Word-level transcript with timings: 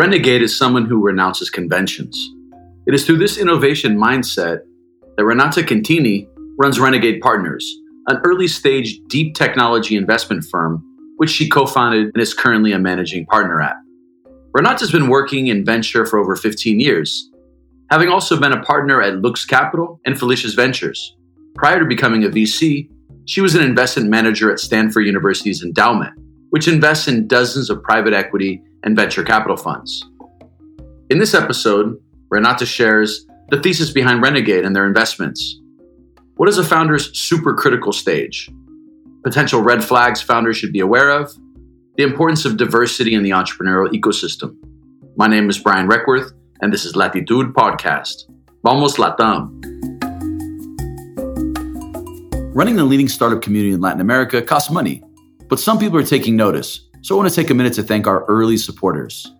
renegade 0.00 0.40
is 0.40 0.56
someone 0.56 0.86
who 0.86 0.98
renounces 0.98 1.50
conventions. 1.50 2.32
It 2.86 2.94
is 2.94 3.04
through 3.04 3.18
this 3.18 3.36
innovation 3.36 3.98
mindset 3.98 4.60
that 5.18 5.26
Renata 5.26 5.60
Quintini 5.60 6.26
runs 6.56 6.80
Renegade 6.80 7.20
Partners, 7.20 7.70
an 8.06 8.18
early 8.24 8.48
stage 8.48 8.98
deep 9.08 9.34
technology 9.34 9.96
investment 9.96 10.42
firm 10.44 10.82
which 11.18 11.28
she 11.28 11.50
co 11.50 11.66
founded 11.66 12.12
and 12.14 12.22
is 12.22 12.32
currently 12.32 12.72
a 12.72 12.78
managing 12.78 13.26
partner 13.26 13.60
at. 13.60 13.76
Renata's 14.54 14.90
been 14.90 15.10
working 15.10 15.48
in 15.48 15.66
venture 15.66 16.06
for 16.06 16.18
over 16.18 16.34
15 16.34 16.80
years, 16.80 17.30
having 17.90 18.08
also 18.08 18.40
been 18.40 18.54
a 18.54 18.62
partner 18.62 19.02
at 19.02 19.20
Lux 19.20 19.44
Capital 19.44 20.00
and 20.06 20.14
Felicis 20.16 20.56
Ventures. 20.56 21.14
Prior 21.56 21.78
to 21.78 21.84
becoming 21.84 22.24
a 22.24 22.30
VC, 22.30 22.88
she 23.26 23.42
was 23.42 23.54
an 23.54 23.62
investment 23.62 24.08
manager 24.08 24.50
at 24.50 24.60
Stanford 24.60 25.04
University's 25.04 25.62
endowment, 25.62 26.14
which 26.48 26.68
invests 26.68 27.06
in 27.06 27.28
dozens 27.28 27.68
of 27.68 27.82
private 27.82 28.14
equity 28.14 28.62
and 28.84 28.96
venture 28.96 29.24
capital 29.24 29.56
funds. 29.56 30.04
In 31.10 31.18
this 31.18 31.34
episode, 31.34 32.00
Renata 32.28 32.64
shares 32.64 33.26
the 33.48 33.60
thesis 33.60 33.90
behind 33.90 34.22
Renegade 34.22 34.64
and 34.64 34.74
their 34.74 34.86
investments. 34.86 35.60
What 36.36 36.48
is 36.48 36.58
a 36.58 36.64
founder's 36.64 37.12
supercritical 37.12 37.92
stage? 37.92 38.50
Potential 39.24 39.60
red 39.60 39.84
flags 39.84 40.22
founders 40.22 40.56
should 40.56 40.72
be 40.72 40.80
aware 40.80 41.10
of, 41.10 41.30
the 41.96 42.04
importance 42.04 42.44
of 42.44 42.56
diversity 42.56 43.14
in 43.14 43.22
the 43.22 43.30
entrepreneurial 43.30 43.92
ecosystem. 43.92 44.56
My 45.16 45.26
name 45.26 45.50
is 45.50 45.58
Brian 45.58 45.88
Requarth, 45.88 46.32
and 46.62 46.72
this 46.72 46.84
is 46.84 46.96
Latitude 46.96 47.52
Podcast. 47.52 48.30
Vamos 48.64 48.96
Latam. 48.96 49.60
Running 52.54 52.76
the 52.76 52.84
leading 52.84 53.08
startup 53.08 53.42
community 53.42 53.74
in 53.74 53.80
Latin 53.80 54.00
America 54.00 54.40
costs 54.40 54.70
money, 54.70 55.02
but 55.48 55.60
some 55.60 55.78
people 55.78 55.98
are 55.98 56.04
taking 56.04 56.36
notice. 56.36 56.88
So 57.02 57.14
I 57.14 57.18
want 57.18 57.30
to 57.30 57.34
take 57.34 57.50
a 57.50 57.54
minute 57.54 57.72
to 57.74 57.82
thank 57.82 58.06
our 58.06 58.24
early 58.26 58.58
supporters. 58.58 59.32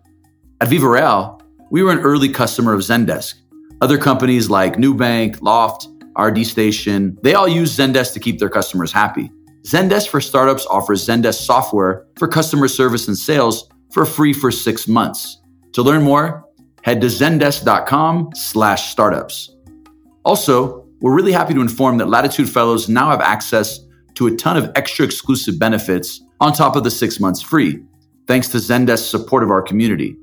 At 0.61 0.69
Viva 0.69 0.89
Real, 0.89 1.39
we 1.69 1.83
were 1.83 1.91
an 1.91 1.99
early 1.99 2.27
customer 2.27 2.73
of 2.73 2.81
Zendesk. 2.81 3.35
Other 3.81 3.97
companies 3.97 4.49
like 4.49 4.77
Nubank, 4.77 5.41
Loft, 5.41 5.87
RD 6.17 6.45
Station, 6.45 7.17
they 7.21 7.35
all 7.35 7.47
use 7.47 7.75
Zendesk 7.75 8.13
to 8.13 8.19
keep 8.19 8.39
their 8.39 8.49
customers 8.49 8.91
happy. 8.91 9.31
Zendesk 9.63 10.07
for 10.07 10.19
Startups 10.19 10.65
offers 10.65 11.05
Zendesk 11.05 11.35
software 11.45 12.07
for 12.17 12.27
customer 12.27 12.67
service 12.67 13.07
and 13.07 13.17
sales 13.17 13.69
for 13.91 14.05
free 14.05 14.33
for 14.33 14.51
six 14.51 14.87
months. 14.87 15.37
To 15.73 15.83
learn 15.83 16.01
more, 16.01 16.43
head 16.81 16.99
to 17.01 17.07
zendesk.com 17.07 18.31
slash 18.33 18.91
startups. 18.91 19.55
Also, 20.25 20.87
we're 20.99 21.15
really 21.15 21.31
happy 21.31 21.53
to 21.53 21.61
inform 21.61 21.97
that 21.97 22.09
Latitude 22.09 22.49
Fellows 22.49 22.89
now 22.89 23.11
have 23.11 23.21
access 23.21 23.79
to 24.15 24.27
a 24.27 24.35
ton 24.35 24.57
of 24.57 24.71
extra 24.75 25.05
exclusive 25.05 25.59
benefits 25.59 26.21
on 26.41 26.51
top 26.51 26.75
of 26.75 26.83
the 26.83 26.91
six 26.91 27.19
months 27.19 27.41
free, 27.41 27.79
thanks 28.27 28.47
to 28.49 28.57
Zendesk's 28.57 29.07
support 29.07 29.43
of 29.43 29.51
our 29.51 29.61
community. 29.61 30.17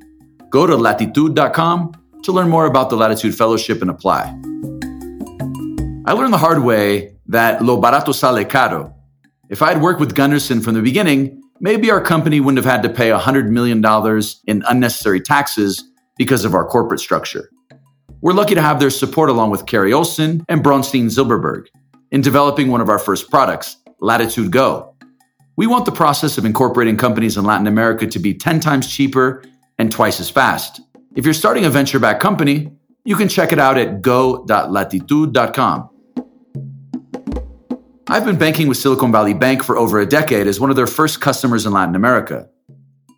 Go 0.50 0.66
to 0.66 0.76
latitude.com 0.76 1.92
to 2.24 2.32
learn 2.32 2.48
more 2.48 2.66
about 2.66 2.90
the 2.90 2.96
Latitude 2.96 3.34
Fellowship 3.34 3.80
and 3.80 3.90
apply. 3.90 4.24
I 6.06 6.12
learned 6.12 6.32
the 6.32 6.38
hard 6.38 6.64
way 6.64 7.14
that 7.28 7.62
lo 7.64 7.80
barato 7.80 8.12
sale 8.12 8.44
caro. 8.44 8.94
If 9.48 9.62
I 9.62 9.72
had 9.72 9.80
worked 9.80 10.00
with 10.00 10.14
Gunderson 10.14 10.60
from 10.60 10.74
the 10.74 10.82
beginning, 10.82 11.40
maybe 11.60 11.90
our 11.90 12.00
company 12.00 12.40
wouldn't 12.40 12.64
have 12.64 12.70
had 12.70 12.82
to 12.82 12.88
pay 12.88 13.10
$100 13.10 13.48
million 13.50 13.82
in 14.46 14.64
unnecessary 14.68 15.20
taxes 15.20 15.84
because 16.16 16.44
of 16.44 16.54
our 16.54 16.66
corporate 16.66 17.00
structure. 17.00 17.48
We're 18.20 18.32
lucky 18.32 18.56
to 18.56 18.62
have 18.62 18.80
their 18.80 18.90
support 18.90 19.30
along 19.30 19.50
with 19.50 19.66
Carey 19.66 19.92
Olsen 19.92 20.44
and 20.48 20.64
Bronstein 20.64 21.06
Zilberberg 21.06 21.66
in 22.10 22.22
developing 22.22 22.68
one 22.68 22.80
of 22.80 22.88
our 22.88 22.98
first 22.98 23.30
products, 23.30 23.76
Latitude 24.00 24.50
Go. 24.50 24.96
We 25.58 25.66
want 25.66 25.84
the 25.86 25.92
process 25.92 26.38
of 26.38 26.44
incorporating 26.44 26.96
companies 26.96 27.36
in 27.36 27.42
Latin 27.44 27.66
America 27.66 28.06
to 28.06 28.18
be 28.20 28.32
10 28.32 28.60
times 28.60 28.86
cheaper 28.86 29.42
and 29.76 29.90
twice 29.90 30.20
as 30.20 30.30
fast. 30.30 30.80
If 31.16 31.24
you're 31.24 31.34
starting 31.34 31.64
a 31.64 31.68
venture 31.68 31.98
backed 31.98 32.22
company, 32.22 32.70
you 33.04 33.16
can 33.16 33.28
check 33.28 33.50
it 33.50 33.58
out 33.58 33.76
at 33.76 34.00
go.latitude.com. 34.00 35.90
I've 38.06 38.24
been 38.24 38.38
banking 38.38 38.68
with 38.68 38.76
Silicon 38.76 39.10
Valley 39.10 39.34
Bank 39.34 39.64
for 39.64 39.76
over 39.76 39.98
a 39.98 40.06
decade 40.06 40.46
as 40.46 40.60
one 40.60 40.70
of 40.70 40.76
their 40.76 40.86
first 40.86 41.20
customers 41.20 41.66
in 41.66 41.72
Latin 41.72 41.96
America. 41.96 42.48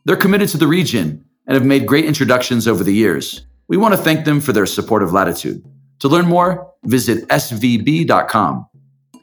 They're 0.07 0.17
committed 0.17 0.49
to 0.49 0.57
the 0.57 0.67
region 0.67 1.23
and 1.47 1.55
have 1.55 1.67
made 1.67 1.87
great 1.87 2.07
introductions 2.07 2.67
over 2.67 2.83
the 2.83 2.95
years. 2.95 3.45
We 3.69 3.77
want 3.77 3.93
to 3.93 3.99
thank 3.99 4.25
them 4.25 4.41
for 4.41 4.55
their 4.55 4.65
support 4.65 5.03
of 5.03 5.13
Latitude. 5.13 5.63
To 5.99 6.09
learn 6.09 6.25
more, 6.25 6.73
visit 6.85 7.29
svb.com. 7.29 8.67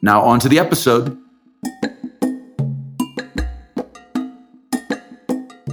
Now, 0.02 0.22
on 0.22 0.38
to 0.38 0.48
the 0.48 0.60
episode. 0.60 1.18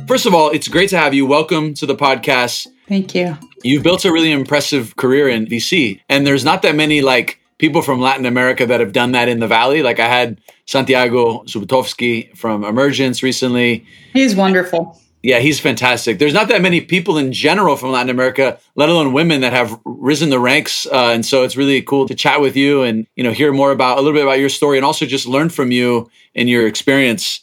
First 0.07 0.27
of 0.27 0.35
all, 0.35 0.51
it's 0.51 0.67
great 0.67 0.89
to 0.89 0.99
have 0.99 1.15
you. 1.15 1.25
Welcome 1.25 1.73
to 1.75 1.87
the 1.87 1.95
podcast. 1.95 2.67
Thank 2.87 3.15
you. 3.15 3.35
You've 3.63 3.81
built 3.81 4.05
a 4.05 4.11
really 4.11 4.31
impressive 4.31 4.95
career 4.97 5.27
in 5.27 5.47
VC, 5.47 5.99
and 6.09 6.27
there's 6.27 6.45
not 6.45 6.61
that 6.61 6.75
many 6.75 7.01
like 7.01 7.39
people 7.57 7.81
from 7.81 7.99
Latin 7.99 8.27
America 8.27 8.67
that 8.67 8.79
have 8.79 8.91
done 8.91 9.13
that 9.13 9.27
in 9.27 9.39
the 9.39 9.47
Valley. 9.47 9.81
Like 9.81 9.99
I 9.99 10.07
had 10.07 10.39
Santiago 10.67 11.43
Subotovsky 11.45 12.37
from 12.37 12.63
Emergence 12.63 13.23
recently. 13.23 13.83
He's 14.13 14.35
wonderful. 14.35 15.01
Yeah, 15.23 15.39
he's 15.39 15.59
fantastic. 15.59 16.19
There's 16.19 16.35
not 16.35 16.49
that 16.49 16.61
many 16.61 16.81
people 16.81 17.17
in 17.17 17.33
general 17.33 17.75
from 17.75 17.91
Latin 17.91 18.11
America, 18.11 18.59
let 18.75 18.89
alone 18.89 19.11
women, 19.11 19.41
that 19.41 19.53
have 19.53 19.79
risen 19.85 20.29
the 20.29 20.39
ranks, 20.39 20.85
uh, 20.85 21.13
and 21.15 21.25
so 21.25 21.43
it's 21.43 21.57
really 21.57 21.81
cool 21.81 22.07
to 22.07 22.13
chat 22.13 22.41
with 22.41 22.55
you 22.55 22.83
and 22.83 23.07
you 23.15 23.23
know 23.23 23.31
hear 23.31 23.51
more 23.51 23.71
about 23.71 23.97
a 23.97 24.01
little 24.01 24.13
bit 24.13 24.23
about 24.23 24.37
your 24.37 24.49
story, 24.49 24.77
and 24.77 24.85
also 24.85 25.07
just 25.07 25.25
learn 25.25 25.49
from 25.49 25.71
you 25.71 26.11
and 26.35 26.47
your 26.47 26.67
experience. 26.67 27.39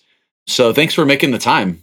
So 0.46 0.72
thanks 0.72 0.94
for 0.94 1.04
making 1.04 1.32
the 1.32 1.40
time. 1.40 1.82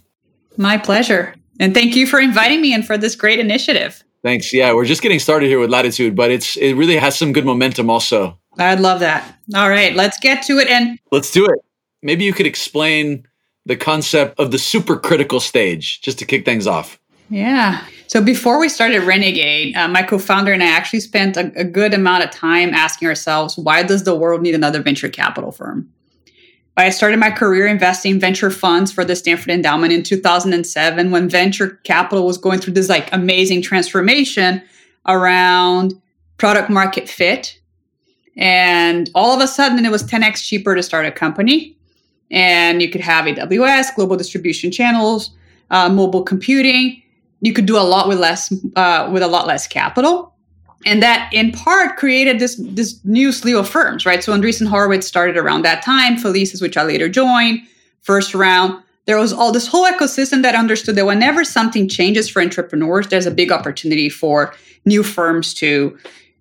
My 0.56 0.76
pleasure. 0.76 1.34
And 1.58 1.74
thank 1.74 1.94
you 1.94 2.06
for 2.06 2.20
inviting 2.20 2.60
me 2.60 2.72
and 2.72 2.86
for 2.86 2.96
this 2.96 3.14
great 3.14 3.38
initiative. 3.38 4.02
Thanks. 4.22 4.52
Yeah, 4.52 4.72
we're 4.74 4.84
just 4.84 5.02
getting 5.02 5.18
started 5.18 5.46
here 5.46 5.58
with 5.58 5.70
Latitude, 5.70 6.14
but 6.14 6.30
it's 6.30 6.56
it 6.56 6.74
really 6.74 6.96
has 6.96 7.18
some 7.18 7.32
good 7.32 7.46
momentum 7.46 7.88
also. 7.88 8.38
I'd 8.58 8.80
love 8.80 9.00
that. 9.00 9.38
All 9.54 9.70
right, 9.70 9.94
let's 9.94 10.18
get 10.18 10.42
to 10.44 10.58
it 10.58 10.68
and 10.68 10.98
Let's 11.10 11.30
do 11.30 11.46
it. 11.46 11.58
Maybe 12.02 12.24
you 12.24 12.32
could 12.32 12.46
explain 12.46 13.26
the 13.66 13.76
concept 13.76 14.38
of 14.38 14.50
the 14.50 14.56
supercritical 14.56 15.40
stage 15.40 16.00
just 16.00 16.18
to 16.18 16.24
kick 16.24 16.44
things 16.44 16.66
off. 16.66 16.98
Yeah. 17.28 17.84
So 18.08 18.20
before 18.22 18.58
we 18.58 18.68
started 18.68 19.04
Renegade, 19.04 19.76
uh, 19.76 19.86
my 19.86 20.02
co-founder 20.02 20.52
and 20.52 20.62
I 20.62 20.66
actually 20.66 21.00
spent 21.00 21.36
a, 21.36 21.52
a 21.54 21.64
good 21.64 21.94
amount 21.94 22.24
of 22.24 22.30
time 22.30 22.74
asking 22.74 23.06
ourselves, 23.06 23.56
why 23.56 23.84
does 23.84 24.02
the 24.02 24.16
world 24.16 24.42
need 24.42 24.54
another 24.54 24.82
venture 24.82 25.08
capital 25.08 25.52
firm? 25.52 25.88
I 26.76 26.90
started 26.90 27.18
my 27.18 27.30
career 27.30 27.66
investing 27.66 28.18
venture 28.18 28.50
funds 28.50 28.92
for 28.92 29.04
the 29.04 29.16
Stanford 29.16 29.50
Endowment 29.50 29.92
in 29.92 30.02
2007 30.02 31.10
when 31.10 31.28
venture 31.28 31.80
capital 31.84 32.26
was 32.26 32.38
going 32.38 32.60
through 32.60 32.74
this 32.74 32.88
like 32.88 33.12
amazing 33.12 33.62
transformation 33.62 34.62
around 35.06 36.00
product 36.38 36.70
market 36.70 37.08
fit. 37.08 37.58
And 38.36 39.10
all 39.14 39.34
of 39.34 39.42
a 39.42 39.46
sudden 39.46 39.84
it 39.84 39.90
was 39.90 40.04
10x 40.04 40.44
cheaper 40.44 40.74
to 40.74 40.82
start 40.82 41.06
a 41.06 41.12
company. 41.12 41.76
And 42.30 42.80
you 42.80 42.88
could 42.88 43.00
have 43.00 43.26
AWS, 43.26 43.94
global 43.96 44.16
distribution 44.16 44.70
channels, 44.70 45.32
uh, 45.70 45.88
mobile 45.88 46.22
computing. 46.22 47.02
You 47.40 47.52
could 47.52 47.66
do 47.66 47.76
a 47.76 47.82
lot 47.82 48.08
with 48.08 48.18
less 48.18 48.52
uh, 48.76 49.10
with 49.12 49.22
a 49.22 49.26
lot 49.26 49.46
less 49.46 49.66
capital 49.66 50.30
and 50.86 51.02
that 51.02 51.30
in 51.32 51.52
part 51.52 51.96
created 51.96 52.38
this 52.38 52.56
this 52.56 53.00
new 53.04 53.32
slew 53.32 53.58
of 53.58 53.68
firms, 53.68 54.06
right? 54.06 54.22
So 54.22 54.32
Andreessen 54.32 54.66
Horowitz 54.66 55.06
started 55.06 55.36
around 55.36 55.62
that 55.62 55.82
time, 55.82 56.16
Felicis, 56.16 56.62
which 56.62 56.76
I 56.76 56.84
later 56.84 57.08
joined, 57.08 57.60
first 58.02 58.34
round. 58.34 58.82
There 59.06 59.18
was 59.18 59.32
all 59.32 59.52
this 59.52 59.66
whole 59.66 59.86
ecosystem 59.86 60.42
that 60.42 60.54
understood 60.54 60.96
that 60.96 61.06
whenever 61.06 61.44
something 61.44 61.88
changes 61.88 62.28
for 62.28 62.40
entrepreneurs, 62.40 63.08
there's 63.08 63.26
a 63.26 63.30
big 63.30 63.50
opportunity 63.50 64.08
for 64.08 64.54
new 64.84 65.02
firms 65.02 65.52
to 65.54 65.98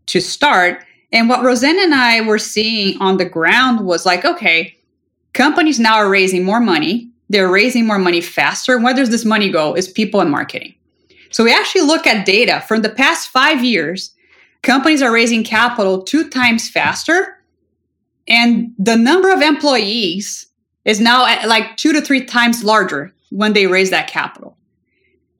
to 0.08 0.20
start. 0.20 0.84
And 1.12 1.28
what 1.28 1.44
Roseanne 1.44 1.80
and 1.80 1.94
I 1.94 2.22
were 2.22 2.38
seeing 2.38 3.00
on 3.02 3.18
the 3.18 3.26
ground 3.26 3.86
was 3.86 4.06
like, 4.06 4.26
okay, 4.26 4.76
companies 5.34 5.80
now 5.80 5.96
are 5.96 6.10
raising 6.10 6.44
more 6.44 6.60
money. 6.60 7.10
They're 7.30 7.50
raising 7.50 7.86
more 7.86 8.00
money 8.00 8.22
faster. 8.22 8.76
And 8.76 8.84
where 8.84 8.94
does 8.94 9.10
this 9.10 9.26
money 9.26 9.52
go? 9.52 9.74
Is 9.74 9.88
people 9.88 10.22
and 10.22 10.32
marketing. 10.32 10.76
So 11.32 11.44
we 11.44 11.54
actually 11.54 11.82
look 11.82 12.08
at 12.08 12.26
data 12.26 12.64
from 12.68 12.82
the 12.82 12.90
past 12.90 13.30
five 13.30 13.64
years 13.64 14.16
companies 14.62 15.02
are 15.02 15.12
raising 15.12 15.44
capital 15.44 16.04
two 16.04 16.30
times 16.30 16.70
faster 16.70 17.40
and 18.30 18.74
the 18.78 18.96
number 18.96 19.32
of 19.32 19.42
employees 19.42 20.48
is 20.86 21.02
now 21.02 21.26
uh, 21.26 21.48
like 21.48 21.76
two 21.78 21.92
to 21.94 22.02
three 22.02 22.24
times 22.24 22.64
larger 22.64 23.14
when 23.32 23.54
they 23.54 23.68
raise 23.68 23.90
that 23.90 24.08
capital. 24.08 24.56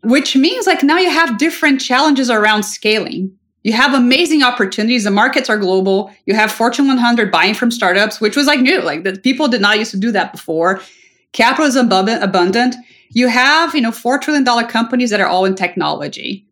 Which 0.04 0.36
means 0.36 0.66
like 0.66 0.82
now 0.82 0.98
you 0.98 1.10
have 1.10 1.38
different 1.38 1.82
challenges 1.82 2.30
around 2.30 2.64
scaling. 2.64 3.32
You 3.64 3.74
have 3.74 3.94
amazing 3.94 4.42
opportunities. 4.42 5.04
The 5.04 5.12
markets 5.12 5.50
are 5.50 5.58
global. 5.58 6.12
You 6.26 6.34
have 6.34 6.52
fortune 6.52 6.88
100 6.88 7.32
buying 7.32 7.54
from 7.54 7.72
startups 7.72 8.20
which 8.20 8.36
was 8.36 8.48
like 8.48 8.62
new. 8.62 8.82
Like 8.82 9.04
the 9.04 9.18
people 9.18 9.48
did 9.48 9.62
not 9.62 9.78
used 9.78 9.92
to 9.92 9.98
do 9.98 10.12
that 10.12 10.32
before. 10.32 10.82
Capital 11.32 11.66
is 11.66 11.76
abundant. 11.76 12.76
You 13.12 13.28
have 13.28 13.76
you 13.76 13.82
know 13.82 13.92
four 13.92 14.18
trillion 14.18 14.44
dollar 14.44 14.64
companies 14.64 15.10
that 15.12 15.20
are 15.20 15.28
all 15.28 15.46
in 15.46 15.56
technology. 15.56 16.46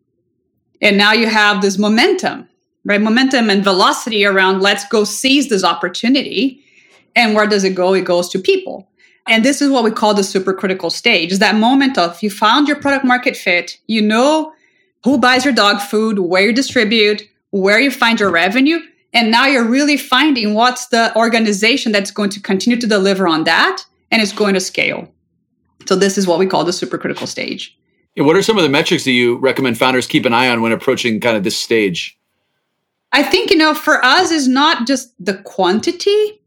And 0.80 0.96
now 0.96 1.12
you 1.12 1.26
have 1.26 1.62
this 1.62 1.78
momentum 1.78 2.48
right? 2.88 3.02
Momentum 3.02 3.50
and 3.50 3.62
velocity 3.62 4.24
around 4.24 4.62
let's 4.62 4.88
go 4.88 5.04
seize 5.04 5.48
this 5.50 5.62
opportunity. 5.62 6.64
And 7.14 7.34
where 7.34 7.46
does 7.46 7.62
it 7.62 7.74
go? 7.74 7.92
It 7.92 8.06
goes 8.06 8.28
to 8.30 8.38
people. 8.38 8.88
And 9.28 9.44
this 9.44 9.60
is 9.60 9.70
what 9.70 9.84
we 9.84 9.90
call 9.90 10.14
the 10.14 10.22
supercritical 10.22 10.90
stage 10.90 11.30
is 11.30 11.38
that 11.38 11.54
moment 11.54 11.98
of 11.98 12.22
you 12.22 12.30
found 12.30 12.66
your 12.66 12.80
product 12.80 13.04
market 13.04 13.36
fit, 13.36 13.78
you 13.86 14.00
know 14.00 14.54
who 15.04 15.18
buys 15.18 15.44
your 15.44 15.54
dog 15.54 15.80
food, 15.80 16.18
where 16.18 16.42
you 16.42 16.52
distribute, 16.52 17.22
where 17.50 17.78
you 17.78 17.90
find 17.90 18.18
your 18.18 18.30
revenue. 18.30 18.80
And 19.12 19.30
now 19.30 19.46
you're 19.46 19.68
really 19.68 19.96
finding 19.96 20.54
what's 20.54 20.86
the 20.86 21.14
organization 21.14 21.92
that's 21.92 22.10
going 22.10 22.30
to 22.30 22.40
continue 22.40 22.80
to 22.80 22.86
deliver 22.86 23.28
on 23.28 23.44
that 23.44 23.84
and 24.10 24.22
is 24.22 24.32
going 24.32 24.54
to 24.54 24.60
scale. 24.60 25.12
So 25.86 25.94
this 25.94 26.18
is 26.18 26.26
what 26.26 26.38
we 26.38 26.46
call 26.46 26.64
the 26.64 26.72
supercritical 26.72 27.28
stage. 27.28 27.78
And 28.16 28.26
what 28.26 28.36
are 28.36 28.42
some 28.42 28.56
of 28.56 28.62
the 28.64 28.68
metrics 28.68 29.04
that 29.04 29.12
you 29.12 29.36
recommend 29.38 29.78
founders 29.78 30.06
keep 30.06 30.24
an 30.24 30.32
eye 30.32 30.48
on 30.48 30.62
when 30.62 30.72
approaching 30.72 31.20
kind 31.20 31.36
of 31.36 31.44
this 31.44 31.56
stage? 31.56 32.17
I 33.12 33.22
think, 33.22 33.50
you 33.50 33.56
know, 33.56 33.74
for 33.74 34.04
us 34.04 34.30
is 34.30 34.48
not 34.48 34.86
just 34.86 35.12
the 35.24 35.34
quantity, 35.34 36.40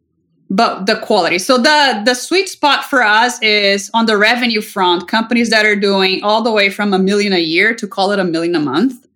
but 0.50 0.86
the 0.86 0.98
quality. 0.98 1.40
So 1.40 1.58
the 1.58 2.02
the 2.06 2.14
sweet 2.14 2.50
spot 2.50 2.84
for 2.84 3.02
us 3.02 3.42
is 3.42 3.90
on 3.94 4.06
the 4.06 4.18
revenue 4.18 4.62
front, 4.62 5.08
companies 5.08 5.50
that 5.50 5.66
are 5.66 5.78
doing 5.78 6.24
all 6.24 6.44
the 6.44 6.52
way 6.52 6.70
from 6.70 6.94
a 6.94 7.00
million 7.00 7.34
a 7.34 7.40
year 7.40 7.74
to 7.76 7.88
call 7.88 8.12
it 8.12 8.20
a 8.20 8.24
million 8.26 8.56
a 8.56 8.60
month. 8.60 9.08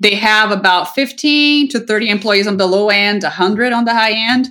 They 0.00 0.16
have 0.16 0.50
about 0.50 0.94
15 0.94 1.68
to 1.68 1.80
30 1.80 2.10
employees 2.10 2.46
on 2.46 2.58
the 2.58 2.66
low 2.66 2.90
end, 2.90 3.22
100 3.22 3.72
on 3.72 3.84
the 3.86 3.94
high 3.94 4.12
end, 4.12 4.48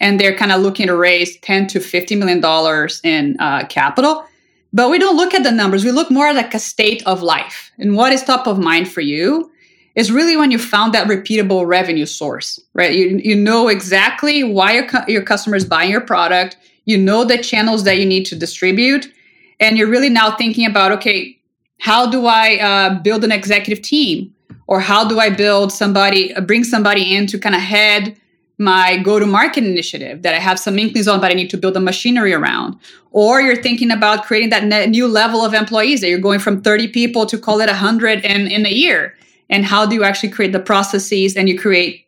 and 0.00 0.18
they're 0.18 0.36
kind 0.36 0.50
of 0.50 0.62
looking 0.62 0.88
to 0.88 0.96
raise 0.96 1.38
10 1.40 1.68
to 1.68 1.80
50 1.80 2.16
million 2.16 2.40
dollars 2.40 3.00
in 3.04 3.36
uh, 3.38 3.66
capital. 3.66 4.24
But 4.72 4.90
we 4.90 4.98
don't 4.98 5.16
look 5.16 5.34
at 5.34 5.44
the 5.44 5.52
numbers. 5.52 5.84
We 5.84 5.92
look 5.92 6.10
more 6.10 6.32
like 6.32 6.54
a 6.54 6.58
state 6.58 7.02
of 7.06 7.22
life 7.22 7.70
and 7.78 7.94
what 7.94 8.12
is 8.12 8.24
top 8.24 8.46
of 8.46 8.58
mind 8.58 8.90
for 8.90 9.00
you 9.02 9.50
is 9.98 10.12
really 10.12 10.36
when 10.36 10.52
you 10.52 10.58
found 10.60 10.94
that 10.94 11.08
repeatable 11.08 11.66
revenue 11.66 12.06
source, 12.06 12.60
right? 12.72 12.94
You, 12.94 13.20
you 13.22 13.34
know 13.34 13.66
exactly 13.66 14.44
why 14.44 14.74
your, 14.74 14.86
your 15.08 15.22
customer 15.22 15.56
is 15.56 15.64
buying 15.64 15.90
your 15.90 16.00
product. 16.00 16.56
You 16.84 16.96
know 16.96 17.24
the 17.24 17.36
channels 17.36 17.82
that 17.82 17.98
you 17.98 18.06
need 18.06 18.24
to 18.26 18.36
distribute. 18.36 19.12
And 19.58 19.76
you're 19.76 19.90
really 19.90 20.08
now 20.08 20.36
thinking 20.36 20.66
about, 20.66 20.92
okay, 20.92 21.36
how 21.80 22.08
do 22.08 22.26
I 22.26 22.58
uh, 22.60 23.00
build 23.00 23.24
an 23.24 23.32
executive 23.32 23.82
team? 23.82 24.32
Or 24.68 24.78
how 24.78 25.08
do 25.08 25.18
I 25.18 25.30
build 25.30 25.72
somebody, 25.72 26.32
uh, 26.32 26.42
bring 26.42 26.62
somebody 26.62 27.16
in 27.16 27.26
to 27.26 27.38
kind 27.38 27.56
of 27.56 27.60
head 27.60 28.16
my 28.56 28.98
go 28.98 29.18
to 29.18 29.26
market 29.26 29.64
initiative 29.64 30.22
that 30.22 30.32
I 30.32 30.38
have 30.38 30.60
some 30.60 30.78
inklings 30.78 31.08
on, 31.08 31.20
but 31.20 31.32
I 31.32 31.34
need 31.34 31.50
to 31.50 31.56
build 31.56 31.76
a 31.76 31.80
machinery 31.80 32.34
around. 32.34 32.76
Or 33.10 33.40
you're 33.40 33.60
thinking 33.60 33.90
about 33.90 34.26
creating 34.26 34.50
that 34.50 34.90
new 34.90 35.08
level 35.08 35.44
of 35.44 35.54
employees 35.54 36.02
that 36.02 36.08
you're 36.08 36.20
going 36.20 36.38
from 36.38 36.62
30 36.62 36.88
people 36.88 37.26
to 37.26 37.36
call 37.36 37.60
it 37.60 37.66
100 37.66 38.24
in, 38.24 38.46
in 38.46 38.64
a 38.64 38.70
year 38.70 39.16
and 39.50 39.64
how 39.64 39.86
do 39.86 39.94
you 39.94 40.04
actually 40.04 40.30
create 40.30 40.52
the 40.52 40.60
processes 40.60 41.36
and 41.36 41.48
you 41.48 41.58
create 41.58 42.06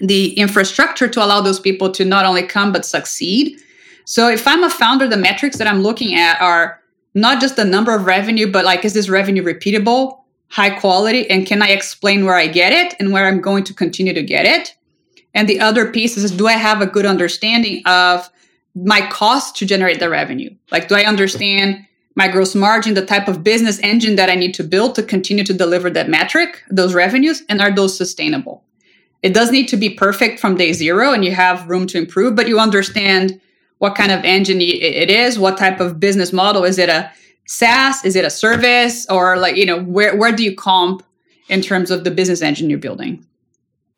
the 0.00 0.34
infrastructure 0.34 1.08
to 1.08 1.24
allow 1.24 1.40
those 1.40 1.60
people 1.60 1.90
to 1.92 2.04
not 2.04 2.26
only 2.26 2.42
come 2.42 2.72
but 2.72 2.84
succeed? 2.84 3.58
So 4.04 4.28
if 4.28 4.46
i'm 4.46 4.62
a 4.62 4.70
founder 4.70 5.08
the 5.08 5.16
metrics 5.16 5.56
that 5.58 5.66
i'm 5.66 5.82
looking 5.82 6.14
at 6.14 6.40
are 6.40 6.80
not 7.14 7.40
just 7.40 7.56
the 7.56 7.64
number 7.64 7.94
of 7.94 8.04
revenue 8.04 8.50
but 8.50 8.64
like 8.64 8.84
is 8.84 8.94
this 8.94 9.08
revenue 9.08 9.42
repeatable 9.42 10.20
high 10.48 10.70
quality 10.70 11.28
and 11.30 11.46
can 11.46 11.62
i 11.62 11.68
explain 11.68 12.24
where 12.24 12.36
i 12.36 12.46
get 12.46 12.72
it 12.72 12.94
and 13.00 13.12
where 13.12 13.26
i'm 13.26 13.40
going 13.40 13.64
to 13.64 13.74
continue 13.74 14.12
to 14.12 14.22
get 14.22 14.44
it? 14.46 14.74
And 15.32 15.48
the 15.48 15.58
other 15.58 15.90
piece 15.90 16.16
is 16.16 16.30
do 16.30 16.46
i 16.46 16.52
have 16.52 16.80
a 16.80 16.86
good 16.86 17.06
understanding 17.06 17.82
of 17.86 18.28
my 18.74 19.06
cost 19.06 19.56
to 19.56 19.66
generate 19.66 20.00
the 20.00 20.10
revenue? 20.10 20.50
Like 20.70 20.88
do 20.88 20.96
i 20.96 21.04
understand 21.04 21.86
my 22.14 22.28
gross 22.28 22.54
margin, 22.54 22.94
the 22.94 23.04
type 23.04 23.28
of 23.28 23.42
business 23.42 23.78
engine 23.80 24.16
that 24.16 24.30
I 24.30 24.34
need 24.34 24.54
to 24.54 24.64
build 24.64 24.94
to 24.94 25.02
continue 25.02 25.44
to 25.44 25.54
deliver 25.54 25.90
that 25.90 26.08
metric, 26.08 26.62
those 26.70 26.94
revenues, 26.94 27.42
and 27.48 27.60
are 27.60 27.74
those 27.74 27.96
sustainable? 27.96 28.64
It 29.22 29.34
does 29.34 29.50
need 29.50 29.68
to 29.68 29.76
be 29.76 29.90
perfect 29.90 30.38
from 30.38 30.56
day 30.56 30.72
zero 30.72 31.12
and 31.12 31.24
you 31.24 31.32
have 31.32 31.68
room 31.68 31.86
to 31.88 31.98
improve, 31.98 32.36
but 32.36 32.46
you 32.46 32.60
understand 32.60 33.40
what 33.78 33.94
kind 33.94 34.12
of 34.12 34.24
engine 34.24 34.60
it 34.60 35.10
is, 35.10 35.38
what 35.38 35.58
type 35.58 35.80
of 35.80 35.98
business 35.98 36.32
model. 36.32 36.64
Is 36.64 36.78
it 36.78 36.88
a 36.88 37.10
SaaS? 37.46 38.04
Is 38.04 38.16
it 38.16 38.24
a 38.24 38.30
service? 38.30 39.06
Or 39.10 39.36
like, 39.36 39.56
you 39.56 39.66
know, 39.66 39.82
where, 39.82 40.16
where 40.16 40.32
do 40.32 40.44
you 40.44 40.54
comp 40.54 41.02
in 41.48 41.60
terms 41.60 41.90
of 41.90 42.04
the 42.04 42.10
business 42.10 42.42
engine 42.42 42.70
you're 42.70 42.78
building? 42.78 43.26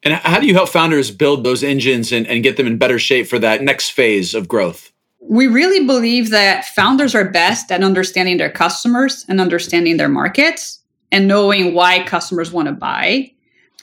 And 0.02 0.14
how 0.14 0.38
do 0.38 0.46
you 0.46 0.54
help 0.54 0.68
founders 0.68 1.10
build 1.10 1.44
those 1.44 1.64
engines 1.64 2.12
and, 2.12 2.26
and 2.26 2.42
get 2.42 2.56
them 2.56 2.66
in 2.66 2.78
better 2.78 2.98
shape 2.98 3.26
for 3.26 3.38
that 3.40 3.62
next 3.62 3.90
phase 3.90 4.34
of 4.34 4.48
growth? 4.48 4.92
We 5.28 5.46
really 5.46 5.86
believe 5.86 6.30
that 6.30 6.64
founders 6.66 7.14
are 7.14 7.24
best 7.24 7.70
at 7.72 7.82
understanding 7.82 8.36
their 8.36 8.50
customers 8.50 9.24
and 9.28 9.40
understanding 9.40 9.96
their 9.96 10.08
markets 10.08 10.80
and 11.10 11.26
knowing 11.26 11.74
why 11.74 12.04
customers 12.04 12.52
want 12.52 12.68
to 12.68 12.72
buy. 12.72 13.32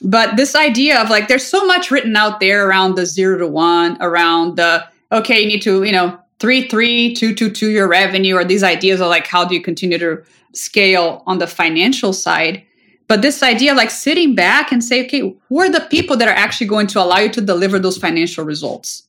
But 0.01 0.36
this 0.36 0.56
idea 0.56 1.01
of 1.01 1.10
like, 1.10 1.28
there's 1.28 1.45
so 1.45 1.66
much 1.66 1.92
written 1.92 2.16
out 2.16 2.40
there 2.40 2.68
around 2.68 2.95
the 2.95 3.06
zero 3.06 3.38
to 3.38 3.48
one, 3.48 3.98
around 4.01 4.57
the, 4.57 4.86
okay, 5.12 5.42
you 5.42 5.48
need 5.48 5.62
to, 5.62 5.84
you 5.84 5.92
know, 5.92 6.18
three, 6.40 6.68
three, 6.68 7.13
two, 7.13 7.34
two, 7.34 7.50
two 7.50 7.69
your 7.69 7.88
revenue, 7.88 8.36
or 8.36 8.44
these 8.44 8.63
ideas 8.63 9.00
of 9.00 9.07
like, 9.07 9.28
how 9.28 9.45
do 9.45 9.56
you 9.56 9.62
continue 9.62 9.98
to 9.98 10.24
scale 10.54 11.24
on 11.25 11.40
the 11.40 11.48
financial 11.48 12.13
side? 12.13 12.63
But 13.07 13.22
this 13.22 13.44
idea, 13.44 13.74
like 13.75 13.92
sitting 13.92 14.34
back 14.36 14.72
and 14.72 14.84
say, 14.84 15.06
okay, 15.06 15.36
who 15.48 15.60
are 15.60 15.69
the 15.69 15.88
people 15.90 16.18
that 16.18 16.28
are 16.28 16.31
actually 16.31 16.68
going 16.68 16.88
to 16.88 17.01
allow 17.01 17.19
you 17.19 17.30
to 17.30 17.42
deliver 17.42 17.80
those 17.80 17.98
financial 17.98 18.44
results? 18.44 19.04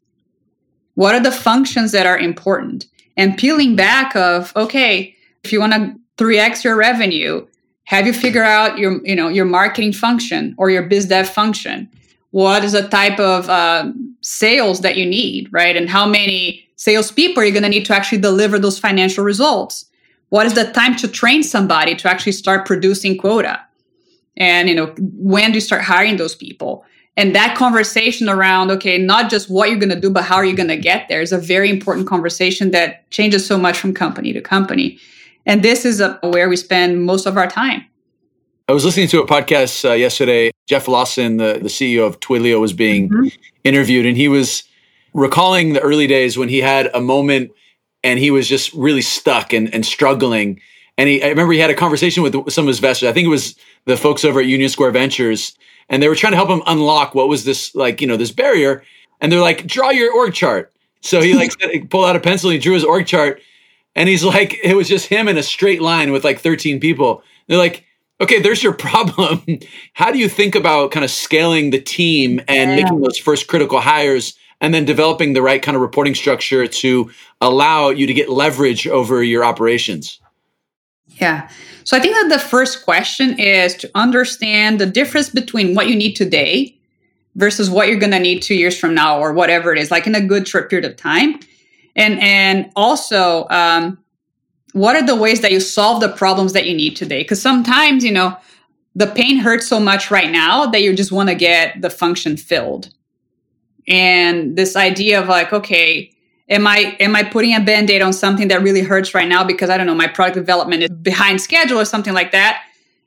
What 0.94 1.14
are 1.14 1.20
the 1.20 1.32
functions 1.32 1.92
that 1.92 2.06
are 2.06 2.18
important? 2.18 2.86
And 3.16 3.38
peeling 3.38 3.76
back 3.76 4.14
of, 4.16 4.52
okay, 4.56 5.14
if 5.44 5.52
you 5.52 5.60
want 5.60 5.72
to 5.72 5.94
3x 6.16 6.64
your 6.64 6.76
revenue, 6.76 7.46
have 7.84 8.06
you 8.06 8.12
figured 8.12 8.44
out 8.44 8.78
your, 8.78 9.04
you 9.06 9.14
know, 9.14 9.28
your 9.28 9.44
marketing 9.44 9.92
function 9.92 10.54
or 10.56 10.70
your 10.70 10.82
biz 10.82 11.06
dev 11.06 11.28
function? 11.28 11.88
What 12.30 12.64
is 12.64 12.72
the 12.72 12.88
type 12.88 13.20
of 13.20 13.48
uh, 13.48 13.92
sales 14.20 14.80
that 14.80 14.96
you 14.96 15.06
need, 15.06 15.52
right? 15.52 15.76
And 15.76 15.88
how 15.88 16.06
many 16.06 16.66
salespeople 16.76 17.42
are 17.42 17.46
you 17.46 17.52
going 17.52 17.62
to 17.62 17.68
need 17.68 17.84
to 17.86 17.94
actually 17.94 18.20
deliver 18.20 18.58
those 18.58 18.78
financial 18.78 19.24
results? 19.24 19.86
What 20.30 20.46
is 20.46 20.54
the 20.54 20.72
time 20.72 20.96
to 20.96 21.06
train 21.06 21.42
somebody 21.42 21.94
to 21.94 22.10
actually 22.10 22.32
start 22.32 22.66
producing 22.66 23.18
quota? 23.18 23.60
And 24.36 24.68
you 24.68 24.74
know, 24.74 24.94
when 24.98 25.50
do 25.50 25.56
you 25.56 25.60
start 25.60 25.82
hiring 25.82 26.16
those 26.16 26.34
people? 26.34 26.84
And 27.16 27.34
that 27.34 27.56
conversation 27.56 28.28
around 28.28 28.70
okay 28.70 28.98
not 28.98 29.30
just 29.30 29.48
what 29.48 29.70
you're 29.70 29.78
going 29.78 29.90
to 29.90 30.00
do 30.00 30.10
but 30.10 30.24
how 30.24 30.36
are 30.36 30.44
you 30.44 30.56
going 30.56 30.68
to 30.68 30.76
get 30.76 31.08
there 31.08 31.20
is 31.20 31.32
a 31.32 31.38
very 31.38 31.70
important 31.70 32.06
conversation 32.06 32.70
that 32.70 33.08
changes 33.10 33.46
so 33.46 33.58
much 33.58 33.78
from 33.78 33.94
company 33.94 34.32
to 34.32 34.40
company 34.40 34.98
and 35.46 35.62
this 35.62 35.84
is 35.84 36.00
a, 36.00 36.18
where 36.22 36.48
we 36.48 36.56
spend 36.56 37.04
most 37.04 37.26
of 37.26 37.36
our 37.36 37.46
time 37.46 37.84
i 38.68 38.72
was 38.72 38.84
listening 38.84 39.08
to 39.08 39.20
a 39.20 39.26
podcast 39.26 39.88
uh, 39.88 39.92
yesterday 39.92 40.50
jeff 40.66 40.88
lawson 40.88 41.36
the, 41.36 41.58
the 41.62 41.68
ceo 41.68 42.06
of 42.06 42.20
twilio 42.20 42.60
was 42.60 42.72
being 42.72 43.08
mm-hmm. 43.08 43.28
interviewed 43.64 44.06
and 44.06 44.16
he 44.16 44.28
was 44.28 44.64
recalling 45.12 45.72
the 45.72 45.80
early 45.80 46.06
days 46.06 46.36
when 46.36 46.48
he 46.48 46.58
had 46.58 46.90
a 46.94 47.00
moment 47.00 47.50
and 48.02 48.18
he 48.18 48.30
was 48.30 48.48
just 48.48 48.72
really 48.74 49.00
stuck 49.00 49.52
and, 49.52 49.72
and 49.72 49.86
struggling 49.86 50.60
and 50.96 51.08
he, 51.08 51.22
I 51.22 51.28
remember 51.28 51.52
he 51.52 51.58
had 51.58 51.70
a 51.70 51.74
conversation 51.74 52.22
with 52.22 52.34
some 52.52 52.64
of 52.64 52.68
his 52.68 52.78
investors. 52.78 53.08
I 53.08 53.12
think 53.12 53.26
it 53.26 53.30
was 53.30 53.56
the 53.84 53.96
folks 53.96 54.24
over 54.24 54.40
at 54.40 54.46
Union 54.46 54.68
Square 54.68 54.92
Ventures, 54.92 55.56
and 55.88 56.02
they 56.02 56.08
were 56.08 56.14
trying 56.14 56.32
to 56.32 56.36
help 56.36 56.48
him 56.48 56.62
unlock 56.66 57.14
what 57.14 57.28
was 57.28 57.44
this 57.44 57.74
like 57.74 58.00
you 58.00 58.06
know 58.06 58.16
this 58.16 58.30
barrier. 58.30 58.82
And 59.20 59.30
they're 59.30 59.40
like 59.40 59.66
draw 59.66 59.90
your 59.90 60.12
org 60.12 60.34
chart. 60.34 60.72
So 61.00 61.20
he 61.20 61.34
like 61.34 61.52
pulled 61.90 62.06
out 62.06 62.16
a 62.16 62.20
pencil 62.20 62.50
and 62.50 62.54
he 62.54 62.60
drew 62.60 62.74
his 62.74 62.84
org 62.84 63.06
chart 63.06 63.40
and 63.94 64.08
he's 64.08 64.24
like 64.24 64.58
it 64.64 64.74
was 64.74 64.88
just 64.88 65.06
him 65.06 65.28
in 65.28 65.38
a 65.38 65.42
straight 65.42 65.82
line 65.82 66.12
with 66.12 66.24
like 66.24 66.40
13 66.40 66.80
people. 66.80 67.22
They're 67.46 67.58
like 67.58 67.84
okay 68.20 68.40
there's 68.40 68.62
your 68.62 68.72
problem. 68.74 69.42
How 69.92 70.10
do 70.10 70.18
you 70.18 70.28
think 70.28 70.54
about 70.54 70.90
kind 70.90 71.04
of 71.04 71.10
scaling 71.10 71.70
the 71.70 71.80
team 71.80 72.40
and 72.48 72.70
yeah. 72.70 72.76
making 72.76 73.00
those 73.00 73.18
first 73.18 73.46
critical 73.46 73.80
hires 73.80 74.34
and 74.60 74.72
then 74.72 74.84
developing 74.84 75.32
the 75.32 75.42
right 75.42 75.60
kind 75.60 75.74
of 75.74 75.82
reporting 75.82 76.14
structure 76.14 76.66
to 76.66 77.10
allow 77.40 77.90
you 77.90 78.06
to 78.06 78.14
get 78.14 78.30
leverage 78.30 78.86
over 78.86 79.22
your 79.22 79.44
operations 79.44 80.20
yeah 81.20 81.48
so 81.84 81.98
I 81.98 82.00
think 82.00 82.14
that 82.14 82.30
the 82.30 82.38
first 82.38 82.82
question 82.82 83.38
is 83.38 83.74
to 83.76 83.90
understand 83.94 84.80
the 84.80 84.86
difference 84.86 85.28
between 85.28 85.74
what 85.74 85.86
you 85.86 85.94
need 85.94 86.14
today 86.14 86.76
versus 87.36 87.68
what 87.68 87.88
you're 87.88 87.98
going 87.98 88.12
to 88.12 88.18
need 88.18 88.40
2 88.42 88.54
years 88.54 88.78
from 88.78 88.94
now 88.94 89.20
or 89.20 89.32
whatever 89.34 89.72
it 89.72 89.78
is 89.78 89.90
like 89.90 90.06
in 90.06 90.14
a 90.14 90.20
good 90.20 90.48
short 90.48 90.70
period 90.70 90.90
of 90.90 90.96
time. 90.96 91.38
And 91.94 92.18
and 92.20 92.70
also 92.74 93.46
um, 93.50 93.98
what 94.72 94.96
are 94.96 95.06
the 95.06 95.14
ways 95.14 95.42
that 95.42 95.52
you 95.52 95.60
solve 95.60 96.00
the 96.00 96.08
problems 96.08 96.54
that 96.54 96.66
you 96.66 96.74
need 96.74 96.96
today 96.96 97.22
because 97.22 97.40
sometimes, 97.40 98.02
you 98.02 98.10
know, 98.10 98.36
the 98.96 99.06
pain 99.06 99.38
hurts 99.38 99.68
so 99.68 99.78
much 99.78 100.10
right 100.10 100.30
now 100.30 100.66
that 100.66 100.82
you 100.82 100.94
just 100.96 101.12
want 101.12 101.28
to 101.28 101.34
get 101.34 101.82
the 101.82 101.90
function 101.90 102.36
filled. 102.36 102.92
And 103.86 104.56
this 104.56 104.74
idea 104.74 105.20
of 105.20 105.28
like 105.28 105.52
okay, 105.52 106.13
am 106.48 106.66
i 106.66 106.96
am 107.00 107.16
i 107.16 107.22
putting 107.22 107.54
a 107.54 107.60
band-aid 107.60 108.02
on 108.02 108.12
something 108.12 108.48
that 108.48 108.62
really 108.62 108.82
hurts 108.82 109.14
right 109.14 109.28
now 109.28 109.44
because 109.44 109.70
i 109.70 109.76
don't 109.76 109.86
know 109.86 109.94
my 109.94 110.06
product 110.06 110.36
development 110.36 110.82
is 110.82 110.90
behind 110.90 111.40
schedule 111.40 111.78
or 111.78 111.84
something 111.84 112.14
like 112.14 112.32
that? 112.32 112.62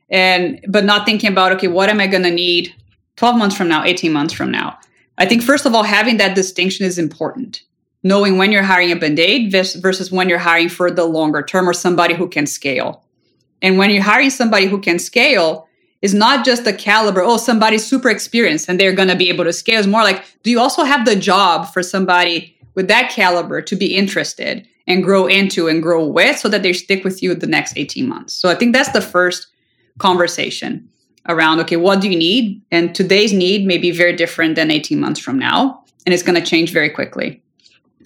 And 0.09 0.63
but 0.69 0.85
not 0.85 1.05
thinking 1.05 1.31
about 1.31 1.51
okay 1.53 1.67
what 1.67 1.89
am 1.89 1.99
i 1.99 2.07
going 2.07 2.23
to 2.23 2.31
need 2.31 2.73
12 3.17 3.37
months 3.37 3.55
from 3.55 3.67
now 3.67 3.83
18 3.83 4.11
months 4.11 4.33
from 4.33 4.51
now? 4.51 4.77
I 5.17 5.25
think 5.25 5.43
first 5.43 5.65
of 5.65 5.73
all 5.73 5.83
having 5.83 6.17
that 6.17 6.35
distinction 6.35 6.85
is 6.85 6.97
important. 6.97 7.63
Knowing 8.03 8.37
when 8.37 8.51
you're 8.51 8.63
hiring 8.63 8.91
a 8.91 8.95
band-aid 8.95 9.51
versus 9.51 10.11
when 10.11 10.29
you're 10.29 10.37
hiring 10.37 10.69
for 10.69 10.91
the 10.91 11.03
longer 11.03 11.41
term 11.41 11.67
or 11.67 11.73
somebody 11.73 12.13
who 12.13 12.29
can 12.29 12.45
scale. 12.45 13.03
And 13.61 13.77
when 13.77 13.89
you're 13.89 14.03
hiring 14.03 14.29
somebody 14.29 14.67
who 14.67 14.79
can 14.79 14.99
scale 14.99 15.67
is 16.03 16.13
not 16.13 16.45
just 16.45 16.63
the 16.63 16.71
caliber 16.71 17.21
oh 17.21 17.37
somebody's 17.37 17.85
super 17.85 18.09
experienced 18.09 18.69
and 18.69 18.79
they're 18.79 18.93
going 18.93 19.07
to 19.07 19.15
be 19.15 19.29
able 19.29 19.43
to 19.43 19.51
scale. 19.51 19.79
It's 19.79 19.87
more 19.87 20.03
like 20.03 20.23
do 20.43 20.51
you 20.51 20.59
also 20.59 20.83
have 20.83 21.05
the 21.05 21.15
job 21.15 21.73
for 21.73 21.81
somebody 21.81 22.56
with 22.77 22.87
that 22.87 23.09
caliber 23.09 23.59
to 23.59 23.75
be 23.75 23.95
interested 23.95 24.65
and 24.85 25.03
grow 25.03 25.25
into 25.25 25.67
and 25.67 25.81
grow 25.81 26.05
with 26.05 26.37
so 26.37 26.47
that 26.47 26.61
they 26.61 26.71
stick 26.71 27.03
with 27.03 27.23
you 27.23 27.33
the 27.33 27.47
next 27.47 27.75
18 27.75 28.07
months. 28.07 28.33
So 28.33 28.49
I 28.49 28.55
think 28.55 28.73
that's 28.73 28.91
the 28.91 29.01
first 29.01 29.47
conversation. 29.97 30.87
around 31.27 31.59
okay, 31.59 31.75
what 31.75 31.99
do 31.99 32.09
you 32.09 32.17
need? 32.17 32.61
And 32.71 32.95
today's 32.95 33.33
need 33.33 33.67
may 33.67 33.77
be 33.77 33.91
very 33.91 34.15
different 34.15 34.55
than 34.55 34.71
18 34.71 34.97
months 34.97 35.19
from 35.19 35.37
now, 35.37 35.83
and 36.05 36.13
it's 36.13 36.23
going 36.23 36.39
to 36.41 36.49
change 36.51 36.71
very 36.71 36.89
quickly. 36.89 37.41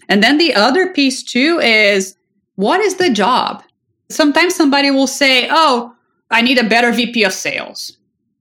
And 0.09 0.23
then 0.23 0.39
the 0.39 0.55
other 0.55 0.91
piece 0.91 1.21
too 1.21 1.59
is 1.59 2.15
what 2.55 2.79
is 2.79 2.95
the 2.95 3.11
job? 3.11 3.63
Sometimes 4.09 4.55
somebody 4.55 4.89
will 4.89 5.05
say, 5.05 5.47
Oh, 5.51 5.93
I 6.31 6.41
need 6.41 6.57
a 6.57 6.67
better 6.67 6.91
VP 6.91 7.23
of 7.25 7.33
sales. 7.33 7.97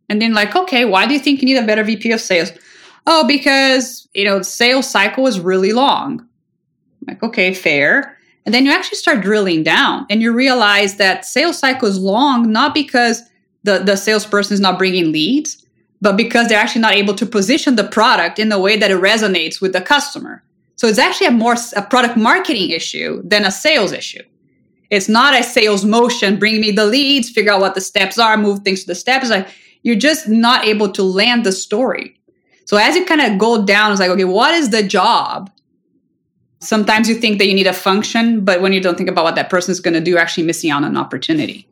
And 0.08 0.22
then, 0.22 0.32
like, 0.32 0.56
okay, 0.56 0.84
why 0.84 1.06
do 1.06 1.12
you 1.12 1.20
think 1.20 1.40
you 1.40 1.46
need 1.46 1.62
a 1.62 1.66
better 1.66 1.84
VP 1.84 2.10
of 2.12 2.20
sales? 2.20 2.50
Oh, 3.06 3.26
because, 3.26 4.08
you 4.14 4.24
know, 4.24 4.38
the 4.38 4.44
sales 4.44 4.88
cycle 4.88 5.26
is 5.26 5.40
really 5.40 5.72
long. 5.72 6.20
I'm 6.20 7.06
like, 7.08 7.22
okay, 7.22 7.54
fair. 7.54 8.16
And 8.46 8.54
then 8.54 8.64
you 8.64 8.72
actually 8.72 8.98
start 8.98 9.20
drilling 9.20 9.62
down 9.62 10.06
and 10.10 10.22
you 10.22 10.32
realize 10.32 10.96
that 10.96 11.24
sales 11.24 11.58
cycle 11.58 11.88
is 11.88 11.98
long, 11.98 12.50
not 12.50 12.74
because 12.74 13.22
the, 13.64 13.78
the 13.78 13.96
salesperson 13.96 14.54
is 14.54 14.60
not 14.60 14.78
bringing 14.78 15.12
leads, 15.12 15.66
but 16.00 16.16
because 16.16 16.48
they're 16.48 16.58
actually 16.58 16.80
not 16.80 16.94
able 16.94 17.14
to 17.14 17.26
position 17.26 17.76
the 17.76 17.84
product 17.84 18.38
in 18.38 18.50
a 18.50 18.58
way 18.58 18.76
that 18.76 18.90
it 18.90 19.00
resonates 19.00 19.60
with 19.60 19.72
the 19.72 19.80
customer. 19.80 20.42
So 20.76 20.86
it's 20.86 20.98
actually 20.98 21.26
a 21.26 21.32
more 21.32 21.56
a 21.76 21.82
product 21.82 22.16
marketing 22.16 22.70
issue 22.70 23.22
than 23.24 23.44
a 23.44 23.50
sales 23.50 23.92
issue. 23.92 24.22
It's 24.88 25.08
not 25.08 25.38
a 25.38 25.42
sales 25.42 25.84
motion, 25.84 26.38
bring 26.38 26.60
me 26.60 26.70
the 26.70 26.86
leads, 26.86 27.30
figure 27.30 27.52
out 27.52 27.60
what 27.60 27.74
the 27.74 27.80
steps 27.80 28.18
are, 28.18 28.36
move 28.36 28.60
things 28.60 28.80
to 28.80 28.86
the 28.86 28.94
steps. 28.94 29.28
Like 29.28 29.48
you're 29.82 29.94
just 29.94 30.28
not 30.28 30.64
able 30.64 30.90
to 30.92 31.02
land 31.02 31.44
the 31.44 31.52
story. 31.52 32.19
So 32.70 32.76
as 32.76 32.94
you 32.94 33.04
kind 33.04 33.20
of 33.20 33.36
go 33.36 33.64
down, 33.64 33.90
it's 33.90 33.98
like, 33.98 34.10
okay, 34.10 34.22
what 34.22 34.54
is 34.54 34.70
the 34.70 34.84
job? 34.84 35.50
Sometimes 36.60 37.08
you 37.08 37.16
think 37.16 37.38
that 37.38 37.48
you 37.48 37.54
need 37.54 37.66
a 37.66 37.72
function, 37.72 38.44
but 38.44 38.60
when 38.60 38.72
you 38.72 38.80
don't 38.80 38.96
think 38.96 39.08
about 39.08 39.24
what 39.24 39.34
that 39.34 39.50
person 39.50 39.72
is 39.72 39.80
going 39.80 39.94
to 39.94 40.00
do, 40.00 40.12
you're 40.12 40.20
actually 40.20 40.44
missing 40.44 40.70
out 40.70 40.84
on 40.84 40.90
an 40.90 40.96
opportunity. 40.96 41.66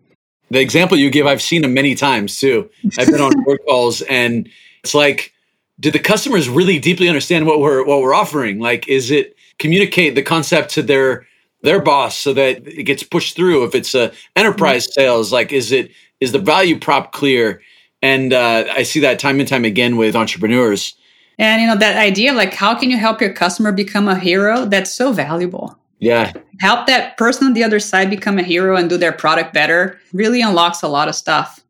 The 0.51 0.59
example 0.59 0.99
you 0.99 1.09
give, 1.09 1.25
I've 1.25 1.41
seen 1.41 1.63
them 1.63 1.73
many 1.73 1.95
times 1.95 2.41
too. 2.41 2.69
I've 2.99 3.07
been 3.07 3.21
on 3.21 3.31
board 3.45 3.61
calls 3.65 4.03
and 4.03 4.49
it's 4.83 4.93
like, 4.93 5.33
do 5.79 5.93
the 5.93 6.01
customers 6.01 6.49
really 6.49 6.81
deeply 6.81 7.07
understand 7.07 7.47
what 7.47 7.61
we're 7.61 7.85
what 7.85 8.03
we're 8.03 8.13
offering? 8.13 8.59
Like, 8.59 8.89
is 8.89 9.13
it 9.13 9.37
communicate 9.61 10.17
the 10.17 10.23
concept 10.23 10.71
to 10.71 10.83
their 10.83 11.29
their 11.63 11.81
boss 11.81 12.19
so 12.19 12.33
that 12.33 12.67
it 12.67 12.83
gets 12.83 13.05
pushed 13.05 13.37
through 13.37 13.63
if 13.63 13.77
it's 13.77 13.95
a 13.95 14.11
enterprise 14.35 14.89
mm-hmm. 14.89 15.01
sales 15.01 15.33
like 15.33 15.53
is 15.53 15.71
it 15.71 15.93
is 16.19 16.33
the 16.33 16.41
value 16.41 16.77
prop 16.77 17.13
clear 17.13 17.61
and 18.03 18.33
uh, 18.33 18.65
i 18.73 18.83
see 18.83 19.01
that 19.01 19.19
time 19.19 19.41
and 19.41 19.49
time 19.49 19.65
again 19.65 19.97
with 19.97 20.17
entrepreneurs. 20.17 20.95
And 21.39 21.63
you 21.63 21.69
know 21.69 21.77
that 21.77 21.97
idea 21.97 22.31
of 22.31 22.37
like 22.37 22.55
how 22.55 22.75
can 22.75 22.91
you 22.91 22.99
help 22.99 23.21
your 23.21 23.33
customer 23.33 23.73
become 23.73 24.09
a 24.09 24.19
hero? 24.19 24.65
That's 24.65 24.93
so 24.93 25.13
valuable. 25.13 25.79
Yeah. 26.01 26.33
Help 26.61 26.87
that 26.87 27.17
person 27.17 27.47
on 27.47 27.55
the 27.55 27.65
other 27.65 27.81
side 27.81 28.11
become 28.11 28.39
a 28.39 28.43
hero 28.43 28.77
and 28.77 28.89
do 28.89 28.97
their 28.97 29.13
product 29.13 29.53
better 29.53 29.99
really 30.13 30.41
unlocks 30.43 30.83
a 30.83 30.89
lot 30.89 31.09
of 31.09 31.15
stuff. 31.15 31.61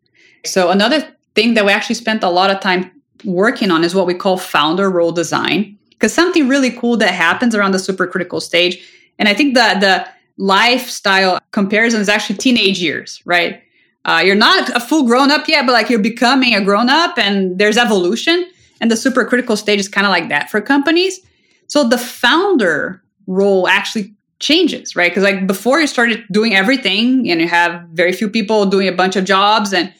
So 0.44 0.70
another 0.70 1.06
thing 1.35 1.54
that 1.54 1.64
we 1.64 1.73
actually 1.73 1.94
spent 1.94 2.23
a 2.23 2.30
lot 2.30 2.50
of 2.50 2.61
time 2.61 2.90
working 3.25 3.70
on 3.70 3.85
is 3.85 3.94
what 3.94 4.06
we 4.06 4.14
call 4.14 4.37
founder 4.37 4.90
role 4.90 5.12
design 5.12 5.76
because 5.90 6.14
something 6.14 6.49
really 6.49 6.70
cool 6.70 6.97
that 6.97 7.12
happens 7.12 7.54
around 7.54 7.73
the 7.73 7.78
supercritical 7.78 8.40
stage 8.40 8.80
and 9.18 9.28
I 9.28 9.35
think 9.35 9.54
the 9.54 9.76
the 9.80 10.08
lifestyle 10.38 11.40
comparison 11.50 12.00
is 12.00 12.08
actually 12.08 12.37
teenage 12.38 12.80
years, 12.80 13.20
right? 13.25 13.61
Uh, 14.05 14.23
you're 14.25 14.35
not 14.35 14.75
a 14.75 14.81
full 14.81 15.05
grown 15.07 15.31
up 15.31 15.49
yet, 15.49 15.67
but 15.67 15.73
like 15.73 15.90
you're 15.90 15.99
becoming 15.99 16.55
a 16.55 16.64
grown 16.64 16.88
up, 16.88 17.19
and 17.19 17.59
there's 17.59 17.76
evolution. 17.76 18.49
And 18.81 18.90
the 18.90 18.95
supercritical 18.95 19.57
stage 19.57 19.81
is 19.81 19.88
kind 19.88 20.07
of 20.07 20.11
like 20.11 20.28
that 20.28 20.50
for 20.50 20.61
companies. 20.61 21.21
So 21.67 21.87
the 21.87 21.99
founder 21.99 23.02
role 23.26 23.67
actually 23.69 24.14
changes, 24.40 24.95
right? 24.95 25.11
Because 25.11 25.25
like 25.25 25.47
before 25.47 25.81
you 25.81 25.87
started 25.87 26.25
doing 26.31 26.55
everything, 26.55 27.28
and 27.31 27.40
you 27.40 27.49
have 27.49 27.83
very 27.93 28.12
few 28.12 28.28
people 28.28 28.67
doing 28.67 28.88
a 28.88 28.93
bunch 28.93 29.17
of 29.17 29.25
jobs, 29.25 29.73
and 29.73 29.93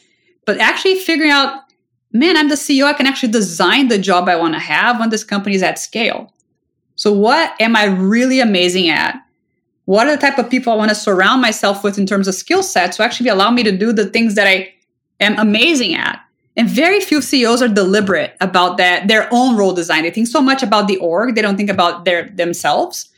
but 0.45 0.59
actually 0.59 0.95
figuring 0.95 1.31
out, 1.31 1.63
man, 2.11 2.37
I'm 2.37 2.49
the 2.49 2.55
CEO. 2.55 2.85
I 2.85 2.93
can 2.93 3.05
actually 3.05 3.31
design 3.31 3.87
the 3.87 3.99
job 3.99 4.27
I 4.27 4.35
want 4.35 4.55
to 4.55 4.59
have 4.59 4.99
when 4.99 5.09
this 5.09 5.23
company 5.23 5.55
is 5.55 5.63
at 5.63 5.77
scale. 5.77 6.33
So, 6.95 7.13
what 7.13 7.53
am 7.61 7.75
I 7.75 7.85
really 7.85 8.39
amazing 8.39 8.89
at? 8.89 9.15
What 9.89 10.05
are 10.05 10.15
the 10.15 10.21
type 10.21 10.37
of 10.37 10.51
people 10.51 10.71
I 10.71 10.75
want 10.75 10.89
to 10.89 10.95
surround 10.95 11.41
myself 11.41 11.83
with 11.83 11.97
in 11.97 12.05
terms 12.05 12.27
of 12.27 12.35
skill 12.35 12.61
sets 12.61 12.97
to 12.97 13.03
actually 13.03 13.29
allow 13.29 13.49
me 13.49 13.63
to 13.63 13.75
do 13.75 13.91
the 13.91 14.05
things 14.05 14.35
that 14.35 14.45
I 14.45 14.71
am 15.19 15.35
amazing 15.39 15.95
at? 15.95 16.23
And 16.55 16.69
very 16.69 16.99
few 16.99 17.23
CEOs 17.23 17.63
are 17.63 17.67
deliberate 17.67 18.37
about 18.39 18.77
that, 18.77 19.07
their 19.07 19.27
own 19.31 19.57
role 19.57 19.73
design. 19.73 20.03
They 20.03 20.11
think 20.11 20.27
so 20.27 20.43
much 20.43 20.61
about 20.61 20.87
the 20.87 20.97
org, 20.97 21.33
they 21.33 21.41
don't 21.41 21.57
think 21.57 21.71
about 21.71 22.05
their 22.05 22.29
themselves. 22.29 23.09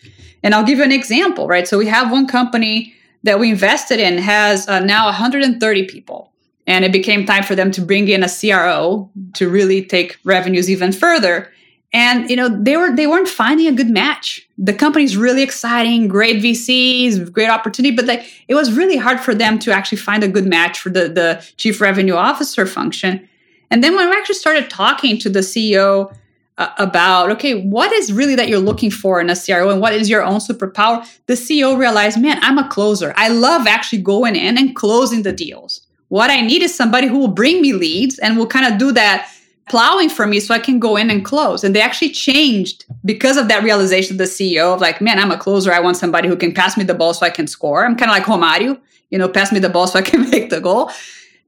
And 0.44 0.56
I'll 0.56 0.64
give 0.64 0.78
you 0.78 0.86
an 0.86 0.94
example, 0.94 1.46
right? 1.46 1.68
So 1.68 1.78
we 1.78 1.88
have 1.88 2.10
one 2.10 2.26
company 2.26 2.94
that 3.24 3.38
we 3.38 3.50
invested 3.50 4.00
in 4.00 4.18
has 4.20 4.66
uh, 4.70 4.80
now 4.80 5.08
130 5.08 5.88
people. 5.88 6.32
And 6.68 6.86
it 6.86 6.94
became 6.94 7.26
time 7.26 7.44
for 7.44 7.54
them 7.54 7.72
to 7.72 7.82
bring 7.82 8.08
in 8.08 8.24
a 8.24 8.30
CRO 8.30 9.12
to 9.34 9.50
really 9.50 9.84
take 9.84 10.20
revenues 10.24 10.70
even 10.70 10.94
further 10.94 11.52
and 11.94 12.30
you 12.30 12.36
know 12.36 12.48
they 12.50 12.78
were 12.78 12.96
they 12.96 13.08
weren't 13.08 13.28
finding 13.28 13.68
a 13.68 13.72
good 13.72 13.90
match. 13.90 14.48
The 14.58 14.74
company's 14.74 15.18
really 15.18 15.42
exciting 15.42 16.08
great 16.08 16.42
vcs 16.42 17.32
great 17.32 17.50
opportunity 17.50 17.96
but 17.96 18.06
like 18.06 18.26
it 18.48 18.56
was 18.56 18.72
really 18.72 18.98
hard 18.98 19.20
for 19.20 19.34
them 19.36 19.60
to 19.60 19.72
actually 19.72 19.98
find 19.98 20.24
a 20.24 20.28
good 20.28 20.46
match 20.46 20.80
for 20.80 20.90
the 20.90 21.10
the 21.10 21.46
chief 21.58 21.82
revenue 21.82 22.16
officer 22.16 22.66
function. 22.66 23.28
And 23.70 23.84
then 23.84 23.96
when 23.96 24.10
we 24.10 24.16
actually 24.16 24.36
started 24.36 24.70
talking 24.70 25.18
to 25.20 25.30
the 25.30 25.40
ceo 25.40 26.16
uh, 26.58 26.70
about 26.78 27.32
okay 27.32 27.62
what 27.62 27.92
is 27.92 28.14
really 28.14 28.36
that 28.36 28.48
you're 28.48 28.60
looking 28.60 28.92
for 28.92 29.20
in 29.20 29.30
a 29.30 29.36
cro 29.36 29.70
and 29.70 29.82
what 29.82 29.94
is 29.94 30.10
your 30.10 30.24
own 30.24 30.40
superpower 30.40 31.06
the 31.28 31.34
ceo 31.34 31.78
realized 31.78 32.22
man 32.22 32.38
i'm 32.42 32.58
a 32.58 32.68
closer. 32.70 33.14
I 33.18 33.30
love 33.30 33.68
actually 33.68 34.02
going 34.02 34.36
in 34.36 34.58
and 34.58 34.76
closing 34.76 35.24
the 35.24 35.34
deals. 35.34 35.82
What 36.08 36.30
i 36.30 36.40
need 36.40 36.62
is 36.62 36.74
somebody 36.74 37.08
who 37.08 37.18
will 37.18 37.36
bring 37.42 37.62
me 37.62 37.74
leads 37.74 38.20
and 38.20 38.38
will 38.38 38.48
kind 38.48 38.72
of 38.72 38.80
do 38.80 38.92
that 38.94 39.30
plowing 39.72 40.10
for 40.10 40.28
me 40.28 40.42
so 40.42 40.54
I 40.54 40.60
can 40.60 40.80
go 40.80 40.98
in 40.98 41.10
and 41.10 41.24
close. 41.24 41.64
And 41.64 41.74
they 41.74 41.82
actually 41.82 42.10
changed 42.12 42.84
because 43.06 43.38
of 43.38 43.48
that 43.48 43.64
realization 43.64 44.16
of 44.16 44.18
the 44.18 44.26
CEO 44.26 44.74
of 44.74 44.82
like, 44.82 45.00
man, 45.00 45.18
I'm 45.18 45.32
a 45.32 45.38
closer. 45.38 45.72
I 45.72 45.80
want 45.80 45.96
somebody 45.96 46.28
who 46.28 46.36
can 46.36 46.54
pass 46.54 46.76
me 46.76 46.84
the 46.84 46.94
ball 46.94 47.14
so 47.14 47.26
I 47.26 47.30
can 47.30 47.48
score. 47.48 47.86
I'm 47.86 47.96
kind 47.96 48.12
of 48.12 48.18
like 48.18 48.26
Romario, 48.26 48.78
you 49.12 49.18
know, 49.18 49.30
pass 49.30 49.50
me 49.50 49.60
the 49.60 49.70
ball 49.70 49.88
so 49.88 49.98
I 49.98 50.02
can 50.02 50.30
make 50.30 50.50
the 50.50 50.60
goal. 50.60 50.92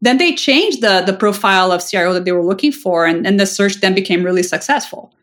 Then 0.01 0.19
they 0.19 0.35
changed 0.35 0.81
the 0.81 1.03
the 1.05 1.13
profile 1.13 1.73
of 1.73 1.83
CRO 1.85 2.13
that 2.13 2.23
they 2.23 2.31
were 2.31 2.43
looking 2.43 2.71
for, 2.71 3.05
and, 3.05 3.27
and 3.27 3.39
the 3.39 3.45
search 3.45 3.81
then 3.81 3.93
became 3.93 4.23
really 4.23 4.43
successful. 4.43 5.13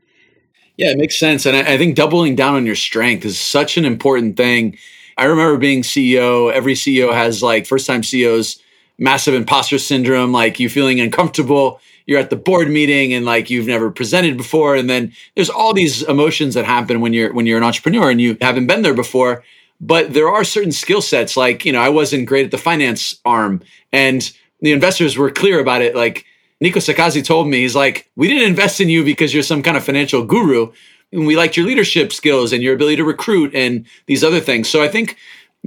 Yeah, 0.76 0.90
it 0.90 0.98
makes 0.98 1.18
sense. 1.18 1.46
And 1.46 1.56
I, 1.56 1.74
I 1.74 1.78
think 1.78 1.96
doubling 1.96 2.36
down 2.36 2.54
on 2.54 2.66
your 2.66 2.76
strength 2.76 3.24
is 3.24 3.40
such 3.40 3.78
an 3.78 3.86
important 3.86 4.36
thing. 4.36 4.76
I 5.16 5.24
remember 5.24 5.56
being 5.56 5.82
CEO, 5.82 6.52
every 6.52 6.74
CEO 6.74 7.12
has 7.12 7.42
like 7.42 7.66
first 7.66 7.86
time 7.86 8.02
CEOs, 8.02 8.60
massive 9.00 9.34
imposter 9.34 9.78
syndrome, 9.78 10.30
like 10.30 10.60
you 10.60 10.68
feeling 10.68 11.00
uncomfortable 11.00 11.80
you're 12.10 12.18
at 12.18 12.28
the 12.28 12.34
board 12.34 12.68
meeting 12.68 13.12
and 13.12 13.24
like 13.24 13.50
you've 13.50 13.68
never 13.68 13.88
presented 13.88 14.36
before. 14.36 14.74
And 14.74 14.90
then 14.90 15.12
there's 15.36 15.48
all 15.48 15.72
these 15.72 16.02
emotions 16.02 16.54
that 16.54 16.64
happen 16.64 17.00
when 17.00 17.12
you're 17.12 17.32
when 17.32 17.46
you're 17.46 17.56
an 17.56 17.62
entrepreneur 17.62 18.10
and 18.10 18.20
you 18.20 18.36
haven't 18.40 18.66
been 18.66 18.82
there 18.82 18.94
before. 18.94 19.44
But 19.80 20.12
there 20.12 20.28
are 20.28 20.42
certain 20.42 20.72
skill 20.72 21.02
sets 21.02 21.36
like 21.36 21.64
you 21.64 21.72
know 21.72 21.80
i 21.80 21.88
wasn't 21.88 22.26
great 22.26 22.44
at 22.44 22.50
the 22.50 22.58
finance 22.58 23.20
arm 23.24 23.62
and 23.92 24.28
the 24.60 24.72
investors 24.72 25.16
were 25.16 25.30
clear 25.30 25.60
about 25.60 25.82
it. 25.82 25.94
Like 25.94 26.24
nico 26.60 26.80
Szekasy 26.80 27.24
told 27.24 27.46
me 27.46 27.60
he's 27.60 27.76
like 27.76 28.10
we 28.16 28.26
didn't 28.26 28.48
invest 28.48 28.80
in 28.80 28.88
you 28.88 29.04
because 29.04 29.32
you're 29.32 29.44
some 29.44 29.62
kind 29.62 29.76
of 29.76 29.84
financial 29.84 30.24
guru. 30.24 30.72
And 31.12 31.28
we 31.28 31.36
liked 31.36 31.56
your 31.56 31.66
leadership 31.66 32.12
skills 32.12 32.52
and 32.52 32.60
your 32.60 32.74
ability 32.74 32.96
to 32.96 33.04
recruit 33.04 33.54
and 33.54 33.86
these 34.06 34.24
other 34.24 34.40
things. 34.40 34.68
So 34.68 34.82
i 34.82 34.88
think 34.88 35.16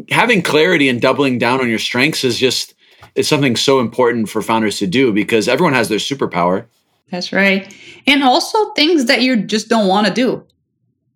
having 0.10 0.42
clarity 0.42 0.90
and 0.90 1.00
doubling 1.00 1.38
down 1.38 1.62
on 1.62 1.70
your 1.70 1.80
strengths 1.80 2.26
is 2.26 2.38
just 2.38 2.74
it's 3.16 3.28
something 3.28 3.56
so 3.56 3.80
important 3.80 4.30
for 4.30 4.42
founders 4.42 4.78
to 4.80 4.88
do 4.88 5.14
because 5.14 5.48
everyone 5.48 5.74
has 5.74 5.90
their 5.90 6.00
superpower. 6.00 6.66
That's 7.12 7.32
right. 7.32 7.74
And 8.08 8.24
also 8.24 8.72
things 8.74 9.06
that 9.06 9.22
you 9.22 9.36
just 9.36 9.70
don't 9.70 9.88
want 9.88 10.08
to 10.08 10.14
do. 10.14 10.46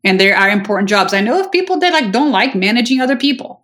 And 0.03 0.19
there 0.19 0.37
are 0.37 0.49
important 0.49 0.89
jobs. 0.89 1.13
I 1.13 1.21
know 1.21 1.39
of 1.39 1.51
people 1.51 1.79
that 1.79 1.91
like 1.91 2.11
don't 2.11 2.31
like 2.31 2.55
managing 2.55 3.01
other 3.01 3.17
people. 3.17 3.63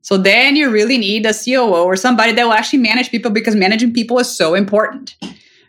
So 0.00 0.16
then 0.16 0.56
you 0.56 0.70
really 0.70 0.98
need 0.98 1.26
a 1.26 1.34
COO 1.34 1.84
or 1.84 1.96
somebody 1.96 2.32
that 2.32 2.44
will 2.44 2.52
actually 2.52 2.80
manage 2.80 3.10
people 3.10 3.30
because 3.30 3.54
managing 3.54 3.92
people 3.92 4.18
is 4.18 4.34
so 4.34 4.54
important. 4.54 5.16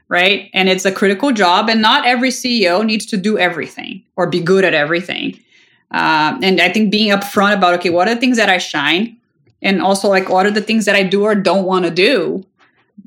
Right. 0.07 0.49
And 0.53 0.69
it's 0.69 0.85
a 0.85 0.91
critical 0.91 1.31
job. 1.31 1.69
And 1.69 1.81
not 1.81 2.05
every 2.05 2.29
CEO 2.29 2.85
needs 2.85 3.05
to 3.07 3.17
do 3.17 3.37
everything 3.37 4.03
or 4.15 4.27
be 4.27 4.39
good 4.39 4.63
at 4.63 4.73
everything. 4.73 5.39
Uh, 5.91 6.37
and 6.41 6.61
I 6.61 6.69
think 6.69 6.91
being 6.91 7.11
upfront 7.11 7.55
about, 7.55 7.75
okay, 7.75 7.89
what 7.89 8.07
are 8.07 8.15
the 8.15 8.19
things 8.19 8.37
that 8.37 8.49
I 8.49 8.57
shine? 8.57 9.17
And 9.63 9.81
also 9.81 10.09
like 10.09 10.29
what 10.29 10.45
are 10.45 10.51
the 10.51 10.61
things 10.61 10.85
that 10.85 10.95
I 10.95 11.03
do 11.03 11.23
or 11.23 11.33
don't 11.33 11.65
want 11.65 11.85
to 11.85 11.91
do. 11.91 12.45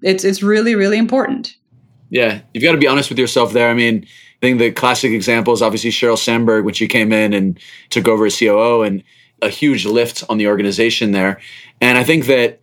It's 0.02 0.24
it's 0.24 0.42
really 0.42 0.74
really 0.74 0.98
important. 0.98 1.56
Yeah, 2.10 2.40
you've 2.52 2.64
got 2.64 2.72
to 2.72 2.78
be 2.78 2.86
honest 2.86 3.08
with 3.08 3.18
yourself 3.18 3.52
there. 3.52 3.68
I 3.68 3.74
mean, 3.74 4.04
I 4.04 4.40
think 4.40 4.58
the 4.58 4.70
classic 4.72 5.12
example 5.12 5.52
is 5.52 5.62
obviously 5.62 5.90
Sheryl 5.90 6.18
Sandberg 6.18 6.64
when 6.64 6.74
she 6.74 6.88
came 6.88 7.12
in 7.12 7.32
and 7.32 7.58
took 7.90 8.08
over 8.08 8.26
as 8.26 8.38
COO 8.38 8.82
and 8.82 9.02
a 9.42 9.48
huge 9.48 9.84
lift 9.84 10.24
on 10.28 10.38
the 10.38 10.46
organization 10.46 11.12
there. 11.12 11.40
And 11.80 11.98
I 11.98 12.04
think 12.04 12.26
that 12.26 12.60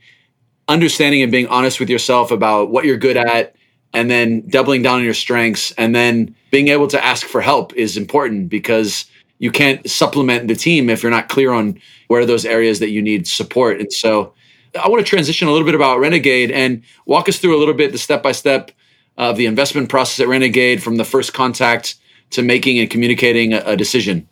understanding 0.67 1.21
and 1.21 1.31
being 1.31 1.47
honest 1.47 1.79
with 1.79 1.89
yourself 1.89 2.31
about 2.31 2.71
what 2.71 2.85
you're 2.85 2.97
good 2.97 3.17
at 3.17 3.55
and 3.93 4.09
then 4.09 4.47
doubling 4.47 4.81
down 4.81 4.99
on 4.99 5.03
your 5.03 5.13
strengths 5.13 5.71
and 5.73 5.93
then 5.93 6.35
being 6.51 6.69
able 6.69 6.87
to 6.87 7.03
ask 7.03 7.27
for 7.27 7.41
help 7.41 7.73
is 7.73 7.97
important 7.97 8.49
because 8.49 9.05
you 9.43 9.51
can't 9.51 9.89
supplement 9.89 10.47
the 10.47 10.55
team 10.55 10.89
if 10.89 11.03
you're 11.03 11.11
not 11.11 11.27
clear 11.27 11.51
on 11.51 11.77
where 12.07 12.21
are 12.21 12.25
those 12.25 12.45
areas 12.45 12.79
that 12.79 12.91
you 12.91 13.01
need 13.01 13.27
support. 13.27 13.77
And 13.81 13.91
so 13.91 14.33
I 14.81 14.87
want 14.87 15.05
to 15.05 15.09
transition 15.09 15.49
a 15.49 15.51
little 15.51 15.65
bit 15.65 15.75
about 15.75 15.99
Renegade 15.99 16.49
and 16.49 16.81
walk 17.07 17.27
us 17.27 17.39
through 17.39 17.57
a 17.57 17.59
little 17.59 17.73
bit 17.73 17.91
the 17.91 17.97
step 17.97 18.23
by 18.23 18.31
step 18.31 18.71
of 19.17 19.35
the 19.35 19.45
investment 19.45 19.89
process 19.89 20.21
at 20.21 20.29
Renegade 20.29 20.81
from 20.81 20.95
the 20.95 21.03
first 21.03 21.33
contact 21.33 21.95
to 22.29 22.41
making 22.41 22.79
and 22.79 22.89
communicating 22.89 23.51
a, 23.51 23.59
a 23.65 23.75
decision? 23.75 24.25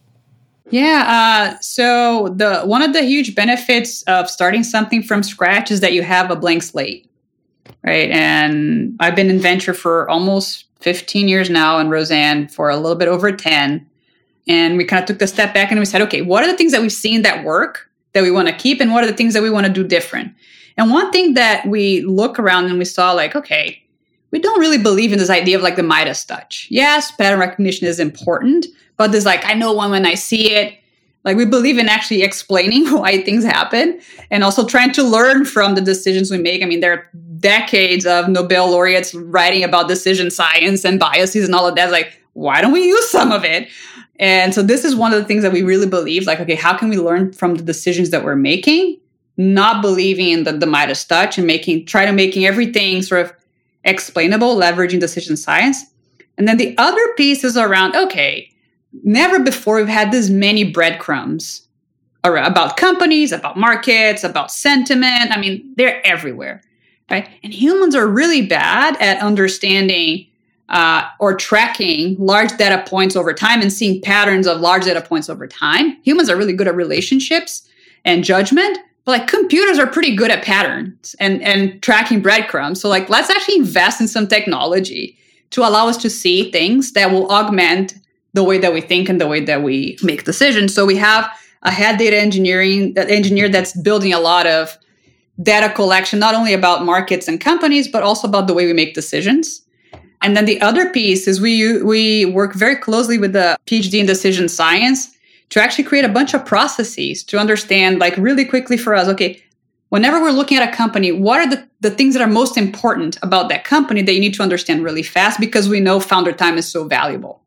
Yeah. 0.70 1.04
Uh, 1.06 1.60
so 1.60 2.30
the 2.30 2.62
one 2.62 2.82
of 2.82 2.94
the 2.94 3.02
huge 3.02 3.36
benefits 3.36 4.04
of 4.04 4.30
starting 4.30 4.64
something 4.64 5.04
from 5.04 5.24
scratch 5.24 5.72
is 5.72 5.82
that 5.82 5.92
you 5.92 6.04
have 6.04 6.32
a 6.32 6.38
blank 6.38 6.64
slate, 6.64 7.06
right? 7.84 8.10
And 8.12 8.96
I've 9.02 9.18
been 9.18 9.30
in 9.30 9.42
venture 9.42 9.74
for 9.74 10.10
almost 10.10 10.68
15 10.80 11.28
years 11.28 11.50
now, 11.50 11.80
and 11.80 11.92
Roseanne 11.92 12.48
for 12.48 12.70
a 12.70 12.78
little 12.78 12.96
bit 12.96 13.10
over 13.10 13.34
10. 13.34 13.86
And 14.48 14.78
we 14.78 14.86
kind 14.86 15.02
of 15.02 15.08
took 15.08 15.20
the 15.20 15.28
step 15.28 15.54
back 15.54 15.72
and 15.72 15.80
we 15.80 15.86
said, 15.86 16.02
okay, 16.02 16.22
what 16.22 16.44
are 16.44 16.48
the 16.48 16.58
things 16.58 16.72
that 16.72 16.82
we've 16.82 16.92
seen 16.92 17.22
that 17.22 17.44
work 17.44 17.90
that 18.14 18.24
we 18.24 18.32
want 18.32 18.48
to 18.48 18.54
keep, 18.54 18.82
and 18.82 18.92
what 18.92 19.04
are 19.04 19.08
the 19.08 19.14
things 19.14 19.34
that 19.34 19.44
we 19.44 19.50
want 19.50 19.66
to 19.68 19.72
do 19.72 19.84
different? 19.84 20.34
And 20.78 20.92
one 20.92 21.12
thing 21.12 21.36
that 21.36 21.66
we 21.68 22.02
look 22.02 22.40
around 22.40 22.66
and 22.66 22.78
we 22.78 22.86
saw, 22.86 23.12
like, 23.12 23.36
okay, 23.36 23.82
we 24.32 24.40
don't 24.40 24.60
really 24.60 24.78
believe 24.78 25.12
in 25.14 25.20
this 25.20 25.30
idea 25.30 25.58
of 25.58 25.62
like 25.62 25.76
the 25.76 25.84
Midas 25.84 26.26
touch. 26.26 26.68
Yes, 26.70 27.12
pattern 27.12 27.40
recognition 27.40 27.88
is 27.88 28.00
important, 28.00 28.66
but 28.98 29.12
there's 29.12 29.26
like, 29.26 29.46
I 29.46 29.54
know 29.54 29.74
one 29.74 29.92
when 29.92 30.06
I 30.06 30.16
see 30.16 30.52
it. 30.52 30.78
Like, 31.24 31.38
we 31.38 31.46
believe 31.46 31.78
in 31.78 31.88
actually 31.88 32.24
explaining 32.24 32.88
why 32.92 33.22
things 33.22 33.44
happen 33.44 34.02
and 34.32 34.44
also 34.44 34.66
trying 34.66 34.92
to 34.94 35.04
learn 35.04 35.46
from 35.46 35.76
the 35.76 35.82
decisions 35.82 36.32
we 36.32 36.40
make. 36.40 36.64
I 36.64 36.66
mean, 36.66 36.80
there 36.80 36.94
are 36.94 37.10
decades 37.38 38.06
of 38.06 38.28
Nobel 38.28 38.72
laureates 38.72 39.14
writing 39.14 39.64
about 39.64 39.88
decision 39.88 40.32
science 40.32 40.84
and 40.84 41.00
biases 41.00 41.46
and 41.46 41.54
all 41.54 41.68
of 41.68 41.76
that. 41.76 41.92
Like, 41.92 42.20
why 42.34 42.62
don't 42.62 42.72
we 42.72 42.86
use 42.86 43.10
some 43.10 43.32
of 43.32 43.44
it? 43.44 43.68
And 44.22 44.54
so, 44.54 44.62
this 44.62 44.86
is 44.86 44.96
one 44.96 45.14
of 45.14 45.20
the 45.20 45.26
things 45.26 45.42
that 45.42 45.52
we 45.52 45.64
really 45.64 45.88
believe 45.88 46.28
like, 46.28 46.40
okay, 46.40 46.56
how 46.56 46.78
can 46.78 46.90
we 46.90 46.98
learn 46.98 47.34
from 47.34 47.56
the 47.56 47.64
decisions 47.64 48.12
that 48.12 48.24
we're 48.24 48.36
making? 48.36 49.00
Not 49.36 49.82
believing 49.82 50.30
in 50.30 50.44
the, 50.44 50.54
the 50.54 50.68
Midas 50.68 51.04
touch 51.04 51.40
and 51.40 51.48
making, 51.48 51.88
try 51.88 52.06
to 52.06 52.12
making 52.12 52.46
everything 52.46 53.02
sort 53.02 53.26
of 53.26 53.34
explainable, 53.84 54.56
leveraging 54.56 55.00
decision 55.00 55.36
science. 55.36 55.84
And 56.38 56.48
then 56.48 56.58
the 56.58 56.78
other 56.78 57.02
piece 57.18 57.44
is 57.44 57.58
around 57.58 57.96
okay, 57.96 58.52
never 59.04 59.40
before 59.40 59.78
we've 59.78 59.88
had 59.88 60.12
this 60.12 60.30
many 60.30 60.72
breadcrumbs 60.72 61.68
about 62.24 62.78
companies, 62.78 63.32
about 63.32 63.58
markets, 63.58 64.24
about 64.24 64.52
sentiment. 64.52 65.32
I 65.32 65.40
mean, 65.40 65.74
they're 65.76 66.06
everywhere, 66.06 66.62
right? 67.10 67.28
And 67.44 67.52
humans 67.52 67.96
are 67.96 68.08
really 68.08 68.46
bad 68.46 68.96
at 69.02 69.20
understanding 69.20 70.28
uh, 70.72 71.04
or 71.20 71.36
tracking 71.36 72.16
large 72.18 72.56
data 72.58 72.84
points 72.88 73.16
over 73.16 73.34
time 73.34 73.62
and 73.62 73.72
seeing 73.72 74.02
patterns 74.02 74.48
of 74.48 74.62
large 74.62 74.86
data 74.86 75.02
points 75.02 75.30
over 75.30 75.46
time. 75.46 75.98
Humans 76.04 76.30
are 76.30 76.38
really 76.38 76.54
good 76.54 76.68
at 76.68 76.76
relationships 76.76 77.68
and 78.06 78.24
judgment, 78.24 78.80
but 79.04 79.12
like 79.12 79.28
computers 79.28 79.78
are 79.78 79.86
pretty 79.86 80.16
good 80.16 80.32
at 80.32 80.44
patterns 80.44 81.14
and 81.20 81.42
and 81.44 81.84
tracking 81.84 82.22
breadcrumbs. 82.22 82.80
So 82.80 82.88
like 82.88 83.10
let's 83.10 83.30
actually 83.30 83.58
invest 83.58 84.00
in 84.00 84.08
some 84.08 84.28
technology 84.28 85.18
to 85.52 85.62
allow 85.62 85.90
us 85.90 85.98
to 85.98 86.10
see 86.10 86.50
things 86.52 86.94
that 86.94 87.12
will 87.12 87.28
augment 87.30 87.96
the 88.34 88.44
way 88.44 88.58
that 88.58 88.74
we 88.74 88.80
think 88.80 89.10
and 89.10 89.20
the 89.20 89.28
way 89.28 89.42
that 89.42 89.62
we 89.62 89.98
make 90.02 90.24
decisions. 90.24 90.74
So 90.74 90.86
we 90.86 90.96
have 90.96 91.30
a 91.64 91.72
head 91.72 91.98
data 91.98 92.18
engineering 92.18 92.94
that 92.94 93.12
engineer 93.12 93.50
that's 93.50 93.76
building 93.82 94.14
a 94.14 94.20
lot 94.22 94.48
of 94.48 94.78
data 95.44 95.74
collection 95.74 96.18
not 96.18 96.34
only 96.34 96.54
about 96.54 96.86
markets 96.86 97.28
and 97.28 97.42
companies 97.42 97.88
but 97.88 98.04
also 98.04 98.28
about 98.28 98.48
the 98.48 98.54
way 98.54 98.66
we 98.66 98.74
make 98.74 98.94
decisions 98.94 99.61
and 100.22 100.38
then 100.38 100.46
the 100.46 100.62
other 100.62 100.90
piece 100.90 101.28
is 101.28 101.42
we 101.42 101.82
we 101.82 102.26
work 102.26 102.54
very 102.54 102.76
closely 102.76 103.18
with 103.18 103.34
the 103.34 103.58
phd 103.68 103.94
in 103.94 104.06
decision 104.06 104.48
science 104.48 105.12
to 105.52 105.62
actually 105.62 105.84
create 105.84 106.06
a 106.06 106.10
bunch 106.10 106.34
of 106.34 106.46
processes 106.46 107.24
to 107.26 107.38
understand, 107.38 108.00
like 108.00 108.16
really 108.18 108.46
quickly 108.46 108.78
for 108.78 108.96
us, 108.96 109.08
okay, 109.10 109.42
whenever 109.90 110.22
we're 110.22 110.32
looking 110.32 110.58
at 110.58 110.68
a 110.68 110.76
company, 110.76 111.12
what 111.12 111.42
are 111.42 111.50
the, 111.50 111.68
the 111.82 111.92
things 111.92 112.16
that 112.16 112.24
are 112.24 112.32
most 112.32 112.58
important 112.58 113.18
about 113.22 113.50
that 113.50 113.66
company 113.66 114.02
that 114.02 114.14
you 114.14 114.20
need 114.20 114.34
to 114.34 114.42
understand 114.42 114.82
really 114.82 115.04
fast 115.04 115.40
because 115.40 115.68
we 115.68 115.82
know 115.82 116.00
founder 116.00 116.32
time 116.32 116.58
is 116.58 116.72
so 116.72 116.86
valuable, 116.86 117.42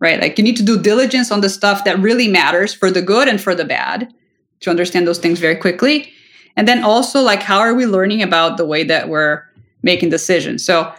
right? 0.00 0.20
Like 0.20 0.36
you 0.36 0.44
need 0.44 0.58
to 0.58 0.62
do 0.62 0.80
diligence 0.80 1.32
on 1.32 1.40
the 1.40 1.48
stuff 1.48 1.84
that 1.84 1.98
really 1.98 2.28
matters 2.28 2.74
for 2.74 2.90
the 2.90 3.00
good 3.00 3.26
and 3.26 3.40
for 3.40 3.54
the 3.54 3.64
bad 3.64 4.12
to 4.60 4.70
understand 4.70 5.06
those 5.06 5.18
things 5.18 5.40
very 5.40 5.56
quickly. 5.56 6.12
And 6.56 6.68
then 6.68 6.84
also, 6.84 7.20
like, 7.20 7.42
how 7.42 7.58
are 7.58 7.74
we 7.74 7.86
learning 7.86 8.22
about 8.22 8.56
the 8.56 8.64
way 8.64 8.82
that 8.84 9.08
we're 9.08 9.42
making 9.82 10.08
decisions? 10.08 10.64
So, 10.64 10.92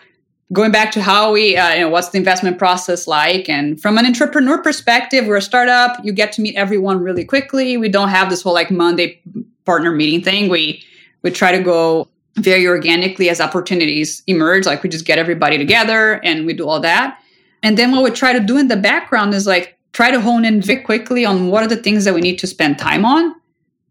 going 0.54 0.72
back 0.72 0.92
to 0.94 1.02
how 1.02 1.32
we, 1.32 1.58
uh, 1.58 1.74
you 1.74 1.82
know, 1.82 1.90
what's 1.90 2.10
the 2.10 2.18
investment 2.18 2.58
process 2.58 3.08
like? 3.08 3.50
And 3.50 3.82
from 3.82 3.98
an 3.98 4.06
entrepreneur 4.06 4.62
perspective, 4.62 5.28
we're 5.28 5.38
a 5.38 5.42
startup. 5.42 6.04
You 6.04 6.14
get 6.14 6.32
to 6.34 6.42
meet 6.42 6.56
everyone 6.56 7.02
really 7.02 7.26
quickly. 7.26 7.78
We 7.78 7.90
don't 7.90 8.10
have 8.10 8.30
this 8.30 8.42
whole 8.42 8.54
like 8.54 8.72
Monday 8.72 9.22
partner 9.66 9.92
meeting 9.92 10.24
thing. 10.24 10.50
We 10.50 10.84
we 11.24 11.32
try 11.32 11.52
to 11.52 11.62
go 11.62 12.08
very 12.36 12.68
organically 12.68 13.30
as 13.30 13.42
opportunities 13.42 14.24
emerge. 14.28 14.66
Like 14.66 14.84
we 14.84 14.90
just 14.90 15.06
get 15.06 15.20
everybody 15.20 15.58
together 15.58 16.24
and 16.24 16.46
we 16.46 16.54
do 16.54 16.68
all 16.68 16.80
that. 16.80 17.20
And 17.64 17.78
then 17.78 17.92
what 17.92 18.04
we 18.04 18.12
try 18.12 18.34
to 18.34 18.40
do 18.40 18.58
in 18.58 18.68
the 18.68 18.78
background 18.78 19.34
is 19.34 19.48
like 19.48 19.78
try 19.92 20.12
to 20.12 20.22
hone 20.22 20.46
in 20.46 20.62
very 20.62 20.82
quickly 20.82 21.26
on 21.26 21.48
what 21.48 21.64
are 21.64 21.68
the 21.68 21.76
things 21.76 22.06
that 22.06 22.14
we 22.14 22.22
need 22.22 22.38
to 22.38 22.48
spend 22.48 22.78
time 22.78 23.04
on 23.04 23.36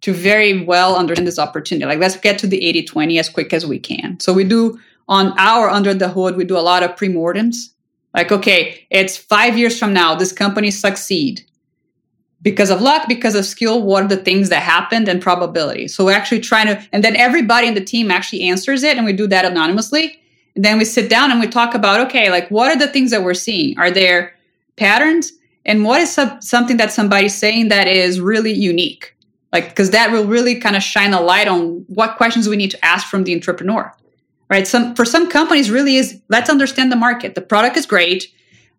to 0.03 0.13
very 0.13 0.65
well 0.65 0.97
understand 0.97 1.27
this 1.27 1.39
opportunity. 1.39 1.85
Like 1.85 1.99
let's 1.99 2.17
get 2.17 2.39
to 2.39 2.47
the 2.47 2.65
80 2.65 2.85
20 2.85 3.19
as 3.19 3.29
quick 3.29 3.53
as 3.53 3.67
we 3.67 3.79
can. 3.79 4.19
So 4.21 4.33
we 4.33 4.45
do 4.45 4.79
on 5.09 5.39
our 5.39 5.69
under 5.71 5.95
the 5.95 6.09
hood, 6.09 6.37
we 6.37 6.45
do 6.45 6.59
a 6.59 6.61
lot 6.61 6.83
of 6.83 6.97
premortems. 6.97 7.71
Like, 8.15 8.33
okay, 8.33 8.87
it's 8.91 9.17
five 9.17 9.59
years 9.59 9.79
from 9.79 9.93
now, 9.93 10.15
this 10.15 10.33
company 10.33 10.71
succeed 10.71 11.43
because 12.43 12.71
of 12.71 12.81
luck, 12.81 13.09
because 13.09 13.35
of 13.35 13.45
skill. 13.45 13.83
What 13.83 14.05
are 14.05 14.09
the 14.09 14.17
things 14.17 14.49
that 14.49 14.63
happened 14.63 15.09
and 15.09 15.21
probability? 15.21 15.89
So 15.89 16.05
we're 16.05 16.13
actually 16.13 16.41
trying 16.41 16.67
to, 16.67 16.83
and 16.93 17.05
then 17.05 17.17
everybody 17.17 17.67
in 17.67 17.75
the 17.75 17.85
team 17.85 18.11
actually 18.11 18.43
answers 18.43 18.83
it, 18.83 18.97
and 18.97 19.05
we 19.05 19.13
do 19.13 19.27
that 19.27 19.45
anonymously. 19.45 20.21
And 20.55 20.65
then 20.65 20.79
we 20.79 20.85
sit 20.85 21.11
down 21.11 21.31
and 21.31 21.41
we 21.41 21.47
talk 21.47 21.75
about, 21.75 22.01
okay, 22.07 22.31
like 22.31 22.49
what 22.51 22.71
are 22.71 22.79
the 22.79 22.89
things 22.89 23.11
that 23.11 23.23
we're 23.23 23.35
seeing? 23.35 23.79
Are 23.79 23.91
there 23.91 24.35
patterns? 24.77 25.33
And 25.67 25.85
what 25.85 26.01
is 26.01 26.11
some, 26.11 26.41
something 26.41 26.79
that 26.79 26.93
somebody's 26.93 27.35
saying 27.35 27.69
that 27.69 27.89
is 27.89 28.21
really 28.21 28.53
unique? 28.53 29.15
Like, 29.53 29.69
because 29.69 29.91
that 29.91 30.11
will 30.11 30.25
really 30.25 30.59
kind 30.59 30.77
of 30.77 30.83
shine 30.83 31.13
a 31.13 31.21
light 31.21 31.49
on 31.49 31.85
what 31.89 32.17
questions 32.17 32.49
we 32.49 32.57
need 32.57 32.71
to 32.71 32.85
ask 32.85 33.09
from 33.09 33.25
the 33.25 33.35
entrepreneur 33.35 33.93
right? 34.49 34.67
Some 34.67 34.95
for 34.95 35.05
some 35.05 35.29
companies 35.29 35.71
really 35.71 35.97
is 35.97 36.21
let's 36.29 36.51
understand 36.51 36.93
the 36.93 36.97
market. 36.97 37.35
The 37.35 37.41
product 37.41 37.77
is 37.77 37.87
great, 37.87 38.33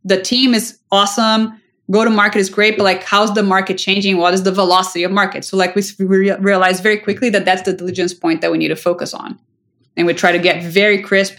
the 0.04 0.22
team 0.22 0.54
is 0.54 0.80
awesome, 0.92 1.62
go 1.92 2.04
to 2.04 2.10
market 2.10 2.40
is 2.40 2.50
great, 2.50 2.78
but 2.78 2.84
like 2.84 3.04
how's 3.04 3.34
the 3.34 3.44
market 3.44 3.78
changing? 3.78 4.18
What 4.18 4.34
is 4.34 4.44
the 4.44 4.52
velocity 4.52 5.04
of 5.04 5.12
market? 5.12 5.46
So 5.46 5.58
like 5.58 5.76
we, 5.76 5.84
we 6.00 6.32
realize 6.32 6.80
very 6.80 6.98
quickly 6.98 7.30
that 7.32 7.46
that's 7.46 7.64
the 7.64 7.74
diligence 7.74 8.14
point 8.14 8.42
that 8.42 8.52
we 8.52 8.58
need 8.58 8.70
to 8.70 8.76
focus 8.76 9.14
on, 9.14 9.40
and 9.96 10.08
we 10.08 10.14
try 10.14 10.32
to 10.32 10.40
get 10.40 10.64
very 10.64 11.02
crisp 11.02 11.38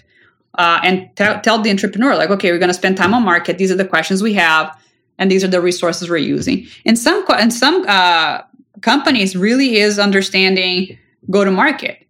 uh, 0.56 0.80
and 0.82 1.08
t- 1.16 1.40
tell 1.42 1.60
the 1.60 1.70
entrepreneur 1.70 2.16
like, 2.16 2.30
okay, 2.30 2.50
we're 2.52 2.58
going 2.58 2.68
to 2.68 2.74
spend 2.74 2.96
time 2.96 3.14
on 3.14 3.22
market. 3.24 3.58
These 3.58 3.70
are 3.70 3.76
the 3.76 3.86
questions 3.86 4.22
we 4.22 4.34
have, 4.34 4.76
and 5.18 5.30
these 5.30 5.44
are 5.44 5.48
the 5.48 5.60
resources 5.60 6.10
we're 6.10 6.16
using. 6.18 6.66
And 6.84 6.98
some 6.98 7.24
in 7.40 7.50
some 7.50 7.84
uh, 7.88 8.42
companies, 8.80 9.36
really 9.36 9.76
is 9.76 9.98
understanding 9.98 10.98
go 11.30 11.44
to 11.44 11.50
market 11.50 12.07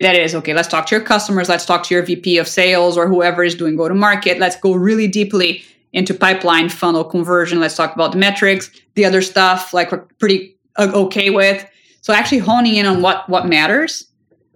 that 0.00 0.14
is 0.14 0.34
okay 0.34 0.54
let's 0.54 0.68
talk 0.68 0.86
to 0.86 0.94
your 0.94 1.04
customers 1.04 1.48
let's 1.48 1.66
talk 1.66 1.82
to 1.82 1.94
your 1.94 2.02
vp 2.04 2.38
of 2.38 2.46
sales 2.46 2.96
or 2.96 3.08
whoever 3.08 3.42
is 3.42 3.54
doing 3.54 3.76
go 3.76 3.88
to 3.88 3.94
market 3.94 4.38
let's 4.38 4.56
go 4.56 4.74
really 4.74 5.08
deeply 5.08 5.64
into 5.92 6.14
pipeline 6.14 6.68
funnel 6.68 7.04
conversion. 7.04 7.60
Let's 7.60 7.76
talk 7.76 7.94
about 7.94 8.12
the 8.12 8.18
metrics 8.18 8.70
the 8.94 9.04
other 9.04 9.22
stuff 9.22 9.72
like 9.72 9.92
we're 9.92 10.04
pretty 10.18 10.56
uh, 10.76 10.90
okay 10.92 11.30
with. 11.30 11.64
So 12.00 12.12
actually 12.12 12.38
honing 12.38 12.76
in 12.76 12.86
on 12.86 13.02
what 13.02 13.28
what 13.28 13.46
matters 13.46 14.06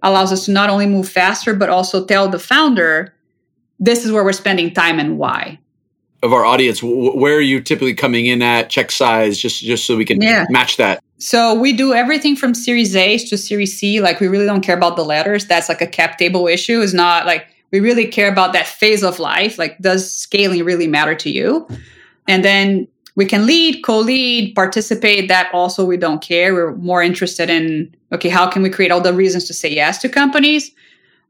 allows 0.03 0.33
us 0.33 0.47
to 0.47 0.53
not 0.53 0.69
only 0.69 0.87
move 0.87 1.09
faster 1.09 1.55
but 1.55 1.69
also 1.69 2.05
tell 2.05 2.29
the 2.29 2.39
founder 2.39 3.15
this 3.79 4.05
is 4.05 4.13
where 4.13 4.25
we're 4.25 4.33
spending 4.33 4.73
time 4.73 4.99
and 4.99 5.19
why. 5.19 5.59
Of 6.23 6.33
our 6.33 6.45
audience 6.45 6.83
where 6.83 7.37
are 7.37 7.41
you 7.41 7.61
typically 7.61 7.95
coming 7.95 8.27
in 8.27 8.43
at? 8.43 8.71
Check 8.71 8.91
size 8.91 9.39
just 9.39 9.63
just 9.63 9.87
so 9.87 9.97
we 9.97 10.05
can 10.05 10.21
yeah. 10.21 10.47
match 10.51 10.77
that 10.77 11.02
so 11.23 11.55
we 11.55 11.73
do 11.73 11.95
everything 11.95 12.35
from 12.35 12.53
Series 12.53 12.97
A 12.97 13.17
to 13.17 13.39
Series 13.39 13.79
C. 13.79 14.01
Like 14.01 14.19
we 14.19 14.27
really 14.27 14.45
don't 14.45 14.61
care 14.61 14.77
about 14.77 14.97
the 14.97 15.05
letters. 15.05 15.47
That's 15.47 15.69
like 15.69 15.81
a 15.81 15.87
cap 15.87 16.19
table 16.19 16.49
issue. 16.49 16.81
Is 16.81 16.93
not 16.93 17.27
like 17.27 17.47
we 17.71 17.79
really 17.79 18.09
care 18.09 18.29
about 18.29 18.53
that 18.55 18.67
phase 18.67 19.05
of 19.05 19.21
life. 19.21 19.57
Like 19.57 19.79
does 19.79 20.11
scaling 20.11 20.65
really 20.65 20.89
matter 20.89 21.15
to 21.15 21.31
you? 21.31 21.69
And 22.27 22.45
then 22.45 22.89
we 23.15 23.25
can 23.25 23.47
lead, 23.47 23.85
co-lead, 23.85 24.57
participate. 24.57 25.29
That 25.29 25.49
also 25.55 25.85
we 25.85 25.97
don't 25.97 26.21
care. 26.21 26.55
We're 26.55 26.75
more 26.75 27.05
interested 27.05 27.49
in 27.49 27.95
okay, 28.11 28.29
how 28.29 28.51
can 28.51 28.63
we 28.63 28.69
create 28.69 28.91
all 28.91 29.01
the 29.01 29.15
reasons 29.15 29.45
to 29.45 29.55
say 29.55 29.73
yes 29.73 29.99
to 29.99 30.09
companies? 30.09 30.73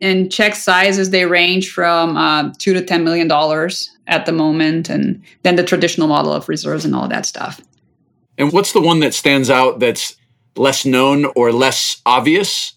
And 0.01 0.33
check 0.33 0.55
sizes 0.55 1.11
they 1.11 1.27
range 1.27 1.71
from 1.71 2.17
uh, 2.17 2.51
two 2.57 2.73
to 2.73 2.83
ten 2.83 3.05
million 3.05 3.29
dollars 3.29 3.95
at 4.07 4.25
the 4.25 4.33
moment, 4.33 4.89
and 4.89 5.23
then 5.43 5.57
the 5.57 5.63
traditional 5.63 6.09
model 6.09 6.33
of 6.33 6.49
reserves 6.49 6.87
and 6.87 6.95
all 6.95 7.09
that 7.09 7.27
stuff. 7.27 7.61
And 8.43 8.53
what's 8.53 8.73
the 8.73 8.81
one 8.81 8.99
that 9.01 9.15
stands 9.15 9.51
out 9.51 9.79
that's 9.79 10.17
less 10.57 10.85
known 10.85 11.27
or 11.37 11.53
less 11.53 12.03
obvious 12.05 12.73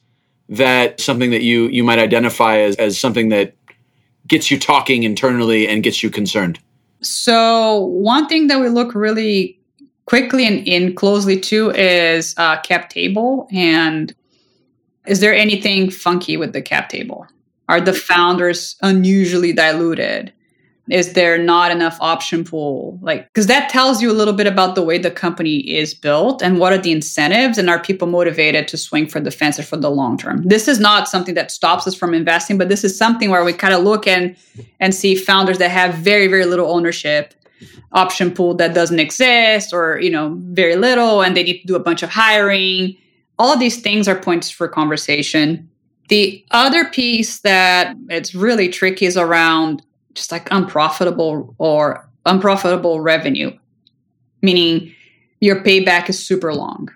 that 0.48 1.00
something 1.00 1.32
that 1.32 1.42
you 1.42 1.70
you 1.70 1.84
might 1.84 1.98
identify 1.98 2.58
as, 2.58 2.76
as 2.76 3.00
something 3.00 3.30
that 3.30 3.56
gets 4.28 4.52
you 4.52 4.60
talking 4.60 5.02
internally 5.02 5.68
and 5.68 5.82
gets 5.82 6.04
you 6.04 6.12
concerned? 6.12 6.60
So 7.02 7.80
one 7.80 8.28
thing 8.28 8.46
that 8.46 8.60
we 8.60 8.70
look 8.70 8.94
really 8.94 9.60
quickly 10.06 10.46
and 10.46 10.68
in 10.68 10.94
closely 10.94 11.40
to 11.40 11.72
is 11.72 12.36
uh, 12.38 12.62
cap 12.62 12.92
table. 12.92 13.48
And 13.52 14.14
is 15.08 15.20
there 15.20 15.34
anything 15.34 15.90
funky 15.90 16.38
with 16.38 16.54
the 16.54 16.62
cap 16.62 16.90
table? 16.90 17.26
Are 17.70 17.82
the 17.82 17.94
founders 17.94 18.76
unusually 18.84 19.52
diluted? 19.52 20.32
Is 20.90 21.14
there 21.14 21.38
not 21.38 21.72
enough 21.72 21.98
option 22.00 22.44
pool? 22.44 23.00
Like 23.02 23.28
because 23.34 23.48
that 23.48 23.70
tells 23.70 24.02
you 24.02 24.12
a 24.12 24.14
little 24.14 24.34
bit 24.34 24.46
about 24.46 24.76
the 24.76 24.84
way 24.84 24.98
the 24.98 25.10
company 25.10 25.58
is 25.58 25.94
built 25.94 26.44
and 26.44 26.60
what 26.60 26.74
are 26.74 26.78
the 26.78 26.92
incentives 26.92 27.58
and 27.58 27.70
are 27.70 27.80
people 27.80 28.08
motivated 28.08 28.68
to 28.68 28.78
swing 28.78 29.08
for 29.08 29.20
the 29.20 29.32
fence 29.32 29.60
or 29.60 29.64
for 29.64 29.78
the 29.78 29.90
long 29.90 30.18
term. 30.18 30.44
This 30.44 30.68
is 30.68 30.80
not 30.80 31.08
something 31.10 31.34
that 31.36 31.50
stops 31.52 31.88
us 31.88 31.96
from 31.96 32.14
investing 32.14 32.58
but 32.58 32.70
this 32.70 32.84
is 32.84 32.98
something 32.98 33.30
where 33.30 33.44
we 33.44 33.54
kind 33.54 33.74
of 33.74 33.84
look 33.84 34.06
and 34.06 34.36
and 34.80 34.94
see 34.94 35.16
founders 35.16 35.58
that 35.58 35.72
have 35.72 35.96
very 35.96 36.28
very 36.28 36.46
little 36.46 36.70
ownership 36.70 37.34
option 37.92 38.32
pool 38.32 38.54
that 38.56 38.76
doesn't 38.76 39.00
exist 39.00 39.74
or 39.74 40.00
you 40.00 40.10
know 40.10 40.36
very 40.38 40.76
little 40.76 41.22
and 41.22 41.36
they 41.36 41.44
need 41.44 41.62
to 41.62 41.68
do 41.68 41.76
a 41.76 41.80
bunch 41.80 42.04
of 42.04 42.10
hiring. 42.10 42.96
All 43.40 43.58
these 43.58 43.82
things 43.82 44.08
are 44.08 44.16
points 44.16 44.50
for 44.52 44.68
conversation. 44.68 45.70
The 46.10 46.46
other 46.52 46.86
piece 46.86 47.40
that 47.40 47.96
it's 48.10 48.36
really 48.36 48.70
tricky 48.70 49.08
is 49.08 49.18
around 49.18 49.82
just 50.16 50.32
like 50.32 50.48
unprofitable 50.52 51.54
or 51.58 52.10
unprofitable 52.26 53.02
revenue, 53.02 53.56
meaning 54.42 54.94
your 55.42 55.62
payback 55.62 56.10
is 56.10 56.26
super 56.26 56.54
long. 56.54 56.90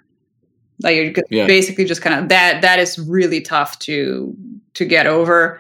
Like 0.82 0.95
you're 0.95 1.13
yeah. 1.29 1.45
basically 1.45 1.86
just 1.86 2.01
kind 2.01 2.19
of 2.19 2.29
that 2.29 2.62
that 2.62 2.79
is 2.79 2.97
really 2.97 3.41
tough 3.41 3.77
to 3.79 4.36
to 4.73 4.86
get 4.86 5.05
over. 5.05 5.60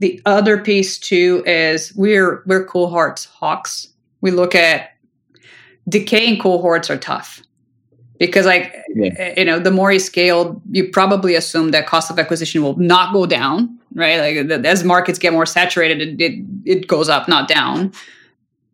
The 0.00 0.20
other 0.26 0.58
piece 0.58 0.98
too 0.98 1.42
is 1.46 1.94
we're 1.96 2.42
we're 2.46 2.64
cohorts 2.64 3.24
hawks. 3.24 3.88
We 4.20 4.30
look 4.30 4.54
at 4.54 4.90
decaying 5.88 6.40
cohorts 6.40 6.90
are 6.90 6.98
tough 6.98 7.42
because 8.18 8.44
like 8.44 8.74
yeah. 8.94 9.34
You 9.38 9.46
know 9.46 9.58
the 9.58 9.70
more 9.70 9.90
you 9.90 9.98
scale 9.98 10.60
you 10.70 10.90
probably 10.90 11.34
assume 11.34 11.70
that 11.70 11.86
cost 11.86 12.10
of 12.10 12.18
acquisition 12.18 12.62
will 12.62 12.76
not 12.76 13.14
go 13.14 13.24
down 13.24 13.79
right? 13.94 14.18
Like 14.18 14.64
as 14.64 14.84
markets 14.84 15.18
get 15.18 15.32
more 15.32 15.46
saturated 15.46 16.00
it, 16.00 16.20
it, 16.20 16.44
it 16.64 16.86
goes 16.86 17.08
up 17.08 17.28
not 17.28 17.48
down. 17.48 17.92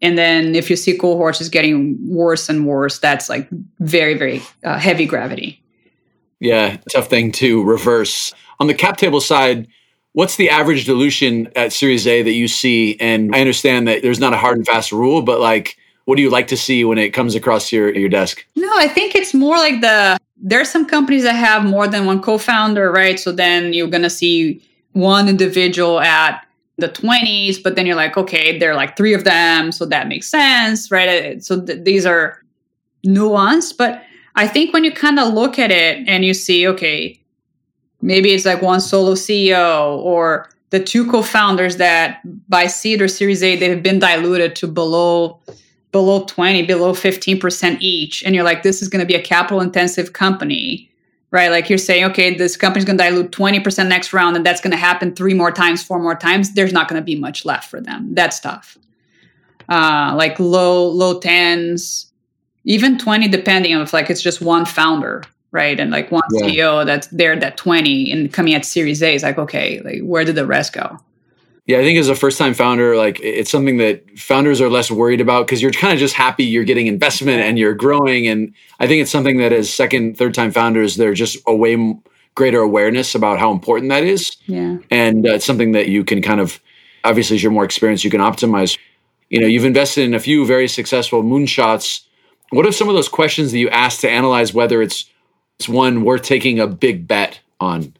And 0.02 0.18
then 0.18 0.54
if 0.54 0.68
you 0.68 0.76
see 0.76 0.96
cohorts 0.96 1.40
is 1.40 1.48
getting 1.48 1.96
worse 2.06 2.48
and 2.48 2.66
worse 2.66 2.98
that's 2.98 3.28
like 3.28 3.48
very 3.80 4.14
very 4.14 4.42
uh, 4.64 4.78
heavy 4.78 5.06
gravity. 5.06 5.62
Yeah 6.40 6.76
tough 6.92 7.08
thing 7.08 7.32
to 7.32 7.62
reverse. 7.64 8.32
On 8.60 8.66
the 8.66 8.74
cap 8.74 8.96
table 8.96 9.20
side 9.20 9.68
what's 10.12 10.36
the 10.36 10.48
average 10.48 10.86
dilution 10.86 11.46
at 11.56 11.72
series 11.72 12.06
a 12.06 12.22
that 12.22 12.32
you 12.32 12.48
see? 12.48 12.96
And 13.00 13.34
i 13.34 13.40
understand 13.40 13.88
that 13.88 14.02
there's 14.02 14.20
not 14.20 14.32
a 14.32 14.38
hard 14.38 14.56
and 14.56 14.66
fast 14.66 14.92
rule 14.92 15.22
but 15.22 15.40
like 15.40 15.76
what 16.06 16.16
do 16.16 16.22
you 16.22 16.30
like 16.30 16.46
to 16.48 16.56
see 16.56 16.84
when 16.84 16.98
it 16.98 17.10
comes 17.10 17.34
across 17.34 17.70
your 17.70 17.94
your 17.94 18.08
desk? 18.08 18.44
No, 18.56 18.70
I 18.76 18.88
think 18.88 19.14
it's 19.14 19.34
more 19.34 19.58
like 19.58 19.80
the 19.82 20.18
there's 20.36 20.70
some 20.70 20.86
companies 20.86 21.24
that 21.24 21.34
have 21.34 21.64
more 21.64 21.86
than 21.86 22.06
one 22.06 22.22
co-founder, 22.22 22.90
right? 22.90 23.18
So 23.20 23.32
then 23.32 23.72
you're 23.72 23.88
gonna 23.88 24.10
see 24.10 24.62
one 24.96 25.28
individual 25.28 26.00
at 26.00 26.46
the 26.78 26.88
20s, 26.88 27.62
but 27.62 27.76
then 27.76 27.86
you're 27.86 27.96
like, 27.96 28.16
okay, 28.16 28.58
there 28.58 28.72
are 28.72 28.74
like 28.74 28.96
three 28.96 29.14
of 29.14 29.24
them, 29.24 29.70
so 29.70 29.84
that 29.84 30.08
makes 30.08 30.26
sense, 30.26 30.90
right? 30.90 31.36
Uh, 31.36 31.40
so 31.40 31.60
th- 31.60 31.84
these 31.84 32.06
are 32.06 32.42
nuanced, 33.06 33.76
but 33.76 34.02
I 34.34 34.46
think 34.46 34.72
when 34.72 34.84
you 34.84 34.92
kind 34.92 35.18
of 35.18 35.32
look 35.32 35.58
at 35.58 35.70
it 35.70 36.06
and 36.08 36.24
you 36.24 36.34
see, 36.34 36.66
okay, 36.68 37.20
maybe 38.00 38.32
it's 38.32 38.44
like 38.44 38.62
one 38.62 38.80
solo 38.80 39.12
CEO 39.14 39.98
or 39.98 40.48
the 40.70 40.80
two 40.80 41.10
co-founders 41.10 41.76
that 41.76 42.20
by 42.48 42.66
seed 42.66 43.00
or 43.00 43.08
series 43.08 43.42
A 43.42 43.56
they've 43.56 43.82
been 43.82 43.98
diluted 43.98 44.56
to 44.56 44.66
below 44.66 45.40
below 45.92 46.24
20, 46.24 46.62
below 46.64 46.92
15% 46.92 47.78
each, 47.80 48.22
and 48.22 48.34
you're 48.34 48.44
like, 48.44 48.62
this 48.62 48.82
is 48.82 48.88
going 48.88 49.00
to 49.00 49.06
be 49.06 49.14
a 49.14 49.22
capital 49.22 49.62
intensive 49.62 50.12
company, 50.12 50.90
right? 51.36 51.50
Like 51.50 51.68
you're 51.68 51.76
saying, 51.76 52.04
okay, 52.06 52.34
this 52.34 52.56
company's 52.56 52.86
going 52.86 52.96
to 52.96 53.04
dilute 53.04 53.30
20% 53.30 53.88
next 53.88 54.14
round, 54.14 54.36
and 54.36 54.44
that's 54.44 54.62
going 54.62 54.70
to 54.70 54.78
happen 54.78 55.14
three 55.14 55.34
more 55.34 55.52
times, 55.52 55.82
four 55.82 55.98
more 55.98 56.14
times. 56.14 56.54
There's 56.54 56.72
not 56.72 56.88
going 56.88 57.00
to 57.00 57.04
be 57.04 57.14
much 57.14 57.44
left 57.44 57.70
for 57.70 57.78
them. 57.78 58.14
That's 58.14 58.40
tough. 58.40 58.78
Uh, 59.68 60.14
like 60.16 60.40
low, 60.40 60.88
low 60.88 61.20
tens, 61.20 62.10
even 62.64 62.96
20, 62.98 63.28
depending 63.28 63.74
on 63.74 63.82
if 63.82 63.92
like 63.92 64.08
it's 64.08 64.22
just 64.22 64.40
one 64.40 64.64
founder, 64.64 65.24
right? 65.50 65.78
And 65.78 65.90
like 65.90 66.10
one 66.10 66.22
yeah. 66.32 66.46
CEO 66.46 66.86
that's 66.86 67.08
there 67.08 67.38
that 67.38 67.58
20 67.58 68.10
and 68.10 68.32
coming 68.32 68.54
at 68.54 68.64
series 68.64 69.02
A 69.02 69.14
is 69.14 69.22
like, 69.22 69.36
okay, 69.36 69.82
like 69.82 70.00
where 70.00 70.24
did 70.24 70.36
the 70.36 70.46
rest 70.46 70.72
go? 70.72 70.98
Yeah, 71.66 71.78
I 71.78 71.82
think 71.82 71.98
as 71.98 72.08
a 72.08 72.14
first 72.14 72.38
time 72.38 72.54
founder, 72.54 72.96
like 72.96 73.18
it's 73.20 73.50
something 73.50 73.78
that 73.78 74.18
founders 74.18 74.60
are 74.60 74.70
less 74.70 74.88
worried 74.88 75.20
about 75.20 75.46
because 75.46 75.60
you're 75.60 75.72
kind 75.72 75.92
of 75.92 75.98
just 75.98 76.14
happy 76.14 76.44
you're 76.44 76.64
getting 76.64 76.86
investment 76.86 77.40
and 77.40 77.58
you're 77.58 77.74
growing. 77.74 78.28
And 78.28 78.54
I 78.78 78.86
think 78.86 79.02
it's 79.02 79.10
something 79.10 79.38
that 79.38 79.52
as 79.52 79.72
second, 79.72 80.16
third 80.16 80.32
time 80.32 80.52
founders, 80.52 80.94
they're 80.94 81.12
just 81.12 81.38
a 81.46 81.54
way 81.54 81.76
greater 82.36 82.60
awareness 82.60 83.16
about 83.16 83.40
how 83.40 83.50
important 83.50 83.90
that 83.90 84.04
is. 84.04 84.36
Yeah. 84.46 84.76
And 84.90 85.26
uh, 85.26 85.34
it's 85.34 85.44
something 85.44 85.72
that 85.72 85.88
you 85.88 86.04
can 86.04 86.22
kind 86.22 86.38
of, 86.38 86.60
obviously, 87.02 87.34
as 87.36 87.42
you're 87.42 87.50
more 87.50 87.64
experienced, 87.64 88.04
you 88.04 88.10
can 88.10 88.20
optimize. 88.20 88.78
You 89.30 89.40
know, 89.40 89.48
you've 89.48 89.64
invested 89.64 90.04
in 90.04 90.14
a 90.14 90.20
few 90.20 90.46
very 90.46 90.68
successful 90.68 91.24
moonshots. 91.24 92.02
What 92.50 92.64
are 92.64 92.70
some 92.70 92.88
of 92.88 92.94
those 92.94 93.08
questions 93.08 93.50
that 93.50 93.58
you 93.58 93.68
ask 93.70 94.00
to 94.02 94.10
analyze 94.10 94.54
whether 94.54 94.80
it's, 94.82 95.10
it's 95.58 95.68
one 95.68 96.04
worth 96.04 96.22
taking 96.22 96.60
a 96.60 96.68
big 96.68 97.08
bet 97.08 97.40
on? 97.58 97.94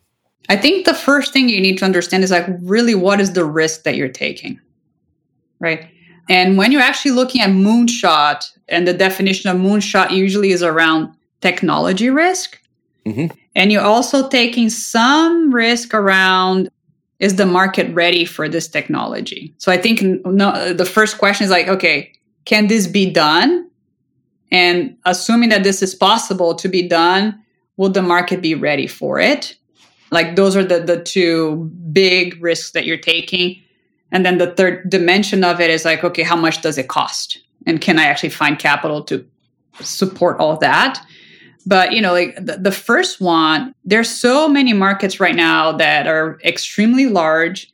I 0.49 0.57
think 0.57 0.87
the 0.87 0.95
first 0.95 1.33
thing 1.33 1.49
you 1.49 1.61
need 1.61 1.79
to 1.79 1.85
understand 1.85 2.25
is 2.25 2.31
like 2.31 2.47
really 2.61 2.95
what 2.95 3.21
is 3.21 3.33
the 3.33 3.45
risk 3.45 3.83
that 3.83 3.97
you're 3.97 4.09
taking, 4.09 4.61
right? 5.61 5.89
And 6.29 6.57
when 6.59 6.73
you're 6.73 6.83
actually 6.83 7.13
looking 7.13 7.41
at 7.41 7.51
moonshot, 7.51 8.51
and 8.69 8.87
the 8.87 8.93
definition 8.93 9.51
of 9.51 9.57
moonshot 9.57 10.11
usually 10.11 10.51
is 10.51 10.63
around 10.63 11.15
technology 11.41 12.11
risk, 12.11 12.61
mm-hmm. 13.05 13.27
and 13.55 13.71
you're 13.71 13.83
also 13.83 14.29
taking 14.29 14.69
some 14.71 15.53
risk 15.53 15.95
around 15.95 16.69
is 17.19 17.37
the 17.37 17.47
market 17.47 17.93
ready 17.95 18.25
for 18.25 18.49
this 18.49 18.69
technology? 18.69 19.55
So 19.59 19.73
I 19.73 19.79
think 19.79 20.03
no, 20.03 20.75
the 20.75 20.85
first 20.85 21.19
question 21.19 21.45
is 21.45 21.51
like, 21.51 21.69
okay, 21.69 22.13
can 22.45 22.67
this 22.67 22.87
be 22.87 23.11
done? 23.11 23.71
And 24.53 24.97
assuming 25.05 25.49
that 25.49 25.65
this 25.65 25.83
is 25.83 25.95
possible 25.95 26.55
to 26.55 26.69
be 26.69 26.87
done, 26.87 27.43
will 27.77 27.89
the 27.89 28.03
market 28.03 28.43
be 28.43 28.55
ready 28.55 28.87
for 28.87 29.19
it? 29.19 29.57
Like 30.11 30.37
those 30.37 30.57
are 30.57 30.64
the 30.64 30.81
the 30.81 31.03
two 31.03 31.71
big 31.92 32.40
risks 32.42 32.73
that 32.73 32.87
you're 32.87 32.97
taking. 32.97 33.62
And 34.12 34.25
then 34.25 34.38
the 34.38 34.53
third 34.53 34.88
dimension 34.88 35.42
of 35.42 35.61
it 35.61 35.69
is 35.69 35.85
like, 35.85 36.05
okay, 36.05 36.23
how 36.23 36.37
much 36.37 36.62
does 36.62 36.79
it 36.79 36.88
cost? 36.88 37.38
And 37.66 37.81
can 37.81 37.99
I 37.99 38.05
actually 38.05 38.29
find 38.29 38.59
capital 38.59 39.03
to 39.05 39.27
support 39.81 40.38
all 40.38 40.57
that? 40.59 41.05
But 41.66 41.92
you 41.92 42.01
know, 42.01 42.12
like 42.12 42.37
the, 42.37 42.57
the 42.59 42.73
first 42.73 43.21
one, 43.21 43.75
there's 43.85 44.09
so 44.09 44.49
many 44.49 44.73
markets 44.73 45.19
right 45.19 45.35
now 45.35 45.73
that 45.73 46.07
are 46.07 46.38
extremely 46.45 47.07
large 47.07 47.73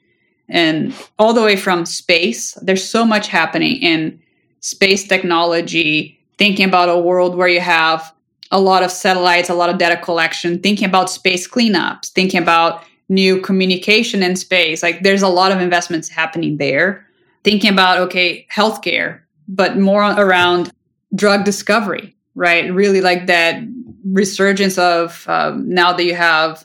and 0.48 0.94
all 1.18 1.34
the 1.34 1.42
way 1.42 1.56
from 1.56 1.84
space. 1.84 2.54
There's 2.62 2.88
so 2.88 3.04
much 3.04 3.28
happening 3.28 3.76
in 3.76 4.20
space 4.60 5.06
technology, 5.06 6.18
thinking 6.38 6.66
about 6.66 6.88
a 6.88 6.98
world 6.98 7.36
where 7.36 7.48
you 7.48 7.60
have 7.60 8.11
a 8.52 8.60
lot 8.60 8.82
of 8.82 8.92
satellites, 8.92 9.48
a 9.48 9.54
lot 9.54 9.70
of 9.70 9.78
data 9.78 9.96
collection, 9.96 10.60
thinking 10.60 10.86
about 10.86 11.10
space 11.10 11.48
cleanups, 11.48 12.10
thinking 12.10 12.40
about 12.40 12.84
new 13.08 13.40
communication 13.40 14.22
in 14.22 14.36
space. 14.36 14.82
Like 14.82 15.02
there's 15.02 15.22
a 15.22 15.28
lot 15.28 15.50
of 15.50 15.60
investments 15.60 16.08
happening 16.08 16.58
there. 16.58 17.06
Thinking 17.44 17.72
about, 17.72 17.98
okay, 17.98 18.46
healthcare, 18.54 19.20
but 19.48 19.76
more 19.76 20.02
around 20.02 20.70
drug 21.14 21.44
discovery, 21.44 22.14
right? 22.36 22.72
Really 22.72 23.00
like 23.00 23.26
that 23.26 23.64
resurgence 24.04 24.78
of 24.78 25.24
um, 25.28 25.68
now 25.68 25.92
that 25.92 26.04
you 26.04 26.14
have 26.14 26.64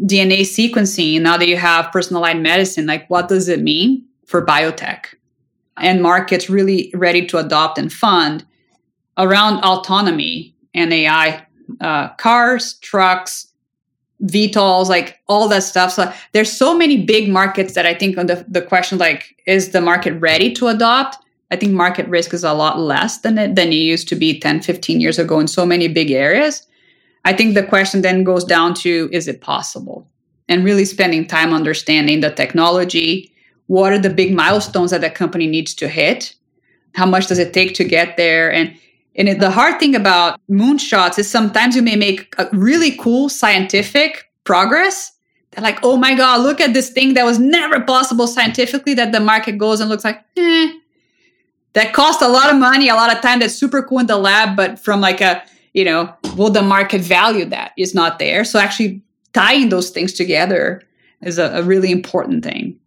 DNA 0.00 0.40
sequencing, 0.40 1.20
now 1.20 1.36
that 1.36 1.46
you 1.46 1.56
have 1.56 1.92
personalized 1.92 2.40
medicine, 2.40 2.86
like 2.86 3.08
what 3.08 3.28
does 3.28 3.48
it 3.48 3.60
mean 3.60 4.04
for 4.26 4.44
biotech? 4.44 5.04
And 5.76 6.02
markets 6.02 6.50
really 6.50 6.90
ready 6.94 7.26
to 7.26 7.38
adopt 7.38 7.78
and 7.78 7.92
fund 7.92 8.44
around 9.16 9.62
autonomy 9.62 10.51
and 10.74 10.92
AI, 10.92 11.46
uh, 11.80 12.08
cars, 12.14 12.74
trucks, 12.74 13.48
VTOLs, 14.24 14.88
like 14.88 15.20
all 15.28 15.48
that 15.48 15.64
stuff. 15.64 15.92
So 15.92 16.12
there's 16.32 16.52
so 16.52 16.76
many 16.76 17.04
big 17.04 17.28
markets 17.28 17.74
that 17.74 17.86
I 17.86 17.94
think 17.94 18.16
on 18.16 18.26
the, 18.26 18.44
the 18.48 18.62
question 18.62 18.98
like, 18.98 19.36
is 19.46 19.70
the 19.70 19.80
market 19.80 20.12
ready 20.20 20.52
to 20.54 20.68
adopt? 20.68 21.16
I 21.50 21.56
think 21.56 21.72
market 21.72 22.08
risk 22.08 22.32
is 22.32 22.44
a 22.44 22.54
lot 22.54 22.78
less 22.78 23.18
than 23.18 23.36
it 23.36 23.56
than 23.56 23.68
it 23.68 23.76
used 23.76 24.08
to 24.08 24.16
be 24.16 24.40
10, 24.40 24.62
15 24.62 25.00
years 25.00 25.18
ago 25.18 25.38
in 25.38 25.46
so 25.46 25.66
many 25.66 25.86
big 25.86 26.10
areas. 26.10 26.66
I 27.24 27.34
think 27.34 27.54
the 27.54 27.62
question 27.62 28.00
then 28.00 28.24
goes 28.24 28.44
down 28.44 28.74
to 28.76 29.10
is 29.12 29.28
it 29.28 29.42
possible? 29.42 30.08
And 30.48 30.64
really 30.64 30.86
spending 30.86 31.26
time 31.26 31.52
understanding 31.52 32.20
the 32.20 32.30
technology. 32.30 33.30
What 33.66 33.92
are 33.92 33.98
the 33.98 34.10
big 34.10 34.34
milestones 34.34 34.90
that 34.92 35.04
a 35.04 35.10
company 35.10 35.46
needs 35.46 35.74
to 35.74 35.88
hit? 35.88 36.34
How 36.94 37.06
much 37.06 37.26
does 37.26 37.38
it 37.38 37.52
take 37.52 37.74
to 37.74 37.84
get 37.84 38.16
there? 38.16 38.52
And 38.52 38.74
and 39.16 39.40
the 39.40 39.50
hard 39.50 39.78
thing 39.78 39.94
about 39.94 40.40
moonshots 40.50 41.18
is 41.18 41.30
sometimes 41.30 41.76
you 41.76 41.82
may 41.82 41.96
make 41.96 42.34
a 42.38 42.48
really 42.52 42.96
cool 42.96 43.28
scientific 43.28 44.30
progress. 44.44 45.12
They're 45.50 45.62
like, 45.62 45.80
oh 45.82 45.98
my 45.98 46.14
God, 46.14 46.40
look 46.40 46.60
at 46.60 46.72
this 46.72 46.90
thing 46.90 47.14
that 47.14 47.24
was 47.24 47.38
never 47.38 47.80
possible 47.80 48.26
scientifically 48.26 48.94
that 48.94 49.12
the 49.12 49.20
market 49.20 49.58
goes 49.58 49.80
and 49.80 49.90
looks 49.90 50.04
like, 50.04 50.24
eh. 50.36 50.72
That 51.74 51.94
cost 51.94 52.20
a 52.20 52.28
lot 52.28 52.52
of 52.52 52.58
money, 52.58 52.88
a 52.88 52.94
lot 52.94 53.14
of 53.14 53.22
time. 53.22 53.38
That's 53.38 53.54
super 53.54 53.82
cool 53.82 53.98
in 53.98 54.06
the 54.06 54.18
lab, 54.18 54.56
but 54.56 54.78
from 54.78 55.00
like 55.00 55.22
a, 55.22 55.42
you 55.72 55.84
know, 55.84 56.14
will 56.36 56.50
the 56.50 56.62
market 56.62 57.00
value 57.00 57.46
that 57.46 57.72
is 57.78 57.94
not 57.94 58.18
there. 58.18 58.44
So 58.44 58.58
actually 58.58 59.02
tying 59.32 59.70
those 59.70 59.88
things 59.88 60.12
together 60.12 60.82
is 61.22 61.38
a, 61.38 61.50
a 61.52 61.62
really 61.62 61.90
important 61.90 62.44
thing. 62.44 62.78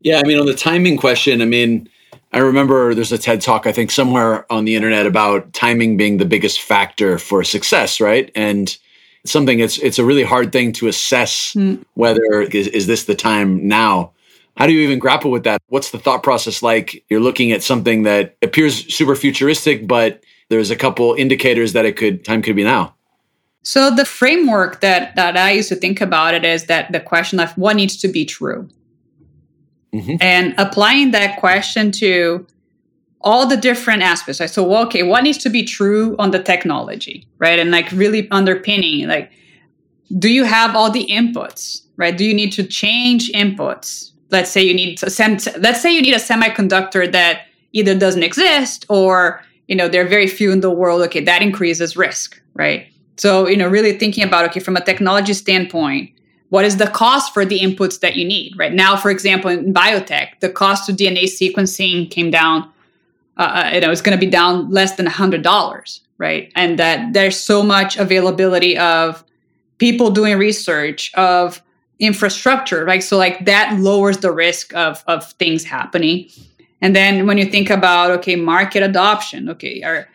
Yeah. 0.00 0.18
I 0.18 0.26
mean, 0.26 0.40
on 0.40 0.46
the 0.46 0.54
timing 0.54 0.96
question, 0.96 1.42
I 1.42 1.44
mean, 1.44 1.88
I 2.34 2.38
remember 2.38 2.94
there's 2.94 3.12
a 3.12 3.18
TED 3.18 3.40
talk, 3.40 3.64
I 3.64 3.72
think, 3.72 3.92
somewhere 3.92 4.50
on 4.52 4.64
the 4.64 4.74
internet 4.74 5.06
about 5.06 5.52
timing 5.52 5.96
being 5.96 6.16
the 6.16 6.24
biggest 6.24 6.60
factor 6.60 7.16
for 7.16 7.44
success, 7.44 8.00
right? 8.00 8.30
And 8.34 8.76
something 9.24 9.60
it's 9.60 9.78
it's 9.78 10.00
a 10.00 10.04
really 10.04 10.24
hard 10.24 10.50
thing 10.50 10.72
to 10.72 10.88
assess 10.88 11.52
mm. 11.54 11.82
whether 11.94 12.42
is, 12.42 12.66
is 12.68 12.86
this 12.88 13.04
the 13.04 13.14
time 13.14 13.68
now. 13.68 14.12
How 14.56 14.66
do 14.66 14.72
you 14.72 14.80
even 14.80 14.98
grapple 14.98 15.30
with 15.30 15.44
that? 15.44 15.62
What's 15.68 15.90
the 15.90 15.98
thought 15.98 16.22
process 16.22 16.60
like? 16.60 17.04
You're 17.08 17.20
looking 17.20 17.52
at 17.52 17.62
something 17.62 18.02
that 18.02 18.36
appears 18.42 18.92
super 18.92 19.14
futuristic, 19.14 19.86
but 19.86 20.22
there's 20.48 20.70
a 20.70 20.76
couple 20.76 21.14
indicators 21.14 21.72
that 21.72 21.86
it 21.86 21.96
could 21.96 22.24
time 22.24 22.42
could 22.42 22.56
be 22.56 22.64
now. 22.64 22.94
So 23.62 23.90
the 23.90 24.04
framework 24.04 24.80
that 24.80 25.14
that 25.14 25.36
I 25.36 25.52
used 25.52 25.68
to 25.68 25.76
think 25.76 26.00
about 26.00 26.34
it 26.34 26.44
is 26.44 26.66
that 26.66 26.90
the 26.90 27.00
question 27.00 27.38
of 27.38 27.56
what 27.56 27.76
needs 27.76 27.96
to 27.98 28.08
be 28.08 28.24
true. 28.24 28.68
Mm-hmm. 29.94 30.16
And 30.20 30.54
applying 30.58 31.12
that 31.12 31.38
question 31.38 31.92
to 31.92 32.46
all 33.20 33.46
the 33.46 33.56
different 33.56 34.02
aspects. 34.02 34.40
Right? 34.40 34.50
So, 34.50 34.64
well, 34.64 34.84
okay, 34.86 35.02
what 35.02 35.22
needs 35.22 35.38
to 35.38 35.48
be 35.48 35.62
true 35.62 36.16
on 36.18 36.32
the 36.32 36.42
technology, 36.42 37.26
right? 37.38 37.58
And 37.58 37.70
like 37.70 37.90
really 37.92 38.28
underpinning, 38.30 39.06
like, 39.06 39.30
do 40.18 40.28
you 40.28 40.44
have 40.44 40.76
all 40.76 40.90
the 40.90 41.06
inputs, 41.06 41.82
right? 41.96 42.16
Do 42.16 42.24
you 42.24 42.34
need 42.34 42.52
to 42.52 42.64
change 42.64 43.30
inputs? 43.32 44.10
Let's 44.30 44.50
say 44.50 44.62
you 44.62 44.74
need 44.74 44.98
to 44.98 45.08
send, 45.08 45.46
let's 45.58 45.80
say 45.80 45.94
you 45.94 46.02
need 46.02 46.14
a 46.14 46.18
semiconductor 46.18 47.10
that 47.12 47.46
either 47.72 47.98
doesn't 47.98 48.22
exist 48.22 48.84
or, 48.88 49.42
you 49.68 49.76
know, 49.76 49.88
there 49.88 50.04
are 50.04 50.08
very 50.08 50.26
few 50.26 50.52
in 50.52 50.60
the 50.60 50.70
world. 50.70 51.00
Okay, 51.02 51.20
that 51.24 51.40
increases 51.40 51.96
risk, 51.96 52.42
right? 52.54 52.86
So, 53.16 53.48
you 53.48 53.56
know, 53.56 53.68
really 53.68 53.96
thinking 53.96 54.24
about, 54.24 54.44
okay, 54.50 54.60
from 54.60 54.76
a 54.76 54.84
technology 54.84 55.34
standpoint, 55.34 56.10
what 56.54 56.64
is 56.64 56.76
the 56.76 56.86
cost 56.86 57.34
for 57.34 57.44
the 57.44 57.58
inputs 57.58 57.98
that 57.98 58.14
you 58.14 58.24
need 58.24 58.56
right? 58.56 58.72
Now 58.72 58.96
for 58.96 59.10
example 59.10 59.50
in 59.50 59.74
biotech 59.74 60.38
the 60.38 60.48
cost 60.48 60.88
of 60.88 60.94
dna 60.94 61.24
sequencing 61.24 62.08
came 62.08 62.30
down 62.30 62.70
uh, 63.36 63.40
uh 63.40 63.70
you 63.74 63.80
know 63.80 63.90
it's 63.90 64.00
going 64.00 64.16
to 64.16 64.24
be 64.26 64.30
down 64.30 64.70
less 64.70 64.94
than 64.94 65.06
$100 65.06 66.00
right? 66.18 66.52
And 66.54 66.78
that 66.78 67.12
there's 67.12 67.36
so 67.36 67.64
much 67.64 67.96
availability 67.96 68.78
of 68.78 69.24
people 69.78 70.12
doing 70.12 70.38
research 70.38 71.12
of 71.14 71.60
infrastructure 71.98 72.84
right? 72.84 73.02
So 73.02 73.16
like 73.16 73.44
that 73.46 73.76
lowers 73.80 74.18
the 74.18 74.30
risk 74.30 74.72
of 74.74 75.02
of 75.08 75.32
things 75.32 75.64
happening. 75.64 76.28
And 76.80 76.94
then 76.94 77.26
when 77.26 77.36
you 77.36 77.46
think 77.46 77.68
about 77.68 78.12
okay 78.18 78.36
market 78.36 78.84
adoption 78.84 79.48
okay 79.54 79.82
are 79.82 80.08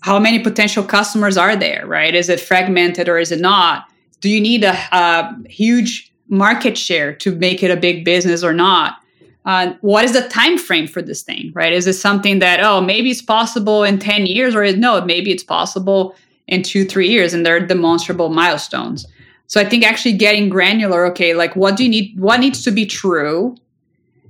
how 0.00 0.18
many 0.18 0.38
potential 0.38 0.82
customers 0.82 1.36
are 1.36 1.56
there 1.56 1.86
right? 1.86 2.14
Is 2.14 2.30
it 2.30 2.40
fragmented 2.40 3.06
or 3.06 3.18
is 3.18 3.32
it 3.32 3.40
not 3.40 3.84
do 4.20 4.28
you 4.28 4.40
need 4.40 4.64
a, 4.64 4.74
a 4.92 5.36
huge 5.48 6.12
market 6.28 6.76
share 6.76 7.14
to 7.14 7.34
make 7.34 7.62
it 7.62 7.70
a 7.70 7.76
big 7.76 8.04
business 8.04 8.42
or 8.42 8.52
not? 8.52 8.96
Uh, 9.44 9.72
what 9.80 10.04
is 10.04 10.12
the 10.12 10.28
time 10.28 10.58
frame 10.58 10.86
for 10.86 11.00
this 11.00 11.22
thing 11.22 11.50
right? 11.54 11.72
Is 11.72 11.86
it 11.86 11.94
something 11.94 12.38
that 12.40 12.60
oh 12.60 12.80
maybe 12.80 13.10
it's 13.10 13.22
possible 13.22 13.82
in 13.84 13.98
10 13.98 14.26
years 14.26 14.54
or 14.54 14.70
no 14.76 15.00
maybe 15.04 15.30
it's 15.30 15.44
possible 15.44 16.14
in 16.46 16.62
two 16.62 16.84
three 16.84 17.08
years 17.08 17.34
and 17.34 17.44
they're 17.46 17.64
demonstrable 17.64 18.28
milestones. 18.28 19.06
So 19.46 19.60
i 19.60 19.64
think 19.64 19.84
actually 19.84 20.12
getting 20.12 20.50
granular 20.50 21.06
okay 21.06 21.32
like 21.32 21.56
what 21.56 21.76
do 21.76 21.84
you 21.84 21.88
need 21.88 22.18
what 22.20 22.40
needs 22.40 22.62
to 22.64 22.70
be 22.70 22.84
true 22.84 23.56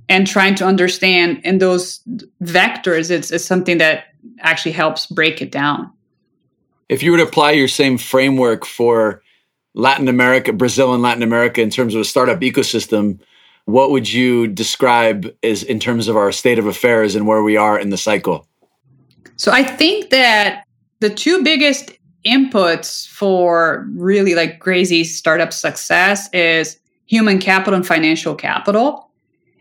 and 0.07 0.25
trying 0.25 0.55
to 0.55 0.65
understand 0.65 1.41
in 1.43 1.59
those 1.59 2.01
vectors 2.41 3.11
it's, 3.11 3.29
it's 3.29 3.45
something 3.45 3.77
that 3.77 4.05
actually 4.41 4.71
helps 4.71 5.05
break 5.05 5.41
it 5.41 5.51
down. 5.51 5.91
If 6.89 7.03
you 7.03 7.11
were 7.11 7.17
to 7.17 7.23
apply 7.23 7.51
your 7.51 7.67
same 7.67 7.97
framework 7.97 8.65
for 8.65 9.21
Latin 9.79 10.07
America, 10.07 10.51
Brazil 10.51 10.93
and 10.93 11.01
Latin 11.01 11.23
America 11.23 11.61
in 11.61 11.69
terms 11.69 11.95
of 11.95 12.01
a 12.01 12.05
startup 12.05 12.41
ecosystem, 12.41 13.19
what 13.65 13.91
would 13.91 14.11
you 14.11 14.47
describe 14.47 15.33
as 15.41 15.63
in 15.63 15.79
terms 15.79 16.07
of 16.07 16.17
our 16.17 16.31
state 16.31 16.59
of 16.59 16.67
affairs 16.67 17.15
and 17.15 17.25
where 17.25 17.43
we 17.43 17.55
are 17.55 17.79
in 17.79 17.89
the 17.89 17.97
cycle? 17.97 18.45
So 19.37 19.51
I 19.51 19.63
think 19.63 20.09
that 20.09 20.63
the 20.99 21.09
two 21.09 21.43
biggest 21.43 21.91
inputs 22.25 23.07
for 23.07 23.87
really 23.93 24.35
like 24.35 24.59
crazy 24.59 25.03
startup 25.05 25.53
success 25.53 26.29
is 26.33 26.77
human 27.05 27.39
capital 27.39 27.75
and 27.75 27.87
financial 27.87 28.35
capital. 28.35 29.09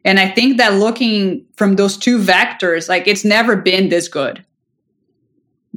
And 0.05 0.19
I 0.19 0.29
think 0.29 0.57
that 0.57 0.75
looking 0.75 1.45
from 1.57 1.77
those 1.77 1.97
two 1.97 2.19
vectors, 2.19 2.89
like 2.89 3.07
it's 3.07 3.25
never 3.25 3.55
been 3.55 3.89
this 3.89 4.09
good 4.09 4.45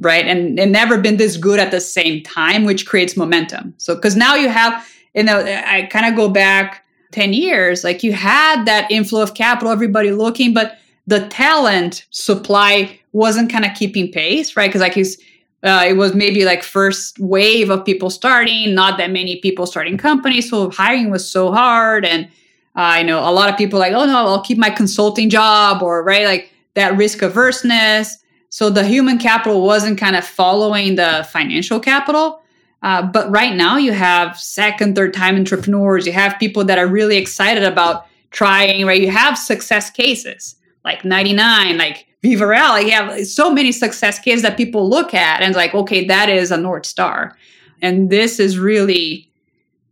right? 0.04 0.26
And, 0.26 0.58
and 0.58 0.72
never 0.72 0.98
been 0.98 1.16
this 1.16 1.36
good 1.36 1.58
at 1.58 1.70
the 1.70 1.80
same 1.80 2.22
time, 2.22 2.64
which 2.64 2.86
creates 2.86 3.16
momentum. 3.16 3.74
So, 3.78 3.94
because 3.94 4.16
now 4.16 4.34
you 4.34 4.48
have, 4.48 4.86
you 5.14 5.22
know, 5.22 5.38
I 5.40 5.88
kind 5.90 6.06
of 6.06 6.16
go 6.16 6.28
back 6.28 6.84
10 7.12 7.32
years, 7.32 7.84
like 7.84 8.02
you 8.02 8.12
had 8.12 8.64
that 8.64 8.90
inflow 8.90 9.22
of 9.22 9.34
capital, 9.34 9.72
everybody 9.72 10.10
looking, 10.10 10.52
but 10.52 10.78
the 11.06 11.26
talent 11.28 12.06
supply 12.10 12.98
wasn't 13.12 13.50
kind 13.50 13.64
of 13.64 13.74
keeping 13.74 14.10
pace, 14.10 14.56
right? 14.56 14.68
Because 14.68 14.80
like 14.80 14.94
he's, 14.94 15.18
uh, 15.62 15.84
it 15.86 15.94
was 15.94 16.14
maybe 16.14 16.44
like 16.44 16.62
first 16.62 17.18
wave 17.20 17.70
of 17.70 17.84
people 17.84 18.10
starting, 18.10 18.74
not 18.74 18.98
that 18.98 19.10
many 19.10 19.40
people 19.40 19.66
starting 19.66 19.96
companies, 19.96 20.50
so 20.50 20.70
hiring 20.70 21.10
was 21.10 21.28
so 21.28 21.52
hard, 21.52 22.04
and 22.04 22.26
uh, 22.74 22.98
I 22.98 23.02
know 23.02 23.18
a 23.18 23.30
lot 23.30 23.50
of 23.50 23.56
people 23.56 23.78
like, 23.78 23.92
oh 23.92 24.06
no, 24.06 24.16
I'll 24.26 24.42
keep 24.42 24.58
my 24.58 24.70
consulting 24.70 25.30
job, 25.30 25.82
or 25.82 26.02
right, 26.02 26.24
like 26.24 26.52
that 26.74 26.96
risk 26.96 27.22
averseness. 27.22 28.18
So 28.52 28.68
the 28.68 28.84
human 28.84 29.16
capital 29.16 29.62
wasn't 29.62 29.96
kind 29.96 30.14
of 30.14 30.26
following 30.26 30.96
the 30.96 31.26
financial 31.32 31.80
capital. 31.80 32.42
Uh, 32.82 33.00
but 33.00 33.30
right 33.30 33.56
now, 33.56 33.78
you 33.78 33.92
have 33.92 34.38
second, 34.38 34.94
third 34.94 35.14
time 35.14 35.36
entrepreneurs. 35.36 36.06
You 36.06 36.12
have 36.12 36.38
people 36.38 36.62
that 36.64 36.76
are 36.76 36.86
really 36.86 37.16
excited 37.16 37.62
about 37.62 38.04
trying, 38.30 38.84
right? 38.84 39.00
You 39.00 39.10
have 39.10 39.38
success 39.38 39.88
cases 39.88 40.56
like 40.84 41.02
99, 41.02 41.78
like 41.78 42.06
Viva 42.20 42.46
Real. 42.46 42.68
Like 42.68 42.84
you 42.84 42.92
have 42.92 43.26
so 43.26 43.50
many 43.50 43.72
success 43.72 44.18
cases 44.18 44.42
that 44.42 44.58
people 44.58 44.86
look 44.86 45.14
at 45.14 45.40
and 45.40 45.54
like, 45.54 45.72
okay, 45.72 46.04
that 46.04 46.28
is 46.28 46.50
a 46.50 46.58
North 46.58 46.84
Star. 46.84 47.34
And 47.80 48.10
this 48.10 48.38
is 48.38 48.58
really, 48.58 49.30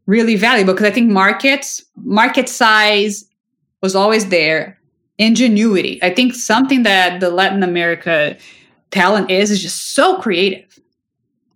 really 0.05 0.37
valuable 0.37 0.75
because 0.75 0.87
I 0.87 0.91
think 0.91 1.11
markets, 1.11 1.83
market 1.97 2.47
size 2.47 3.25
was 3.81 3.95
always 3.95 4.29
there 4.29 4.80
ingenuity. 5.21 6.03
I 6.03 6.13
think 6.13 6.35
something 6.35 6.83
that 6.83 7.21
the 7.21 7.31
Latin 7.31 7.63
America 7.63 8.37
talent 8.91 9.31
is 9.31 9.51
is 9.51 9.63
just 9.63 9.95
so 9.95 10.17
creative. 10.17 10.67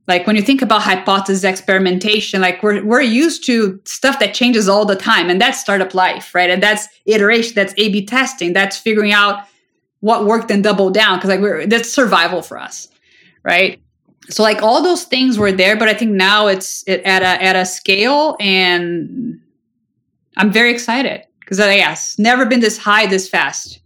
Like 0.07 0.27
when 0.27 0.37
you 0.37 0.43
think 0.43 0.61
about 0.61 0.83
hypothesis 0.83 1.45
experimentation, 1.45 2.43
like 2.43 2.63
we're 2.63 2.85
we're 2.85 3.01
used 3.01 3.45
to 3.47 3.81
stuff 3.87 4.19
that 4.21 4.35
changes 4.35 4.69
all 4.69 4.85
the 4.85 4.95
time, 4.95 5.31
and 5.31 5.41
that's 5.41 5.59
startup 5.59 5.95
life, 5.95 6.35
right? 6.35 6.51
And 6.51 6.63
that's 6.63 6.87
iteration, 7.07 7.55
that's 7.55 7.73
A/B 7.79 8.05
testing, 8.05 8.53
that's 8.53 8.77
figuring 8.77 9.13
out 9.13 9.45
what 10.01 10.27
worked 10.27 10.51
and 10.51 10.63
double 10.63 10.91
down 10.91 11.17
because 11.17 11.31
like 11.31 11.41
we're 11.41 11.67
that's 11.67 11.91
survival 11.91 12.43
for 12.43 12.59
us, 12.59 12.89
right? 13.45 13.81
So 14.29 14.43
like 14.43 14.63
all 14.63 14.83
those 14.83 15.05
things 15.05 15.39
were 15.39 15.53
there, 15.53 15.77
but 15.77 15.89
I 15.89 15.95
think 15.95 16.11
now 16.11 16.49
it's 16.49 16.85
it, 16.87 17.01
at 17.05 17.23
a 17.23 17.43
at 17.43 17.57
a 17.57 17.65
scale, 17.65 18.37
and 18.41 19.41
I'm 20.37 20.53
very 20.53 20.71
excited 20.71 21.25
because 21.45 21.59
yes, 21.59 22.19
never 22.19 22.47
been 22.47 22.61
this 22.61 22.79
high 22.79 23.07
this 23.07 23.29
fast. 23.29 23.81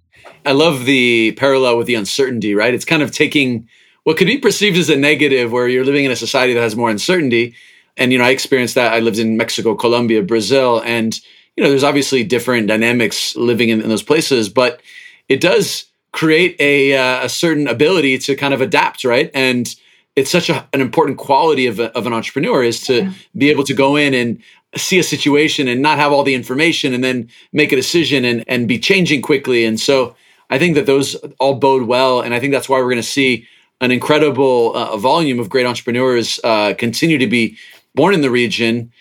I 0.47 0.53
love 0.53 0.85
the 0.85 1.33
parallel 1.33 1.77
with 1.77 1.87
the 1.87 1.95
uncertainty, 1.95 2.55
right? 2.55 2.73
It's 2.73 2.85
kind 2.85 3.03
of 3.03 3.13
taking 3.13 3.69
what 4.05 4.17
could 4.17 4.27
be 4.27 4.39
perceived 4.39 4.79
as 4.79 4.89
a 4.89 4.97
negative 4.97 5.53
where 5.53 5.69
you're 5.69 5.85
living 5.85 6.05
in 6.05 6.11
a 6.11 6.17
society 6.17 6.55
that 6.55 6.63
has 6.63 6.77
more 6.77 6.91
uncertainty. 6.91 7.55
And, 7.97 8.13
you 8.13 8.19
know, 8.19 8.25
I 8.25 8.31
experienced 8.31 8.75
that. 8.77 8.93
I 8.93 9.01
lived 9.01 9.19
in 9.19 9.37
Mexico, 9.37 9.75
Colombia, 9.75 10.23
Brazil, 10.23 10.81
and, 10.85 11.19
you 11.57 11.63
know, 11.63 11.69
there's 11.69 11.85
obviously 11.85 12.25
different 12.25 12.69
dynamics 12.69 13.35
living 13.37 13.69
in, 13.69 13.83
in 13.83 13.89
those 13.89 14.03
places, 14.03 14.49
but 14.49 14.81
it 15.29 15.41
does 15.41 15.87
create 16.13 16.57
a, 16.61 16.97
uh, 16.97 17.25
a 17.25 17.29
certain 17.29 17.67
ability 17.67 18.19
to 18.19 18.37
kind 18.37 18.55
of 18.55 18.61
adapt, 18.61 19.05
right? 19.05 19.31
And 19.35 19.75
it's 20.17 20.31
such 20.31 20.49
a, 20.49 20.67
an 20.73 20.81
important 20.81 21.19
quality 21.19 21.67
of, 21.67 21.79
a, 21.79 21.97
of 21.97 22.07
an 22.07 22.13
entrepreneur 22.13 22.63
is 22.63 22.81
to 22.87 23.03
yeah. 23.03 23.13
be 23.37 23.51
able 23.51 23.65
to 23.65 23.75
go 23.75 23.97
in 23.97 24.15
and 24.15 24.43
see 24.77 24.99
a 24.99 25.03
situation 25.03 25.69
and 25.69 25.81
not 25.81 25.99
have 25.99 26.13
all 26.13 26.23
the 26.23 26.35
information 26.35 26.93
and 26.93 27.03
then 27.03 27.29
make 27.53 27.73
a 27.73 27.77
decision 27.77 28.25
and, 28.25 28.45
and 28.49 28.69
be 28.69 28.79
changing 28.79 29.23
quickly. 29.23 29.65
And 29.65 29.81
so 29.81 30.15
I 30.51 30.59
think 30.59 30.75
that 30.75 30.87
those 30.87 31.15
all 31.39 31.55
bode 31.55 31.85
well. 31.87 32.21
And 32.21 32.35
I 32.35 32.41
think 32.41 32.53
that's 32.53 32.69
why 32.69 32.79
we're 32.79 32.85
going 32.85 32.97
to 32.97 33.03
see 33.03 33.47
an 33.81 33.91
incredible 33.91 34.77
uh, 34.77 34.97
volume 34.97 35.39
of 35.39 35.49
great 35.49 35.67
entrepreneurs 35.67 36.41
uh, 36.45 36.75
continue 36.75 37.19
to 37.19 37.27
be 37.27 37.57
born 37.95 38.13
in 38.13 38.21
the 38.21 38.31
region. 38.31 38.93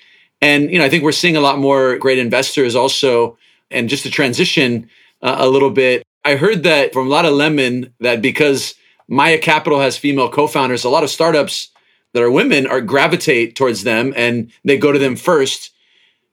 And, 0.41 0.71
you 0.71 0.77
know, 0.77 0.85
I 0.85 0.89
think 0.89 1.03
we're 1.03 1.11
seeing 1.11 1.35
a 1.35 1.41
lot 1.41 1.57
more 1.57 1.97
great 1.97 2.19
investors 2.19 2.75
also. 2.75 3.37
And 3.71 3.89
just 3.89 4.03
to 4.03 4.09
transition 4.09 4.89
uh, 5.21 5.37
a 5.39 5.49
little 5.49 5.71
bit, 5.71 6.03
I 6.23 6.35
heard 6.35 6.63
that 6.63 6.93
from 6.93 7.09
Lara 7.09 7.29
Lemann 7.29 7.91
that 7.99 8.21
because 8.21 8.75
Maya 9.07 9.37
Capital 9.37 9.79
has 9.79 9.97
female 9.97 10.29
co-founders, 10.29 10.83
a 10.83 10.89
lot 10.89 11.03
of 11.03 11.09
startups 11.09 11.69
that 12.17 12.23
are 12.23 12.31
women 12.31 12.65
are 12.67 12.81
gravitate 12.81 13.55
towards 13.55 13.83
them 13.83 14.13
and 14.15 14.51
they 14.65 14.77
go 14.77 14.91
to 14.91 14.99
them 14.99 15.15
first. 15.15 15.71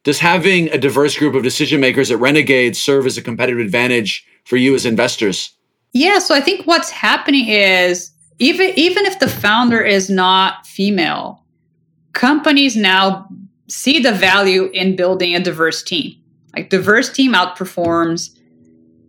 Does 0.02 0.18
having 0.18 0.68
a 0.70 0.78
diverse 0.78 1.16
group 1.16 1.34
of 1.34 1.42
decision 1.42 1.80
makers 1.80 2.10
at 2.10 2.18
Renegade 2.18 2.76
serve 2.76 3.06
as 3.06 3.16
a 3.16 3.22
competitive 3.22 3.64
advantage 3.64 4.26
for 4.44 4.56
you 4.56 4.74
as 4.74 4.84
investors? 4.84 5.50
Yeah, 5.92 6.18
so 6.18 6.34
I 6.34 6.40
think 6.40 6.66
what's 6.66 6.90
happening 6.90 7.48
is 7.48 8.10
even 8.38 8.72
even 8.76 9.06
if 9.06 9.18
the 9.18 9.28
founder 9.28 9.80
is 9.80 10.10
not 10.10 10.66
female, 10.66 11.42
companies 12.12 12.76
now 12.76 13.28
see 13.68 14.00
the 14.00 14.12
value 14.12 14.70
in 14.72 14.96
building 14.96 15.34
a 15.34 15.40
diverse 15.40 15.82
team. 15.82 16.16
Like 16.54 16.70
diverse 16.70 17.12
team 17.12 17.32
outperforms 17.32 18.30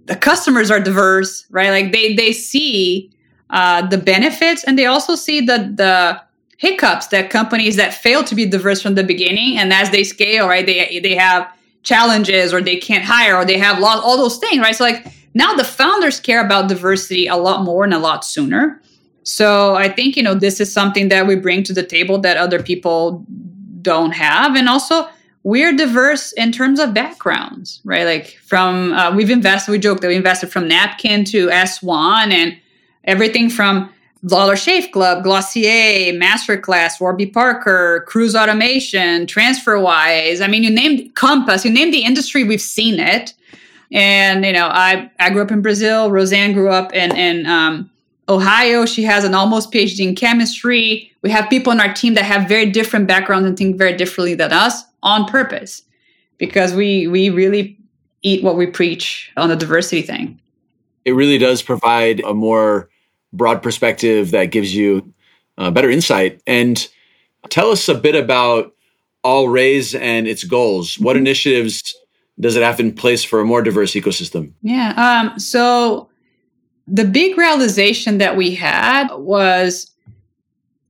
the 0.05 0.15
customers 0.15 0.69
are 0.69 0.79
diverse, 0.79 1.45
right? 1.49 1.69
Like 1.69 1.91
they 1.91 2.13
they 2.13 2.31
see 2.31 3.11
uh, 3.49 3.87
the 3.87 3.97
benefits 3.97 4.63
and 4.63 4.77
they 4.77 4.85
also 4.85 5.15
see 5.15 5.41
the 5.41 5.73
the 5.75 6.21
hiccups 6.57 7.07
that 7.07 7.29
companies 7.29 7.75
that 7.75 7.93
fail 7.93 8.23
to 8.23 8.35
be 8.35 8.45
diverse 8.45 8.81
from 8.81 8.95
the 8.95 9.03
beginning 9.03 9.57
and 9.57 9.73
as 9.73 9.89
they 9.91 10.03
scale, 10.03 10.47
right? 10.47 10.65
They 10.65 10.99
they 10.99 11.15
have 11.15 11.47
challenges 11.83 12.53
or 12.53 12.61
they 12.61 12.77
can't 12.77 13.03
hire 13.03 13.35
or 13.35 13.45
they 13.45 13.57
have 13.57 13.79
lost 13.79 14.03
all 14.03 14.17
those 14.17 14.37
things, 14.37 14.59
right? 14.59 14.75
So 14.75 14.83
like 14.83 15.05
now 15.33 15.53
the 15.53 15.63
founders 15.63 16.19
care 16.19 16.43
about 16.43 16.69
diversity 16.69 17.27
a 17.27 17.35
lot 17.35 17.63
more 17.63 17.83
and 17.83 17.93
a 17.93 17.99
lot 17.99 18.25
sooner. 18.25 18.81
So 19.23 19.75
I 19.75 19.89
think 19.89 20.15
you 20.15 20.23
know 20.23 20.35
this 20.35 20.59
is 20.59 20.71
something 20.71 21.09
that 21.09 21.27
we 21.27 21.35
bring 21.35 21.63
to 21.63 21.73
the 21.73 21.83
table 21.83 22.19
that 22.19 22.37
other 22.37 22.61
people 22.61 23.25
don't 23.81 24.11
have, 24.11 24.55
and 24.55 24.69
also 24.69 25.07
we're 25.43 25.75
diverse 25.75 26.31
in 26.33 26.51
terms 26.51 26.79
of 26.79 26.93
backgrounds, 26.93 27.79
right? 27.83 28.03
Like 28.05 28.37
from 28.43 28.93
uh, 28.93 29.15
we've 29.15 29.29
invested, 29.29 29.71
we 29.71 29.77
joke 29.77 30.01
that 30.01 30.07
we 30.07 30.15
invested 30.15 30.51
from 30.51 30.67
Napkin 30.67 31.23
to 31.25 31.47
S1 31.49 32.31
and 32.31 32.57
everything 33.03 33.51
from 33.51 33.93
Dollar 34.25 34.55
Shave 34.55 34.91
Club, 34.91 35.23
Glossier, 35.23 36.13
Masterclass, 36.13 36.99
Warby 36.99 37.27
Parker, 37.27 38.03
Cruise 38.07 38.35
Automation, 38.35 39.27
TransferWise. 39.27 40.41
I 40.41 40.47
mean, 40.47 40.63
you 40.63 40.71
named 40.71 41.13
Compass, 41.15 41.63
you 41.63 41.71
named 41.71 41.93
the 41.93 42.03
industry, 42.03 42.43
we've 42.43 42.61
seen 42.61 42.99
it. 42.99 43.33
And 43.91 44.43
you 44.43 44.53
know, 44.53 44.67
I 44.67 45.11
I 45.19 45.29
grew 45.29 45.41
up 45.41 45.51
in 45.51 45.61
Brazil. 45.61 46.09
Roseanne 46.09 46.53
grew 46.53 46.69
up 46.69 46.91
in 46.93 47.15
in 47.15 47.45
um, 47.45 47.89
Ohio. 48.27 48.85
She 48.85 49.03
has 49.03 49.23
an 49.23 49.35
almost 49.35 49.71
PhD 49.71 49.99
in 49.99 50.15
chemistry. 50.15 51.11
We 51.21 51.29
have 51.29 51.49
people 51.49 51.71
in 51.71 51.79
our 51.79 51.93
team 51.93 52.15
that 52.15 52.25
have 52.25 52.47
very 52.47 52.69
different 52.69 53.07
backgrounds 53.07 53.47
and 53.47 53.57
think 53.57 53.77
very 53.77 53.95
differently 53.95 54.33
than 54.33 54.51
us 54.51 54.83
on 55.03 55.25
purpose 55.25 55.83
because 56.39 56.73
we 56.73 57.07
we 57.07 57.29
really 57.29 57.77
eat 58.23 58.43
what 58.43 58.57
we 58.57 58.65
preach 58.65 59.31
on 59.37 59.49
the 59.49 59.55
diversity 59.55 60.01
thing. 60.01 60.41
It 61.05 61.11
really 61.11 61.37
does 61.37 61.61
provide 61.61 62.21
a 62.21 62.33
more 62.33 62.89
broad 63.35 63.61
perspective 63.61 64.31
that 64.31 64.45
gives 64.45 64.75
you 64.75 65.13
uh, 65.57 65.71
better 65.71 65.89
insight. 65.89 66.41
And 66.45 66.87
tell 67.49 67.71
us 67.71 67.87
a 67.89 67.95
bit 67.95 68.15
about 68.15 68.73
All 69.23 69.49
Raise 69.49 69.95
and 69.95 70.27
its 70.27 70.43
goals. 70.43 70.99
What 70.99 71.13
mm-hmm. 71.13 71.25
initiatives 71.25 71.95
does 72.39 72.55
it 72.55 72.63
have 72.63 72.79
in 72.79 72.93
place 72.93 73.23
for 73.23 73.39
a 73.39 73.45
more 73.45 73.61
diverse 73.61 73.93
ecosystem? 73.93 74.51
Yeah. 74.61 74.93
Um, 74.97 75.39
so 75.39 76.09
the 76.87 77.05
big 77.05 77.37
realization 77.37 78.17
that 78.19 78.35
we 78.35 78.53
had 78.53 79.07
was 79.15 79.91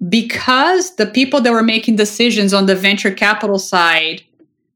because 0.10 0.96
the 0.96 1.06
people 1.06 1.42
that 1.42 1.52
were 1.52 1.64
making 1.64 1.96
decisions 1.96 2.54
on 2.54 2.66
the 2.66 2.76
venture 2.76 3.12
capital 3.12 3.60
side 3.60 4.22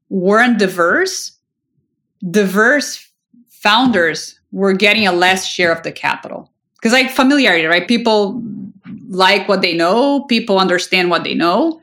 weren't 0.08 0.58
diverse, 0.58 1.32
diverse 2.30 3.06
founders 3.48 4.38
were 4.52 4.72
getting 4.72 5.06
a 5.06 5.12
less 5.12 5.46
share 5.46 5.72
of 5.72 5.82
the 5.82 5.92
capital. 5.92 6.50
Because, 6.80 6.92
like 6.92 7.10
familiarity, 7.10 7.66
right? 7.66 7.86
People 7.86 8.42
like 9.08 9.48
what 9.48 9.62
they 9.62 9.76
know, 9.76 10.22
people 10.24 10.58
understand 10.58 11.10
what 11.10 11.24
they 11.24 11.34
know. 11.34 11.80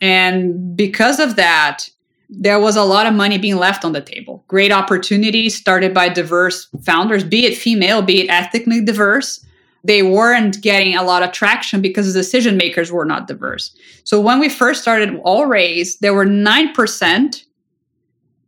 And 0.00 0.76
because 0.76 1.20
of 1.20 1.36
that, 1.36 1.88
there 2.30 2.60
was 2.60 2.76
a 2.76 2.84
lot 2.84 3.06
of 3.06 3.14
money 3.14 3.38
being 3.38 3.56
left 3.56 3.84
on 3.84 3.92
the 3.92 4.00
table. 4.00 4.44
Great 4.48 4.70
opportunities 4.70 5.56
started 5.56 5.92
by 5.92 6.08
diverse 6.08 6.68
founders, 6.82 7.24
be 7.24 7.46
it 7.46 7.56
female, 7.56 8.02
be 8.02 8.20
it 8.20 8.30
ethnically 8.30 8.84
diverse 8.84 9.44
they 9.84 10.02
weren't 10.02 10.60
getting 10.60 10.96
a 10.96 11.02
lot 11.02 11.22
of 11.22 11.32
traction 11.32 11.80
because 11.80 12.12
the 12.12 12.18
decision 12.18 12.56
makers 12.56 12.90
were 12.90 13.04
not 13.04 13.26
diverse. 13.26 13.74
So 14.04 14.20
when 14.20 14.40
we 14.40 14.48
first 14.48 14.82
started 14.82 15.18
All 15.24 15.46
Raise, 15.46 15.98
there 15.98 16.14
were 16.14 16.26
9% 16.26 17.44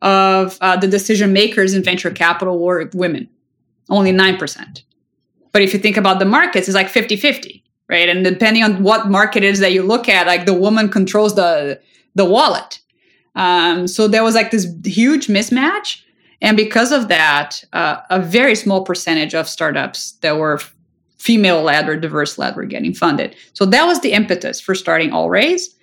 of 0.03 0.59
uh, 0.61 0.77
the 0.77 0.89
decision 0.89 1.33
makers 1.33 1.75
in 1.75 1.83
venture 1.83 2.11
capital 2.11 2.59
were 2.59 2.91
women, 2.95 3.29
only 3.89 4.13
9%. 4.13 4.83
But 5.53 5.63
if 5.63 5.73
you 5.73 5.79
think 5.79 5.97
about 5.97 6.19
the 6.19 6.25
markets, 6.25 6.69
it's 6.69 6.75
like 6.75 6.89
50 6.89 7.17
50, 7.17 7.65
right? 7.89 8.09
And 8.09 8.25
depending 8.25 8.63
on 8.63 8.83
what 8.83 9.09
market 9.09 9.43
it 9.43 9.49
is 9.49 9.61
that 9.61 9.73
you 9.73 9.83
look 9.83 10.09
at, 10.09 10.27
like 10.27 10.47
the 10.47 10.55
woman 10.55 10.89
controls 10.89 11.35
the, 11.35 11.81
the 12.15 12.25
wallet. 12.25 12.81
Um, 13.35 13.89
so 13.89 14.09
there 14.09 14.25
was 14.25 14.35
like 14.35 14.51
this 14.51 14.67
huge 14.85 15.27
mismatch. 15.27 16.03
And 16.43 16.57
because 16.57 16.93
of 16.93 17.09
that, 17.09 17.63
uh, 17.73 18.01
a 18.11 18.21
very 18.21 18.55
small 18.55 18.85
percentage 18.85 19.35
of 19.35 19.49
startups 19.49 20.13
that 20.23 20.39
were 20.39 20.61
female 21.19 21.63
led 21.63 21.89
or 21.89 21.97
diverse 21.97 22.39
led 22.39 22.57
were 22.57 22.65
getting 22.65 22.95
funded. 22.95 23.37
So 23.53 23.67
that 23.67 23.85
was 23.85 24.01
the 24.01 24.13
impetus 24.13 24.61
for 24.61 24.75
starting 24.75 25.13
All 25.13 25.29
Raise. 25.29 25.75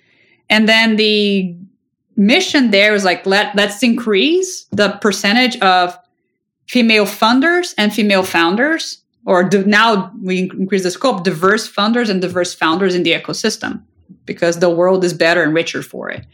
And 0.50 0.68
then 0.68 0.96
the 0.96 1.56
mission 2.16 2.72
there 2.72 2.92
was 2.92 3.04
like 3.04 3.24
let 3.24 3.54
let's 3.54 3.82
increase 3.82 4.64
the 4.72 4.98
percentage 5.00 5.56
of 5.60 5.96
female 6.66 7.06
funders 7.06 7.74
and 7.78 7.94
female 7.94 8.24
founders 8.24 8.98
or 9.26 9.44
do, 9.44 9.64
now 9.64 10.12
we 10.22 10.50
increase 10.50 10.82
the 10.82 10.90
scope 10.90 11.24
diverse 11.24 11.70
funders 11.70 12.08
and 12.08 12.20
diverse 12.20 12.54
founders 12.54 12.94
in 12.94 13.02
the 13.02 13.12
ecosystem 13.12 13.82
because 14.24 14.58
the 14.58 14.70
world 14.70 15.04
is 15.04 15.12
better 15.12 15.42
and 15.42 15.54
richer 15.54 15.82
for 15.82 16.10
it 16.10 16.26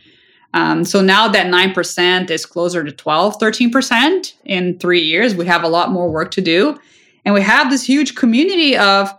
um, 0.52 0.84
so 0.84 1.00
now 1.00 1.26
that 1.26 1.46
9% 1.48 2.30
is 2.30 2.46
closer 2.46 2.84
to 2.84 2.92
12 2.92 3.38
13% 3.38 4.32
in 4.44 4.78
three 4.78 5.02
years 5.02 5.34
we 5.34 5.46
have 5.46 5.62
a 5.62 5.68
lot 5.68 5.90
more 5.90 6.10
work 6.10 6.30
to 6.30 6.40
do 6.40 6.78
and 7.24 7.34
we 7.34 7.42
have 7.42 7.70
this 7.70 7.84
huge 7.84 8.14
community 8.14 8.76
of 8.76 9.12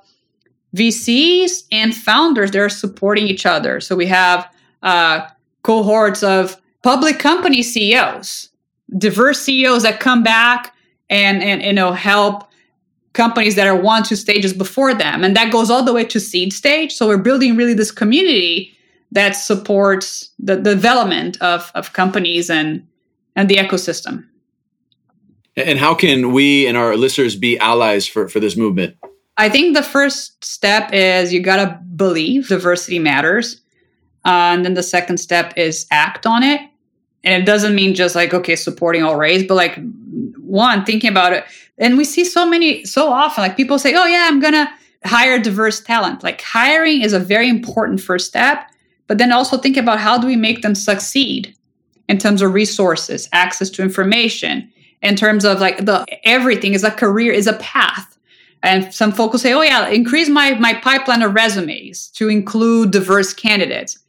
VCs 0.75 1.63
and 1.71 1.95
founders 1.95 2.51
that 2.51 2.59
are 2.59 2.69
supporting 2.69 3.27
each 3.27 3.45
other. 3.45 3.79
So 3.79 3.95
we 3.95 4.05
have 4.07 4.51
uh, 4.83 5.27
cohorts 5.63 6.21
of 6.21 6.61
public 6.83 7.17
company 7.17 7.63
CEOs, 7.63 8.49
diverse 8.97 9.41
CEOs 9.41 9.83
that 9.83 9.99
come 9.99 10.21
back 10.21 10.75
and, 11.09 11.41
and 11.41 11.61
you 11.63 11.73
know 11.73 11.93
help 11.93 12.49
companies 13.15 13.55
that 13.55 13.67
are 13.67 13.75
one 13.75 14.03
two 14.03 14.15
stages 14.15 14.53
before 14.53 14.93
them, 14.93 15.23
and 15.23 15.35
that 15.35 15.51
goes 15.51 15.71
all 15.71 15.83
the 15.83 15.93
way 15.93 16.05
to 16.05 16.19
seed 16.19 16.53
stage. 16.53 16.93
So 16.93 17.07
we're 17.07 17.17
building 17.17 17.57
really 17.57 17.73
this 17.73 17.91
community 17.91 18.71
that 19.11 19.31
supports 19.31 20.29
the, 20.37 20.55
the 20.57 20.75
development 20.75 21.41
of, 21.41 21.71
of 21.73 21.93
companies 21.93 22.49
and 22.49 22.85
and 23.35 23.49
the 23.49 23.55
ecosystem. 23.55 24.25
And 25.57 25.79
how 25.79 25.95
can 25.95 26.33
we 26.33 26.67
and 26.67 26.77
our 26.77 26.95
listeners 26.97 27.35
be 27.35 27.57
allies 27.59 28.05
for, 28.05 28.27
for 28.27 28.39
this 28.39 28.55
movement? 28.57 28.95
I 29.37 29.49
think 29.49 29.75
the 29.75 29.83
first 29.83 30.43
step 30.43 30.93
is 30.93 31.33
you 31.33 31.41
got 31.41 31.57
to 31.57 31.79
believe 31.95 32.47
diversity 32.47 32.99
matters. 32.99 33.61
Uh, 34.25 34.53
and 34.53 34.65
then 34.65 34.73
the 34.73 34.83
second 34.83 35.17
step 35.17 35.53
is 35.55 35.85
act 35.91 36.25
on 36.25 36.43
it. 36.43 36.61
And 37.23 37.41
it 37.41 37.45
doesn't 37.45 37.75
mean 37.75 37.95
just 37.95 38.15
like, 38.15 38.33
okay, 38.33 38.55
supporting 38.55 39.03
All 39.03 39.15
Raise, 39.15 39.47
but 39.47 39.55
like 39.55 39.77
one, 40.39 40.85
thinking 40.85 41.09
about 41.09 41.33
it. 41.33 41.45
And 41.77 41.97
we 41.97 42.05
see 42.05 42.23
so 42.23 42.45
many, 42.45 42.85
so 42.85 43.11
often, 43.11 43.43
like 43.43 43.57
people 43.57 43.77
say, 43.77 43.93
oh, 43.95 44.05
yeah, 44.05 44.27
I'm 44.29 44.39
going 44.39 44.53
to 44.53 44.69
hire 45.05 45.39
diverse 45.39 45.81
talent. 45.81 46.23
Like 46.23 46.41
hiring 46.41 47.01
is 47.01 47.13
a 47.13 47.19
very 47.19 47.49
important 47.49 48.01
first 48.01 48.27
step. 48.27 48.69
But 49.07 49.17
then 49.17 49.31
also 49.31 49.57
think 49.57 49.77
about 49.77 49.99
how 49.99 50.17
do 50.17 50.25
we 50.25 50.35
make 50.35 50.61
them 50.61 50.73
succeed 50.73 51.55
in 52.07 52.17
terms 52.17 52.41
of 52.41 52.53
resources, 52.53 53.29
access 53.33 53.69
to 53.71 53.83
information, 53.83 54.71
in 55.01 55.15
terms 55.15 55.45
of 55.45 55.59
like 55.59 55.85
the 55.85 56.05
everything 56.23 56.73
is 56.73 56.83
a 56.83 56.91
career 56.91 57.31
is 57.31 57.47
a 57.47 57.53
path 57.53 58.17
and 58.63 58.93
some 58.93 59.11
folks 59.11 59.33
will 59.33 59.39
say 59.39 59.53
oh 59.53 59.61
yeah 59.61 59.87
increase 59.89 60.29
my 60.29 60.55
my 60.55 60.73
pipeline 60.73 61.21
of 61.21 61.33
resumes 61.33 62.07
to 62.09 62.27
include 62.27 62.91
diverse 62.91 63.33
candidates 63.33 63.99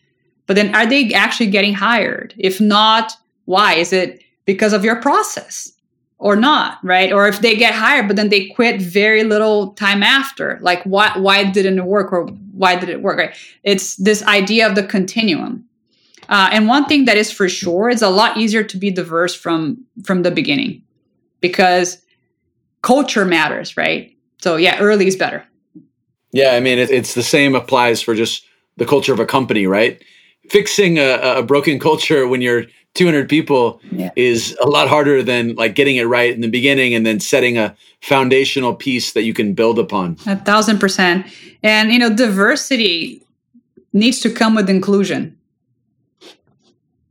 but 0.47 0.57
then 0.57 0.75
are 0.75 0.87
they 0.87 1.13
actually 1.13 1.49
getting 1.49 1.75
hired 1.75 2.35
if 2.39 2.61
not 2.61 3.13
why 3.45 3.75
is 3.75 3.93
it 3.93 4.23
because 4.47 4.73
of 4.73 4.85
your 4.85 4.97
process 4.97 5.73
or 6.19 6.35
not 6.35 6.79
right 6.83 7.13
or 7.13 7.29
if 7.29 7.41
they 7.41 7.55
get 7.55 7.75
hired 7.75 8.07
but 8.07 8.17
then 8.17 8.31
they 8.31 8.47
quit 8.49 8.81
very 8.81 9.23
little 9.23 9.73
time 9.75 10.03
after 10.03 10.59
like 10.63 10.83
why 10.85 11.13
why 11.17 11.45
didn't 11.45 11.79
it 11.79 11.85
work 11.85 12.13
or 12.13 12.27
why 12.53 12.75
did 12.75 12.89
it 12.89 13.03
work 13.03 13.19
right 13.19 13.37
it's 13.65 13.97
this 13.97 14.23
idea 14.25 14.67
of 14.67 14.75
the 14.75 14.83
continuum 14.83 15.63
uh, 16.29 16.49
and 16.51 16.67
one 16.67 16.87
thing 16.87 17.05
that 17.05 17.17
is 17.17 17.31
for 17.31 17.49
sure 17.49 17.91
it's 17.91 18.03
a 18.03 18.09
lot 18.09 18.37
easier 18.37 18.65
to 18.65 18.77
be 18.77 18.91
diverse 18.91 19.35
from 19.35 19.85
from 20.05 20.23
the 20.23 20.31
beginning 20.31 20.83
because 21.41 22.03
culture 22.87 23.25
matters, 23.25 23.77
right? 23.77 24.17
So 24.39 24.57
yeah, 24.57 24.79
early 24.79 25.07
is 25.07 25.17
better. 25.17 25.45
Yeah, 26.33 26.53
I 26.53 26.61
mean, 26.61 26.79
it, 26.79 26.91
it's 26.91 27.15
the 27.15 27.23
same 27.23 27.55
applies 27.55 28.01
for 28.01 28.15
just 28.15 28.45
the 28.77 28.87
culture 28.87 29.13
of 29.13 29.21
a 29.21 29.27
company, 29.27 29.67
right? 29.67 30.03
Fixing 30.51 30.99
a, 30.99 31.39
a 31.39 31.43
broken 31.43 31.81
culture 31.81 32.29
when 32.29 32.41
you're 32.41 32.65
200 32.97 33.29
people 33.29 33.81
yeah. 33.93 34.11
is 34.17 34.57
a 34.61 34.67
lot 34.67 34.89
harder 34.89 35.23
than 35.23 35.55
like 35.55 35.75
getting 35.75 35.97
it 35.97 36.05
right 36.05 36.35
in 36.35 36.41
the 36.41 36.49
beginning 36.49 36.95
and 36.95 37.07
then 37.07 37.21
setting 37.21 37.59
a 37.59 37.77
foundational 38.01 38.75
piece 38.75 39.13
that 39.13 39.23
you 39.23 39.35
can 39.35 39.55
build 39.55 39.79
upon. 39.79 40.17
A 40.27 40.37
thousand 40.37 40.79
percent. 40.79 41.27
And, 41.63 41.93
you 41.93 41.99
know, 41.99 42.15
diversity 42.15 43.23
needs 43.93 44.21
to 44.21 44.31
come 44.31 44.55
with 44.55 44.69
inclusion, 44.71 45.37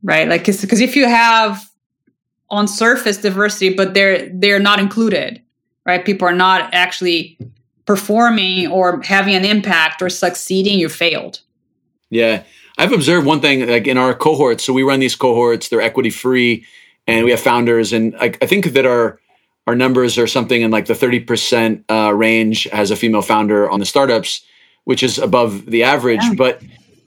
right? 0.03 0.27
Like, 0.27 0.45
because 0.45 0.81
if 0.81 0.95
you 0.95 1.07
have 1.07 1.69
on 2.49 2.67
surface 2.67 3.17
diversity, 3.17 3.73
but 3.73 3.93
they're 3.93 4.29
they're 4.29 4.59
not 4.59 4.79
included, 4.79 5.41
right? 5.86 6.05
People 6.05 6.27
are 6.27 6.36
not 6.36 6.73
actually 6.73 7.38
performing 7.86 8.67
or 8.67 9.01
having 9.01 9.36
an 9.36 9.45
impact 9.45 10.01
or 10.01 10.09
succeeding. 10.09 10.79
You 10.79 10.89
failed. 10.89 11.41
Yeah, 12.09 12.43
I've 12.78 12.91
observed 12.91 13.26
one 13.26 13.41
thing 13.41 13.67
like 13.67 13.88
in 13.88 13.97
our 13.97 14.13
cohorts. 14.13 14.63
So 14.63 14.73
we 14.73 14.84
run 14.84 14.99
these 14.99 15.15
cohorts; 15.15 15.69
they're 15.69 15.82
equity 15.82 16.09
free, 16.09 16.65
and 17.07 17.26
we 17.26 17.32
have 17.32 17.39
founders. 17.39 17.93
And 17.93 18.15
I, 18.17 18.34
I 18.41 18.45
think 18.45 18.65
that 18.73 18.86
our 18.86 19.19
our 19.67 19.76
numbers 19.76 20.17
are 20.17 20.28
something 20.28 20.61
in 20.61 20.71
like 20.71 20.86
the 20.86 20.93
30% 20.93 21.84
uh, 21.89 22.13
range 22.13 22.67
as 22.67 22.91
a 22.91 22.95
female 22.95 23.23
founder 23.23 23.69
on 23.69 23.80
the 23.80 23.86
startups, 23.86 24.45
which 24.84 25.01
is 25.01 25.17
above 25.17 25.65
the 25.65 25.84
average. 25.84 26.21
Yeah. 26.21 26.36
But 26.38 26.61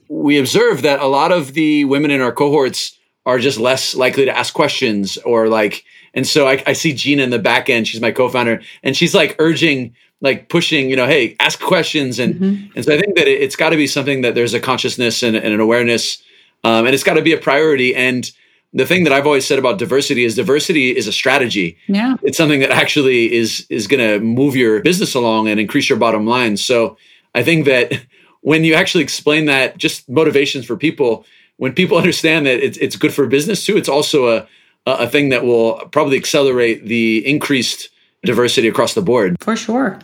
we 0.09 0.37
observe 0.37 0.81
that 0.81 0.99
a 0.99 1.05
lot 1.05 1.31
of 1.31 1.53
the 1.53 1.85
women 1.85 2.11
in 2.11 2.19
our 2.19 2.31
cohorts 2.31 2.97
are 3.25 3.39
just 3.39 3.59
less 3.59 3.95
likely 3.95 4.25
to 4.25 4.35
ask 4.35 4.53
questions 4.53 5.17
or 5.17 5.47
like, 5.47 5.83
and 6.13 6.27
so 6.27 6.47
I, 6.47 6.63
I 6.65 6.73
see 6.73 6.93
Gina 6.93 7.23
in 7.23 7.29
the 7.29 7.39
back 7.39 7.69
end. 7.69 7.87
She's 7.87 8.01
my 8.01 8.11
co-founder, 8.11 8.61
and 8.81 8.97
she's 8.97 9.13
like 9.13 9.35
urging, 9.39 9.93
like 10.21 10.49
pushing, 10.49 10.89
you 10.89 10.95
know, 10.95 11.07
hey, 11.07 11.35
ask 11.39 11.59
questions, 11.59 12.19
and 12.19 12.35
mm-hmm. 12.35 12.71
and 12.75 12.85
so 12.85 12.93
I 12.93 12.99
think 12.99 13.15
that 13.15 13.27
it, 13.27 13.41
has 13.41 13.55
got 13.55 13.69
to 13.69 13.77
be 13.77 13.87
something 13.87 14.21
that 14.21 14.35
there's 14.35 14.53
a 14.53 14.59
consciousness 14.59 15.23
and, 15.23 15.35
and 15.35 15.53
an 15.53 15.59
awareness, 15.59 16.21
um, 16.63 16.85
and 16.85 16.93
it's 16.93 17.03
got 17.03 17.13
to 17.13 17.21
be 17.21 17.33
a 17.33 17.37
priority. 17.37 17.95
And 17.95 18.29
the 18.73 18.85
thing 18.85 19.03
that 19.05 19.13
I've 19.13 19.25
always 19.25 19.47
said 19.47 19.59
about 19.59 19.79
diversity 19.79 20.25
is 20.25 20.35
diversity 20.35 20.95
is 20.95 21.07
a 21.07 21.11
strategy. 21.11 21.77
Yeah. 21.87 22.17
It's 22.21 22.37
something 22.37 22.59
that 22.59 22.71
actually 22.71 23.33
is 23.33 23.65
is 23.69 23.87
going 23.87 23.99
to 23.99 24.23
move 24.23 24.55
your 24.55 24.81
business 24.81 25.15
along 25.15 25.47
and 25.47 25.59
increase 25.59 25.89
your 25.89 25.97
bottom 25.97 26.25
line. 26.27 26.57
So 26.57 26.97
I 27.33 27.43
think 27.43 27.65
that 27.65 27.93
when 28.41 28.63
you 28.63 28.73
actually 28.73 29.03
explain 29.03 29.45
that 29.45 29.77
just 29.77 30.07
motivations 30.09 30.65
for 30.65 30.75
people, 30.75 31.25
when 31.57 31.73
people 31.73 31.97
understand 32.03 32.45
that 32.45 32.59
it's 32.59 32.77
it's 32.77 32.95
good 32.95 33.13
for 33.13 33.25
business 33.27 33.65
too, 33.65 33.77
it's 33.77 33.89
also 33.89 34.37
a 34.37 34.47
a 34.85 35.07
thing 35.07 35.29
that 35.29 35.43
will 35.43 35.75
probably 35.91 36.17
accelerate 36.17 36.85
the 36.85 37.27
increased 37.27 37.89
diversity 38.23 38.67
across 38.67 38.93
the 38.93 39.01
board. 39.01 39.35
For 39.39 39.55
sure. 39.55 39.99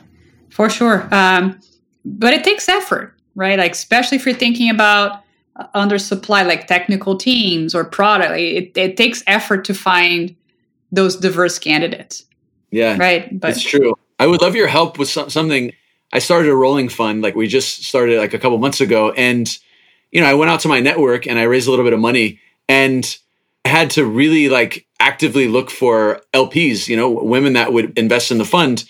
For 0.56 0.70
sure. 0.70 1.06
Um, 1.12 1.60
but 2.06 2.34
it 2.34 2.46
takes 2.46 2.70
effort, 2.70 3.14
right? 3.36 3.60
Like 3.60 3.74
especially 3.74 4.16
if 4.16 4.26
you're 4.26 4.34
thinking 4.34 4.70
about 4.70 5.22
under 5.74 6.00
supply 6.00 6.44
like 6.44 6.66
technical 6.68 7.18
teams 7.18 7.76
or 7.76 7.84
product 7.86 8.32
it, 8.38 8.78
it 8.78 8.98
takes 8.98 9.24
effort 9.26 9.64
to 9.66 9.74
find 9.74 10.34
those 10.94 11.18
diverse 11.18 11.60
candidates. 11.60 12.26
Yeah 12.72 12.98
right? 12.98 13.38
But 13.38 13.52
it's 13.52 13.62
true. 13.62 13.96
I 14.20 14.28
would 14.28 14.42
love 14.42 14.56
your 14.56 14.68
help 14.68 14.98
with 14.98 15.10
some, 15.10 15.30
something. 15.30 15.72
I 16.14 16.20
started 16.20 16.50
a 16.50 16.56
rolling 16.56 16.90
fund 16.90 17.22
like 17.22 17.36
we 17.36 17.48
just 17.48 17.84
started 17.84 18.20
like 18.20 18.34
a 18.34 18.40
couple 18.40 18.58
months 18.58 18.80
ago 18.80 19.12
and 19.12 19.48
you 20.12 20.22
know 20.22 20.28
i 20.28 20.34
went 20.34 20.50
out 20.50 20.62
to 20.62 20.70
my 20.70 20.80
network 20.80 21.28
and 21.28 21.38
i 21.38 21.44
raised 21.44 21.68
a 21.68 21.72
little 21.72 21.84
bit 21.84 21.92
of 21.92 22.00
money 22.00 22.40
and 22.70 23.18
i 23.66 23.70
had 23.70 23.90
to 23.92 24.06
really 24.06 24.48
like 24.48 24.88
actively 25.02 25.50
look 25.50 25.70
for 25.70 26.22
lps 26.34 26.88
you 26.88 26.96
know 26.96 27.10
women 27.10 27.54
that 27.54 27.74
would 27.74 27.98
invest 27.98 28.32
in 28.32 28.38
the 28.38 28.46
fund 28.46 28.86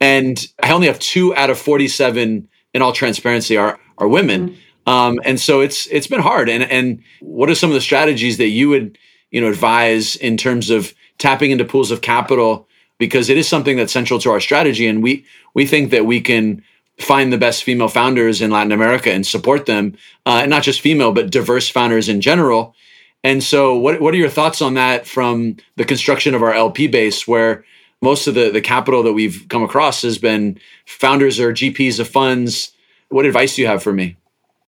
and 0.00 0.48
i 0.62 0.72
only 0.72 0.86
have 0.86 0.98
two 0.98 1.34
out 1.36 1.50
of 1.50 1.58
47 1.58 2.48
in 2.74 2.82
all 2.82 2.92
transparency 2.92 3.56
are 3.56 3.78
are 3.98 4.08
women 4.08 4.50
mm-hmm 4.50 4.60
um, 4.86 5.20
and 5.24 5.40
so 5.40 5.60
it's 5.60 5.86
it's 5.86 6.06
been 6.06 6.20
hard. 6.20 6.48
And 6.48 6.64
and 6.64 7.02
what 7.20 7.50
are 7.50 7.54
some 7.54 7.70
of 7.70 7.74
the 7.74 7.80
strategies 7.80 8.38
that 8.38 8.48
you 8.48 8.68
would 8.68 8.98
you 9.30 9.40
know 9.40 9.48
advise 9.48 10.16
in 10.16 10.36
terms 10.36 10.70
of 10.70 10.94
tapping 11.18 11.50
into 11.50 11.64
pools 11.64 11.90
of 11.90 12.00
capital 12.00 12.66
because 12.98 13.30
it 13.30 13.38
is 13.38 13.48
something 13.48 13.76
that's 13.76 13.92
central 13.92 14.18
to 14.20 14.30
our 14.30 14.40
strategy, 14.40 14.86
and 14.86 15.02
we 15.02 15.24
we 15.54 15.66
think 15.66 15.90
that 15.90 16.06
we 16.06 16.20
can 16.20 16.62
find 16.98 17.32
the 17.32 17.38
best 17.38 17.64
female 17.64 17.88
founders 17.88 18.42
in 18.42 18.50
Latin 18.50 18.72
America 18.72 19.10
and 19.10 19.26
support 19.26 19.66
them, 19.66 19.96
uh, 20.26 20.40
and 20.42 20.50
not 20.50 20.62
just 20.62 20.80
female 20.80 21.12
but 21.12 21.30
diverse 21.30 21.68
founders 21.68 22.08
in 22.08 22.20
general. 22.20 22.74
And 23.22 23.42
so, 23.42 23.76
what 23.76 24.00
what 24.00 24.14
are 24.14 24.18
your 24.18 24.30
thoughts 24.30 24.62
on 24.62 24.74
that 24.74 25.06
from 25.06 25.56
the 25.76 25.84
construction 25.84 26.34
of 26.34 26.42
our 26.42 26.54
LP 26.54 26.88
base, 26.88 27.28
where 27.28 27.64
most 28.02 28.26
of 28.26 28.34
the 28.34 28.50
the 28.50 28.60
capital 28.60 29.02
that 29.02 29.12
we've 29.12 29.46
come 29.48 29.62
across 29.62 30.02
has 30.02 30.18
been 30.18 30.58
founders 30.86 31.38
or 31.38 31.52
GPs 31.52 32.00
of 32.00 32.08
funds? 32.08 32.72
What 33.08 33.26
advice 33.26 33.56
do 33.56 33.62
you 33.62 33.68
have 33.68 33.82
for 33.82 33.92
me? 33.92 34.16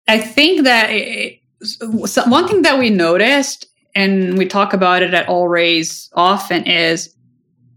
I 0.07 0.19
think 0.19 0.63
that 0.63 0.89
eh, 0.89 0.93
eh, 0.93 1.37
it, 1.61 2.27
one 2.27 2.47
thing 2.47 2.61
that 2.61 2.79
we 2.79 2.89
noticed, 2.89 3.67
and 3.95 4.37
we 4.37 4.45
talk 4.45 4.73
about 4.73 5.03
it 5.03 5.13
at 5.13 5.27
All 5.27 5.47
Raise 5.47 6.09
often, 6.13 6.65
is 6.65 7.13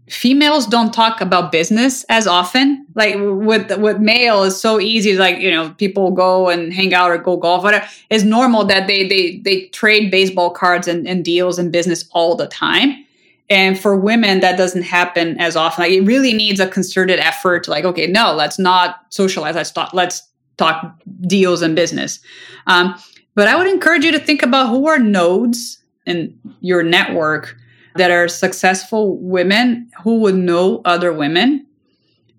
females 0.09 0.67
don't 0.67 0.93
talk 0.93 1.21
about 1.21 1.51
business 1.51 2.03
as 2.09 2.27
often. 2.27 2.85
Like 2.95 3.15
with 3.17 3.77
with 3.79 3.99
male, 3.99 4.43
is 4.43 4.59
so 4.59 4.79
easy. 4.79 5.17
Like 5.17 5.39
you 5.39 5.51
know, 5.51 5.71
people 5.71 6.11
go 6.11 6.49
and 6.49 6.71
hang 6.71 6.93
out 6.93 7.11
or 7.11 7.17
go 7.17 7.37
golf. 7.37 7.63
Whatever. 7.63 7.85
It's 8.09 8.23
normal 8.23 8.65
that 8.65 8.87
they 8.87 9.07
they 9.07 9.37
they 9.37 9.67
trade 9.67 10.11
baseball 10.11 10.51
cards 10.51 10.87
and, 10.87 11.07
and 11.07 11.25
deals 11.25 11.59
and 11.59 11.71
business 11.71 12.05
all 12.11 12.35
the 12.35 12.47
time. 12.47 13.05
And 13.51 13.77
for 13.77 13.97
women, 13.97 14.39
that 14.39 14.57
doesn't 14.57 14.83
happen 14.83 15.37
as 15.37 15.57
often. 15.57 15.83
Like 15.83 15.91
it 15.91 16.01
really 16.01 16.31
needs 16.31 16.61
a 16.61 16.67
concerted 16.67 17.19
effort. 17.19 17.65
To 17.65 17.71
like, 17.71 17.83
okay, 17.83 18.07
no, 18.07 18.33
let's 18.33 18.57
not 18.57 19.01
socialize. 19.09 19.55
Let's 19.55 19.71
talk. 19.71 19.93
Let's 19.93 20.23
talk 20.55 20.95
deals 21.27 21.61
and 21.61 21.75
business. 21.75 22.21
Um, 22.67 22.95
but 23.35 23.49
I 23.49 23.57
would 23.57 23.67
encourage 23.67 24.05
you 24.05 24.11
to 24.13 24.19
think 24.19 24.41
about 24.41 24.69
who 24.69 24.87
are 24.87 24.99
nodes 24.99 25.83
in 26.05 26.39
your 26.61 26.81
network 26.81 27.57
that 27.95 28.09
are 28.09 28.29
successful 28.29 29.17
women 29.17 29.91
who 30.01 30.19
would 30.19 30.35
know 30.35 30.81
other 30.85 31.11
women. 31.11 31.67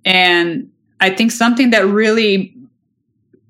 And 0.07 0.71
I 1.01 1.11
think 1.11 1.31
something 1.31 1.71
that 1.71 1.87
really 1.87 2.57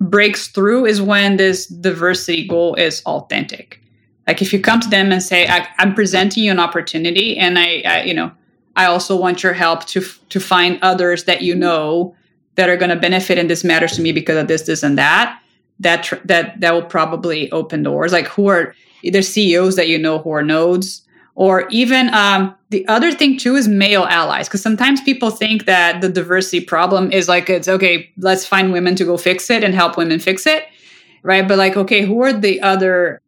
breaks 0.00 0.48
through 0.48 0.86
is 0.86 1.00
when 1.00 1.36
this 1.36 1.66
diversity 1.66 2.48
goal 2.48 2.74
is 2.74 3.02
authentic. 3.06 3.81
Like 4.26 4.40
if 4.40 4.52
you 4.52 4.60
come 4.60 4.80
to 4.80 4.88
them 4.88 5.10
and 5.10 5.22
say, 5.22 5.46
I, 5.48 5.66
am 5.78 5.94
presenting 5.94 6.44
you 6.44 6.50
an 6.50 6.60
opportunity, 6.60 7.36
and 7.36 7.58
I, 7.58 7.82
I, 7.84 8.02
you 8.04 8.14
know, 8.14 8.30
I 8.76 8.86
also 8.86 9.16
want 9.16 9.42
your 9.42 9.52
help 9.52 9.84
to 9.86 10.02
to 10.30 10.40
find 10.40 10.78
others 10.82 11.24
that 11.24 11.42
you 11.42 11.54
know 11.54 12.14
that 12.54 12.68
are 12.68 12.76
going 12.76 12.90
to 12.90 12.96
benefit 12.96 13.38
and 13.38 13.48
this 13.48 13.64
matters 13.64 13.92
to 13.96 14.02
me 14.02 14.12
because 14.12 14.36
of 14.36 14.48
this 14.48 14.62
this 14.62 14.82
and 14.82 14.96
that 14.98 15.40
that 15.80 16.04
tr- 16.04 16.24
that 16.24 16.60
that 16.60 16.72
will 16.72 16.84
probably 16.84 17.50
open 17.52 17.82
doors. 17.82 18.12
Like 18.12 18.28
who 18.28 18.46
are 18.48 18.74
either 19.02 19.22
ceos 19.22 19.76
that 19.76 19.88
you 19.88 19.98
know 19.98 20.18
who 20.18 20.30
are 20.30 20.42
nodes 20.42 21.02
or 21.34 21.66
even 21.68 22.12
um, 22.14 22.54
the 22.70 22.86
other 22.88 23.12
thing 23.12 23.38
too 23.38 23.56
is 23.56 23.66
male 23.66 24.04
allies 24.04 24.48
because 24.48 24.62
sometimes 24.62 25.00
people 25.00 25.30
think 25.30 25.64
that 25.66 26.00
the 26.00 26.08
diversity 26.08 26.64
problem 26.64 27.10
is 27.10 27.28
like 27.28 27.50
it's 27.50 27.68
okay 27.68 28.10
let's 28.18 28.46
find 28.46 28.72
women 28.72 28.94
to 28.94 29.04
go 29.04 29.16
fix 29.16 29.50
it 29.50 29.64
and 29.64 29.74
help 29.74 29.96
women 29.96 30.18
fix 30.18 30.46
it 30.46 30.66
right? 31.22 31.46
But 31.46 31.58
like 31.58 31.76
okay 31.76 32.02
who 32.04 32.22
are 32.22 32.32
the 32.32 32.60
other 32.60 33.20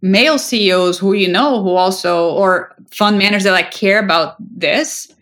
male 0.00 0.38
ceos 0.38 0.98
who 0.98 1.12
you 1.12 1.28
know 1.28 1.62
who 1.62 1.70
also 1.70 2.30
or 2.30 2.74
fund 2.90 3.18
managers 3.18 3.44
that 3.44 3.52
like 3.52 3.70
care 3.70 3.98
about 3.98 4.36
this 4.40 5.12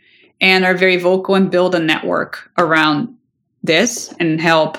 and 0.41 0.64
are 0.64 0.74
very 0.74 0.97
vocal 0.97 1.35
and 1.35 1.51
build 1.51 1.74
a 1.74 1.79
network 1.79 2.51
around 2.59 3.14
this 3.62 4.12
and 4.20 4.41
help 4.41 4.77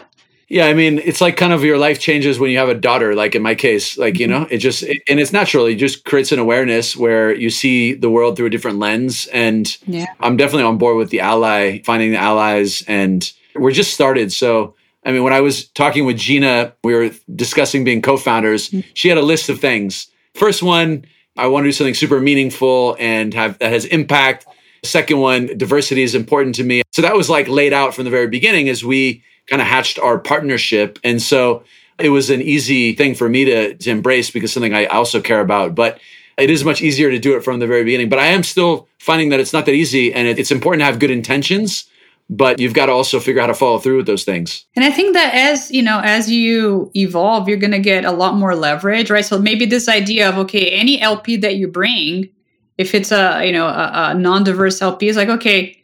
yeah 0.49 0.67
i 0.67 0.73
mean 0.73 0.99
it's 0.99 1.19
like 1.19 1.35
kind 1.35 1.51
of 1.51 1.63
your 1.63 1.77
life 1.77 1.99
changes 1.99 2.37
when 2.37 2.51
you 2.51 2.57
have 2.57 2.69
a 2.69 2.75
daughter 2.75 3.15
like 3.15 3.33
in 3.33 3.41
my 3.41 3.55
case 3.55 3.97
like 3.97 4.19
you 4.19 4.27
mm-hmm. 4.27 4.43
know 4.43 4.47
it 4.51 4.59
just 4.59 4.83
it, 4.83 5.01
and 5.09 5.19
it's 5.19 5.33
natural 5.33 5.65
it 5.65 5.75
just 5.75 6.05
creates 6.05 6.31
an 6.31 6.39
awareness 6.39 6.95
where 6.95 7.33
you 7.33 7.49
see 7.49 7.93
the 7.93 8.09
world 8.09 8.37
through 8.37 8.45
a 8.45 8.51
different 8.51 8.77
lens 8.77 9.27
and 9.33 9.77
yeah. 9.87 10.05
i'm 10.19 10.37
definitely 10.37 10.63
on 10.63 10.77
board 10.77 10.95
with 10.95 11.09
the 11.09 11.19
ally 11.19 11.81
finding 11.83 12.11
the 12.11 12.17
allies 12.17 12.83
and 12.87 13.33
we're 13.55 13.71
just 13.71 13.93
started 13.93 14.31
so 14.31 14.75
i 15.07 15.11
mean 15.11 15.23
when 15.23 15.33
i 15.33 15.41
was 15.41 15.67
talking 15.69 16.05
with 16.05 16.17
gina 16.17 16.73
we 16.83 16.93
were 16.93 17.09
discussing 17.35 17.83
being 17.83 18.01
co-founders 18.01 18.69
mm-hmm. 18.69 18.87
she 18.93 19.09
had 19.09 19.17
a 19.17 19.23
list 19.23 19.49
of 19.49 19.59
things 19.59 20.07
first 20.35 20.61
one 20.61 21.03
i 21.37 21.47
want 21.47 21.63
to 21.63 21.67
do 21.67 21.71
something 21.71 21.95
super 21.95 22.21
meaningful 22.21 22.95
and 22.99 23.33
have 23.33 23.57
that 23.57 23.71
has 23.71 23.85
impact 23.85 24.45
Second 24.83 25.19
one, 25.19 25.57
diversity 25.57 26.03
is 26.03 26.15
important 26.15 26.55
to 26.55 26.63
me. 26.63 26.81
So 26.91 27.01
that 27.01 27.15
was 27.15 27.29
like 27.29 27.47
laid 27.47 27.73
out 27.73 27.93
from 27.93 28.05
the 28.05 28.09
very 28.09 28.27
beginning 28.27 28.69
as 28.69 28.83
we 28.83 29.23
kind 29.47 29.61
of 29.61 29.67
hatched 29.67 29.99
our 29.99 30.19
partnership. 30.19 30.99
And 31.03 31.21
so 31.21 31.63
it 31.99 32.09
was 32.09 32.29
an 32.29 32.41
easy 32.41 32.93
thing 32.93 33.15
for 33.15 33.27
me 33.27 33.45
to, 33.45 33.73
to 33.75 33.89
embrace 33.89 34.29
because 34.29 34.51
something 34.51 34.73
I 34.73 34.85
also 34.85 35.21
care 35.21 35.41
about. 35.41 35.75
But 35.75 35.99
it 36.37 36.49
is 36.49 36.63
much 36.63 36.81
easier 36.81 37.09
to 37.09 37.19
do 37.19 37.35
it 37.35 37.43
from 37.43 37.59
the 37.59 37.67
very 37.67 37.83
beginning. 37.83 38.09
But 38.09 38.19
I 38.19 38.27
am 38.27 38.43
still 38.43 38.87
finding 38.99 39.29
that 39.29 39.39
it's 39.39 39.53
not 39.53 39.65
that 39.65 39.73
easy 39.73 40.13
and 40.13 40.27
it's 40.27 40.51
important 40.51 40.81
to 40.81 40.85
have 40.85 40.99
good 40.99 41.11
intentions 41.11 41.85
but 42.29 42.59
you've 42.59 42.73
got 42.73 42.87
to 42.87 42.91
also 42.91 43.19
figure 43.19 43.41
out 43.41 43.45
how 43.45 43.53
to 43.53 43.59
follow 43.59 43.79
through 43.79 43.97
with 43.97 44.05
those 44.05 44.23
things. 44.23 44.65
And 44.75 44.83
I 44.83 44.91
think 44.91 45.13
that 45.13 45.33
as 45.33 45.71
you 45.71 45.81
know, 45.81 46.01
as 46.03 46.29
you 46.29 46.91
evolve, 46.95 47.47
you're 47.47 47.57
going 47.57 47.71
to 47.71 47.79
get 47.79 48.05
a 48.05 48.11
lot 48.11 48.35
more 48.35 48.55
leverage, 48.55 49.09
right? 49.09 49.25
So 49.25 49.39
maybe 49.39 49.65
this 49.65 49.87
idea 49.87 50.29
of 50.29 50.37
okay, 50.39 50.71
any 50.71 51.01
LP 51.01 51.37
that 51.37 51.55
you 51.55 51.67
bring 51.67 52.29
if 52.77 52.93
it's 52.93 53.11
a 53.11 53.45
you 53.45 53.51
know 53.51 53.67
a, 53.67 54.11
a 54.11 54.13
non-diverse 54.13 54.81
LP, 54.81 55.07
is 55.07 55.17
like 55.17 55.29
okay, 55.29 55.81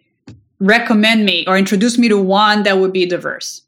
recommend 0.59 1.25
me 1.25 1.45
or 1.47 1.57
introduce 1.57 1.97
me 1.97 2.07
to 2.09 2.17
one 2.17 2.63
that 2.63 2.77
would 2.77 2.93
be 2.93 3.05
diverse. 3.05 3.61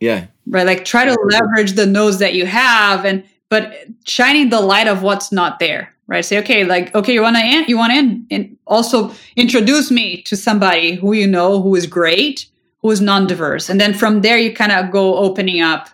Yeah. 0.00 0.26
Right. 0.46 0.66
Like 0.66 0.84
try 0.84 1.04
to 1.04 1.16
leverage 1.30 1.72
the 1.72 1.86
nodes 1.86 2.18
that 2.18 2.34
you 2.34 2.46
have 2.46 3.04
and 3.04 3.24
but 3.48 3.86
shining 4.04 4.48
the 4.48 4.60
light 4.60 4.88
of 4.88 5.02
what's 5.02 5.30
not 5.30 5.58
there. 5.58 5.94
Right. 6.12 6.22
Say, 6.22 6.38
okay, 6.40 6.64
like, 6.64 6.94
okay, 6.94 7.14
you 7.14 7.22
wanna 7.22 7.38
in, 7.38 7.64
you 7.68 7.78
wanna 7.78 7.94
in, 7.94 8.26
and 8.30 8.58
also 8.66 9.14
introduce 9.34 9.90
me 9.90 10.20
to 10.24 10.36
somebody 10.36 10.94
who 10.94 11.14
you 11.14 11.26
know 11.26 11.62
who 11.62 11.74
is 11.74 11.86
great, 11.86 12.44
who 12.82 12.90
is 12.90 13.00
non-diverse. 13.00 13.70
And 13.70 13.80
then 13.80 13.94
from 13.94 14.20
there 14.20 14.36
you 14.36 14.52
kind 14.52 14.72
of 14.72 14.90
go 14.90 15.16
opening 15.16 15.62
up 15.62 15.88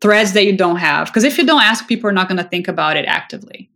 threads 0.00 0.32
that 0.32 0.46
you 0.46 0.56
don't 0.56 0.76
have. 0.76 1.08
Because 1.08 1.22
if 1.22 1.36
you 1.36 1.44
don't 1.44 1.60
ask, 1.60 1.86
people 1.86 2.08
are 2.08 2.14
not 2.14 2.30
gonna 2.30 2.44
think 2.44 2.66
about 2.66 2.96
it 2.96 3.04
actively. 3.04 3.68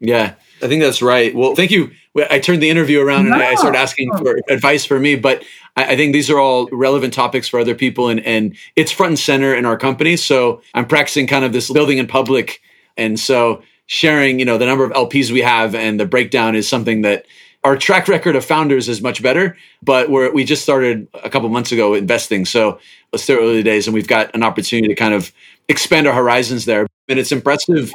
Yeah. 0.00 0.36
I 0.62 0.68
think 0.68 0.82
that's 0.82 1.02
right. 1.02 1.34
Well, 1.34 1.54
thank 1.54 1.70
you. 1.70 1.90
I 2.30 2.38
turned 2.38 2.62
the 2.62 2.70
interview 2.70 3.00
around 3.02 3.26
and 3.26 3.34
I 3.34 3.54
started 3.56 3.78
asking 3.78 4.16
for 4.16 4.40
advice 4.48 4.86
for 4.86 4.98
me, 4.98 5.16
but 5.16 5.44
I 5.76 5.96
think 5.96 6.14
these 6.14 6.30
are 6.30 6.38
all 6.38 6.66
relevant 6.72 7.12
topics 7.12 7.46
for 7.46 7.60
other 7.60 7.74
people 7.74 8.08
and, 8.08 8.20
and 8.20 8.56
it's 8.74 8.90
front 8.90 9.10
and 9.10 9.18
center 9.18 9.54
in 9.54 9.66
our 9.66 9.76
company. 9.76 10.16
So 10.16 10.62
I'm 10.72 10.86
practicing 10.86 11.26
kind 11.26 11.44
of 11.44 11.52
this 11.52 11.70
building 11.70 11.98
in 11.98 12.06
public. 12.06 12.62
And 12.96 13.20
so 13.20 13.62
sharing, 13.86 14.38
you 14.38 14.44
know, 14.44 14.58
the 14.58 14.66
number 14.66 14.84
of 14.84 14.92
LPs 14.92 15.30
we 15.30 15.40
have 15.40 15.74
and 15.74 15.98
the 15.98 16.06
breakdown 16.06 16.54
is 16.54 16.68
something 16.68 17.02
that 17.02 17.26
our 17.64 17.76
track 17.76 18.08
record 18.08 18.34
of 18.34 18.44
founders 18.44 18.88
is 18.88 19.00
much 19.02 19.22
better, 19.22 19.56
but 19.82 20.10
we're, 20.10 20.32
we 20.32 20.44
just 20.44 20.62
started 20.62 21.06
a 21.22 21.30
couple 21.30 21.48
months 21.48 21.70
ago 21.70 21.94
investing. 21.94 22.44
So 22.44 22.80
it's 23.12 23.22
still 23.22 23.38
early 23.38 23.62
days 23.62 23.86
and 23.86 23.94
we've 23.94 24.08
got 24.08 24.34
an 24.34 24.42
opportunity 24.42 24.88
to 24.88 24.94
kind 24.94 25.14
of 25.14 25.32
expand 25.68 26.06
our 26.06 26.14
horizons 26.14 26.64
there. 26.64 26.86
And 27.08 27.18
it's 27.18 27.30
impressive 27.30 27.92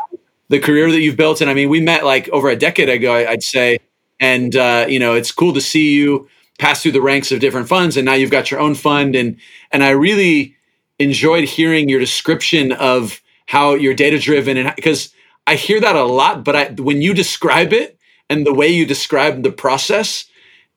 the 0.50 0.60
career 0.60 0.90
that 0.90 1.02
you've 1.02 1.18
built. 1.18 1.42
And 1.42 1.50
I 1.50 1.54
mean, 1.54 1.70
we 1.70 1.82
met 1.82 2.06
like 2.06 2.30
over 2.30 2.50
a 2.50 2.56
decade 2.56 2.90
ago, 2.90 3.14
I'd 3.14 3.44
say. 3.44 3.80
And, 4.20 4.56
uh, 4.56 4.86
you 4.88 5.00
know, 5.00 5.14
it's 5.14 5.32
cool 5.32 5.54
to 5.54 5.62
see 5.62 5.94
you 5.94 6.30
pass 6.60 6.82
through 6.82 6.94
the 6.94 7.02
ranks 7.02 7.32
of 7.32 7.40
different 7.40 7.68
funds. 7.68 7.98
And 7.98 8.06
now 8.06 8.14
you've 8.14 8.32
got 8.32 8.50
your 8.50 8.60
own 8.60 8.74
fund. 8.74 9.16
And, 9.16 9.38
and 9.72 9.84
I 9.84 9.90
really 9.90 10.56
enjoyed 10.98 11.44
hearing 11.44 11.90
your 11.90 12.00
description 12.00 12.72
of 12.72 13.22
how 13.48 13.76
you're 13.76 13.94
data 13.94 14.18
driven. 14.18 14.58
And 14.58 14.74
because 14.76 15.14
I 15.48 15.56
hear 15.56 15.80
that 15.80 15.96
a 15.96 16.04
lot, 16.04 16.44
but 16.44 16.56
I, 16.56 16.66
when 16.72 17.02
you 17.02 17.14
describe 17.14 17.72
it 17.72 17.98
and 18.30 18.46
the 18.46 18.54
way 18.54 18.68
you 18.68 18.86
describe 18.86 19.44
the 19.44 19.52
process, 19.52 20.26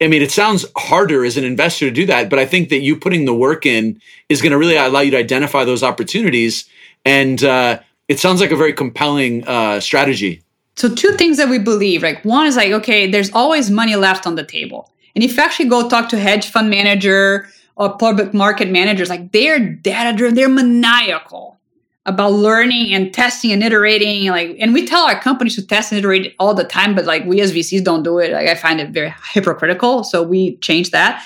I 0.01 0.07
mean, 0.07 0.23
it 0.23 0.31
sounds 0.31 0.65
harder 0.79 1.25
as 1.25 1.37
an 1.37 1.45
investor 1.45 1.87
to 1.87 1.91
do 1.91 2.07
that, 2.07 2.31
but 2.31 2.39
I 2.39 2.47
think 2.47 2.71
that 2.71 2.79
you 2.79 2.97
putting 2.97 3.25
the 3.25 3.35
work 3.35 3.67
in 3.67 4.01
is 4.29 4.41
going 4.41 4.53
to 4.53 4.59
really 4.59 4.77
allow 4.77 5.01
you 5.01 5.11
to 5.11 5.19
identify 5.19 5.65
those 5.65 5.83
opportunities. 5.83 6.67
And 7.05 7.43
uh, 7.43 7.81
it 8.09 8.21
sounds 8.21 8.41
like 8.41 8.53
a 8.53 8.57
very 8.57 8.73
compelling 8.73 9.47
uh, 9.47 9.81
strategy. 9.81 10.43
So, 10.77 10.95
two 10.95 11.13
things 11.13 11.37
that 11.37 11.51
we 11.51 11.59
believe, 11.59 12.03
like 12.03 12.25
one 12.25 12.47
is 12.47 12.57
like, 12.57 12.73
okay, 12.73 13.11
there's 13.11 13.31
always 13.33 13.71
money 13.71 13.97
left 13.97 14.27
on 14.27 14.37
the 14.37 14.45
table. 14.45 14.91
And 15.15 15.23
if 15.23 15.37
you 15.37 15.43
actually 15.43 15.69
go 15.69 15.89
talk 15.89 16.09
to 16.11 16.19
hedge 16.19 16.49
fund 16.49 16.71
manager 16.71 17.49
or 17.77 17.99
public 17.99 18.33
market 18.33 18.71
managers, 18.71 19.11
like 19.11 19.33
they're 19.33 19.59
data 19.59 20.17
driven, 20.17 20.37
they're 20.37 20.49
maniacal 20.49 21.60
about 22.07 22.33
learning 22.33 22.95
and 22.95 23.13
testing 23.13 23.53
and 23.53 23.63
iterating 23.63 24.29
like 24.31 24.57
and 24.59 24.73
we 24.73 24.87
tell 24.87 25.05
our 25.07 25.21
companies 25.21 25.55
to 25.55 25.67
test 25.67 25.93
and 25.93 25.99
iterate 25.99 26.35
all 26.39 26.55
the 26.55 26.65
time 26.65 26.95
but 26.95 27.05
like 27.05 27.25
we 27.27 27.41
as 27.41 27.53
vcs 27.53 27.85
don't 27.85 28.03
do 28.03 28.19
it. 28.19 28.33
Like 28.33 28.49
i 28.49 28.55
find 28.55 28.81
it 28.81 28.91
very 28.91 29.15
hypocritical 29.33 30.05
so 30.05 30.23
we 30.23 30.57
change 30.57 30.91
that. 30.91 31.25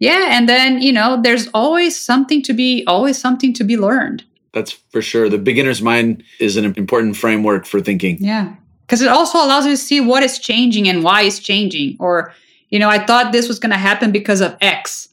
Yeah 0.00 0.28
and 0.30 0.48
then 0.48 0.82
you 0.82 0.92
know 0.92 1.20
there's 1.22 1.48
always 1.54 1.98
something 1.98 2.42
to 2.42 2.52
be 2.52 2.84
always 2.86 3.16
something 3.16 3.52
to 3.54 3.64
be 3.64 3.76
learned. 3.76 4.24
That's 4.52 4.72
for 4.72 5.02
sure. 5.02 5.28
The 5.28 5.38
beginner's 5.38 5.82
mind 5.82 6.24
is 6.40 6.56
an 6.56 6.64
important 6.64 7.16
framework 7.16 7.64
for 7.64 7.80
thinking. 7.80 8.18
Yeah 8.18 8.54
because 8.88 9.02
it 9.02 9.08
also 9.08 9.36
allows 9.38 9.66
you 9.66 9.72
to 9.72 9.76
see 9.76 10.00
what 10.00 10.22
is 10.22 10.38
changing 10.38 10.88
and 10.88 11.04
why 11.04 11.22
it's 11.22 11.38
changing. 11.38 11.96
Or 12.00 12.32
you 12.70 12.78
know 12.78 12.88
i 12.88 12.98
thought 12.98 13.32
this 13.32 13.46
was 13.46 13.60
going 13.60 13.70
to 13.70 13.78
happen 13.78 14.10
because 14.10 14.40
of 14.40 14.56
x. 14.60 15.08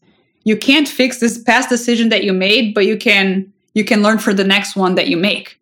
You 0.45 0.57
can't 0.57 0.87
fix 0.87 1.19
this 1.19 1.37
past 1.41 1.69
decision 1.69 2.09
that 2.09 2.23
you 2.23 2.33
made 2.33 2.73
but 2.73 2.87
you 2.87 2.97
can 2.97 3.53
you 3.75 3.85
can 3.85 4.01
learn 4.01 4.17
for 4.17 4.33
the 4.33 4.43
next 4.43 4.75
one 4.75 4.95
that 4.95 5.07
you 5.07 5.17
make. 5.17 5.59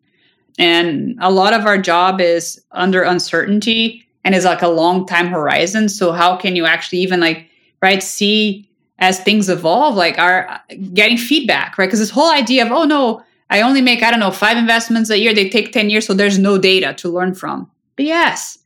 And 0.58 1.18
a 1.20 1.30
lot 1.30 1.52
of 1.52 1.66
our 1.66 1.76
job 1.76 2.20
is 2.20 2.64
under 2.70 3.02
uncertainty 3.02 4.06
and 4.24 4.34
is 4.34 4.44
like 4.44 4.62
a 4.62 4.68
long 4.68 5.04
time 5.04 5.26
horizon. 5.26 5.88
So 5.90 6.12
how 6.12 6.36
can 6.36 6.56
you 6.56 6.64
actually 6.64 7.00
even 7.00 7.20
like 7.20 7.50
right 7.82 8.02
see 8.02 8.70
as 9.00 9.20
things 9.20 9.48
evolve, 9.48 9.96
like 9.96 10.18
are 10.18 10.62
getting 10.94 11.18
feedback, 11.18 11.76
right? 11.76 11.86
Because 11.86 11.98
this 11.98 12.10
whole 12.10 12.30
idea 12.30 12.64
of 12.64 12.72
oh 12.72 12.84
no, 12.84 13.22
I 13.50 13.60
only 13.60 13.82
make 13.82 14.02
I 14.02 14.10
don't 14.10 14.20
know 14.20 14.30
five 14.30 14.56
investments 14.56 15.10
a 15.10 15.18
year. 15.18 15.34
They 15.34 15.50
take 15.50 15.72
ten 15.72 15.90
years, 15.90 16.06
so 16.06 16.14
there's 16.14 16.38
no 16.38 16.56
data 16.56 16.94
to 16.94 17.08
learn 17.08 17.34
from. 17.34 17.68
But 17.96 18.06
yes, 18.06 18.58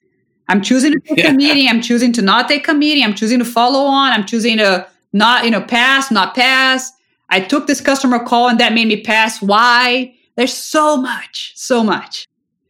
I'm 0.47 0.61
choosing 0.61 0.93
to 0.93 1.01
take 1.01 1.19
yeah. 1.19 1.31
a 1.31 1.35
meeting. 1.35 1.69
I'm 1.69 1.81
choosing 1.81 2.13
to 2.15 2.23
not 2.23 2.49
take 2.49 2.69
a 2.69 2.75
meeting. 2.75 3.03
I'm 3.03 3.15
choosing 3.15 3.39
to 3.39 3.45
follow 3.47 3.81
on. 3.81 4.13
I'm 4.13 4.27
choosing 4.27 4.59
to 4.59 4.87
not 5.15 5.47
you 5.47 5.51
know 5.51 5.63
pass, 5.63 6.11
not 6.11 6.35
pass. 6.35 6.93
I 7.29 7.41
took 7.41 7.67
this 7.67 7.81
customer 7.81 8.19
call 8.19 8.49
and 8.49 8.61
that 8.61 8.73
made 8.73 8.89
me 8.89 9.03
pass. 9.03 9.43
Why? 9.43 10.15
There's 10.37 10.55
so 10.55 10.97
much, 10.97 11.53
so 11.57 11.83
much. 11.83 12.27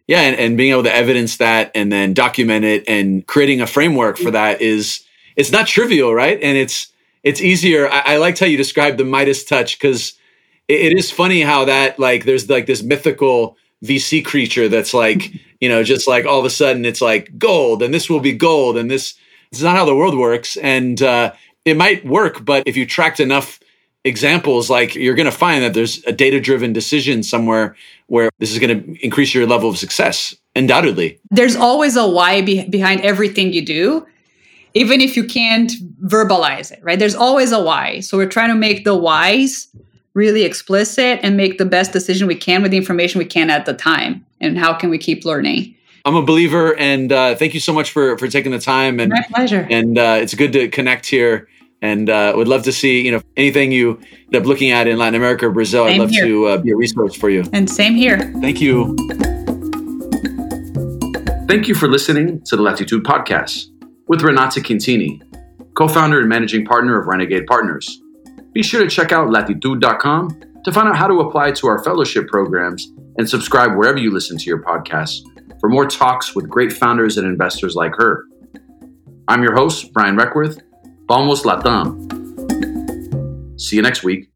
Yeah, 0.06 0.22
and, 0.22 0.36
and 0.36 0.56
being 0.56 0.72
able 0.72 0.84
to 0.84 0.94
evidence 0.94 1.36
that 1.36 1.70
and 1.74 1.92
then 1.92 2.14
document 2.14 2.64
it 2.64 2.84
and 2.88 3.26
creating 3.26 3.61
a 3.61 3.66
framework 3.66 4.16
for 4.16 4.30
that 4.30 4.62
is 4.62 5.04
it's 5.36 5.52
not 5.52 5.66
trivial, 5.66 6.14
right? 6.14 6.38
And 6.42 6.56
it's 6.56 6.88
it's 7.22 7.42
easier. 7.42 7.88
I, 7.90 8.14
I 8.14 8.16
liked 8.16 8.38
how 8.38 8.46
you 8.46 8.56
described 8.56 8.96
the 8.96 9.04
Midas 9.04 9.44
touch 9.44 9.78
because 9.78 10.14
it, 10.66 10.92
it 10.92 10.98
is 10.98 11.11
funny 11.11 11.42
how 11.42 11.66
that 11.66 11.98
like 11.98 12.24
there's 12.24 12.48
like 12.48 12.64
this 12.64 12.82
mythical 12.82 13.59
VC 13.84 14.24
creature 14.24 14.68
that's 14.68 14.94
like, 14.94 15.32
you 15.61 15.68
know, 15.68 15.82
just 15.82 16.09
like 16.09 16.24
all 16.24 16.38
of 16.38 16.44
a 16.44 16.50
sudden 16.50 16.84
it's 16.84 17.02
like 17.02 17.36
gold 17.38 17.82
and 17.82 17.92
this 17.92 18.09
will 18.09 18.20
be 18.20 18.32
gold 18.32 18.76
and 18.76 18.90
this, 18.90 19.14
this 19.50 19.61
is 19.61 19.64
not 19.64 19.76
how 19.76 19.84
the 19.84 19.94
world 19.94 20.16
works. 20.16 20.56
And 20.56 21.02
uh, 21.02 21.32
it 21.64 21.76
might 21.76 22.04
work, 22.06 22.44
but 22.44 22.62
if 22.66 22.76
you 22.76 22.86
tracked 22.86 23.20
enough 23.20 23.61
examples 24.09 24.68
like 24.68 24.94
you're 24.94 25.14
going 25.14 25.26
to 25.26 25.32
find 25.32 25.62
that 25.62 25.74
there's 25.74 26.02
a 26.04 26.12
data 26.12 26.40
driven 26.40 26.72
decision 26.72 27.22
somewhere 27.22 27.76
where 28.06 28.30
this 28.38 28.50
is 28.50 28.59
going 28.59 28.82
to 28.82 29.04
increase 29.04 29.34
your 29.34 29.46
level 29.46 29.68
of 29.68 29.78
success 29.78 30.34
undoubtedly. 30.56 31.20
There's 31.30 31.54
always 31.54 31.96
a 31.96 32.09
why 32.09 32.42
be- 32.42 32.68
behind 32.68 33.02
everything 33.02 33.52
you 33.52 33.64
do 33.64 34.06
even 34.74 35.00
if 35.00 35.16
you 35.16 35.24
can't 35.24 35.72
verbalize 36.06 36.70
it 36.70 36.78
right? 36.82 36.98
There's 36.98 37.14
always 37.14 37.52
a 37.52 37.62
why. 37.62 38.00
So 38.00 38.16
we're 38.16 38.28
trying 38.28 38.50
to 38.50 38.54
make 38.54 38.84
the 38.84 38.94
whys 38.94 39.68
really 40.14 40.44
explicit 40.44 41.20
and 41.22 41.36
make 41.36 41.59
the 41.59 41.64
best 41.64 41.92
decision 41.92 42.26
we 42.26 42.34
can 42.34 42.62
with 42.62 42.70
the 42.70 42.76
information 42.76 43.18
we 43.18 43.24
can 43.24 43.50
at 43.50 43.66
the 43.66 43.74
time. 43.74 44.24
And 44.40 44.59
how 44.59 44.74
can 44.74 44.90
we 44.90 44.98
keep 44.98 45.24
learning? 45.24 45.74
I'm 46.04 46.14
a 46.14 46.22
believer, 46.22 46.76
and 46.78 47.12
uh, 47.12 47.34
thank 47.34 47.54
you 47.54 47.61
so 47.61 47.72
much 47.72 47.90
for 47.90 48.16
for 48.18 48.28
taking 48.28 48.52
the 48.52 48.59
time. 48.59 48.98
And 48.98 49.11
my 49.11 49.22
pleasure. 49.28 49.66
And 49.68 49.98
uh, 49.98 50.18
it's 50.20 50.34
good 50.34 50.52
to 50.52 50.68
connect 50.68 51.06
here 51.06 51.48
and 51.82 52.10
uh, 52.10 52.32
would 52.36 52.48
love 52.48 52.62
to 52.64 52.72
see 52.72 53.04
you 53.04 53.12
know 53.12 53.22
anything 53.36 53.72
you 53.72 54.00
end 54.26 54.36
up 54.36 54.44
looking 54.44 54.70
at 54.70 54.86
in 54.86 54.98
Latin 54.98 55.14
America 55.14 55.46
or 55.46 55.50
Brazil. 55.50 55.86
Same 55.86 55.94
I'd 55.94 56.00
love 56.00 56.10
here. 56.10 56.26
to 56.26 56.46
uh, 56.46 56.58
be 56.58 56.70
a 56.70 56.76
resource 56.76 57.14
for 57.14 57.30
you. 57.30 57.44
And 57.52 57.68
same 57.70 57.94
here. 57.94 58.18
Thank 58.40 58.60
you. 58.60 58.96
Thank 61.46 61.66
you 61.66 61.74
for 61.74 61.88
listening 61.88 62.42
to 62.42 62.56
the 62.56 62.62
Latitud 62.62 63.02
Podcast 63.02 63.68
with 64.06 64.22
Renata 64.22 64.60
Quintini, 64.60 65.22
co-founder 65.74 66.20
and 66.20 66.28
managing 66.28 66.66
partner 66.66 67.00
of 67.00 67.06
Renegade 67.06 67.46
Partners. 67.46 68.02
Be 68.52 68.62
sure 68.62 68.82
to 68.82 68.88
check 68.88 69.12
out 69.12 69.28
latitud.com 69.28 70.42
to 70.64 70.72
find 70.72 70.88
out 70.88 70.96
how 70.96 71.06
to 71.06 71.20
apply 71.20 71.52
to 71.52 71.66
our 71.68 71.82
fellowship 71.82 72.26
programs 72.28 72.92
and 73.16 73.28
subscribe 73.28 73.76
wherever 73.76 73.98
you 73.98 74.10
listen 74.10 74.36
to 74.36 74.44
your 74.44 74.62
podcasts 74.62 75.20
for 75.60 75.70
more 75.70 75.86
talks 75.86 76.34
with 76.34 76.48
great 76.48 76.72
founders 76.72 77.16
and 77.16 77.26
investors 77.26 77.74
like 77.74 77.94
her. 77.96 78.26
I'm 79.26 79.42
your 79.42 79.54
host, 79.54 79.92
Brian 79.92 80.16
Requarth 80.16 80.60
Vamos 81.09 81.42
Latam. 81.42 81.96
See 83.59 83.76
you 83.76 83.82
next 83.82 84.04
week. 84.04 84.27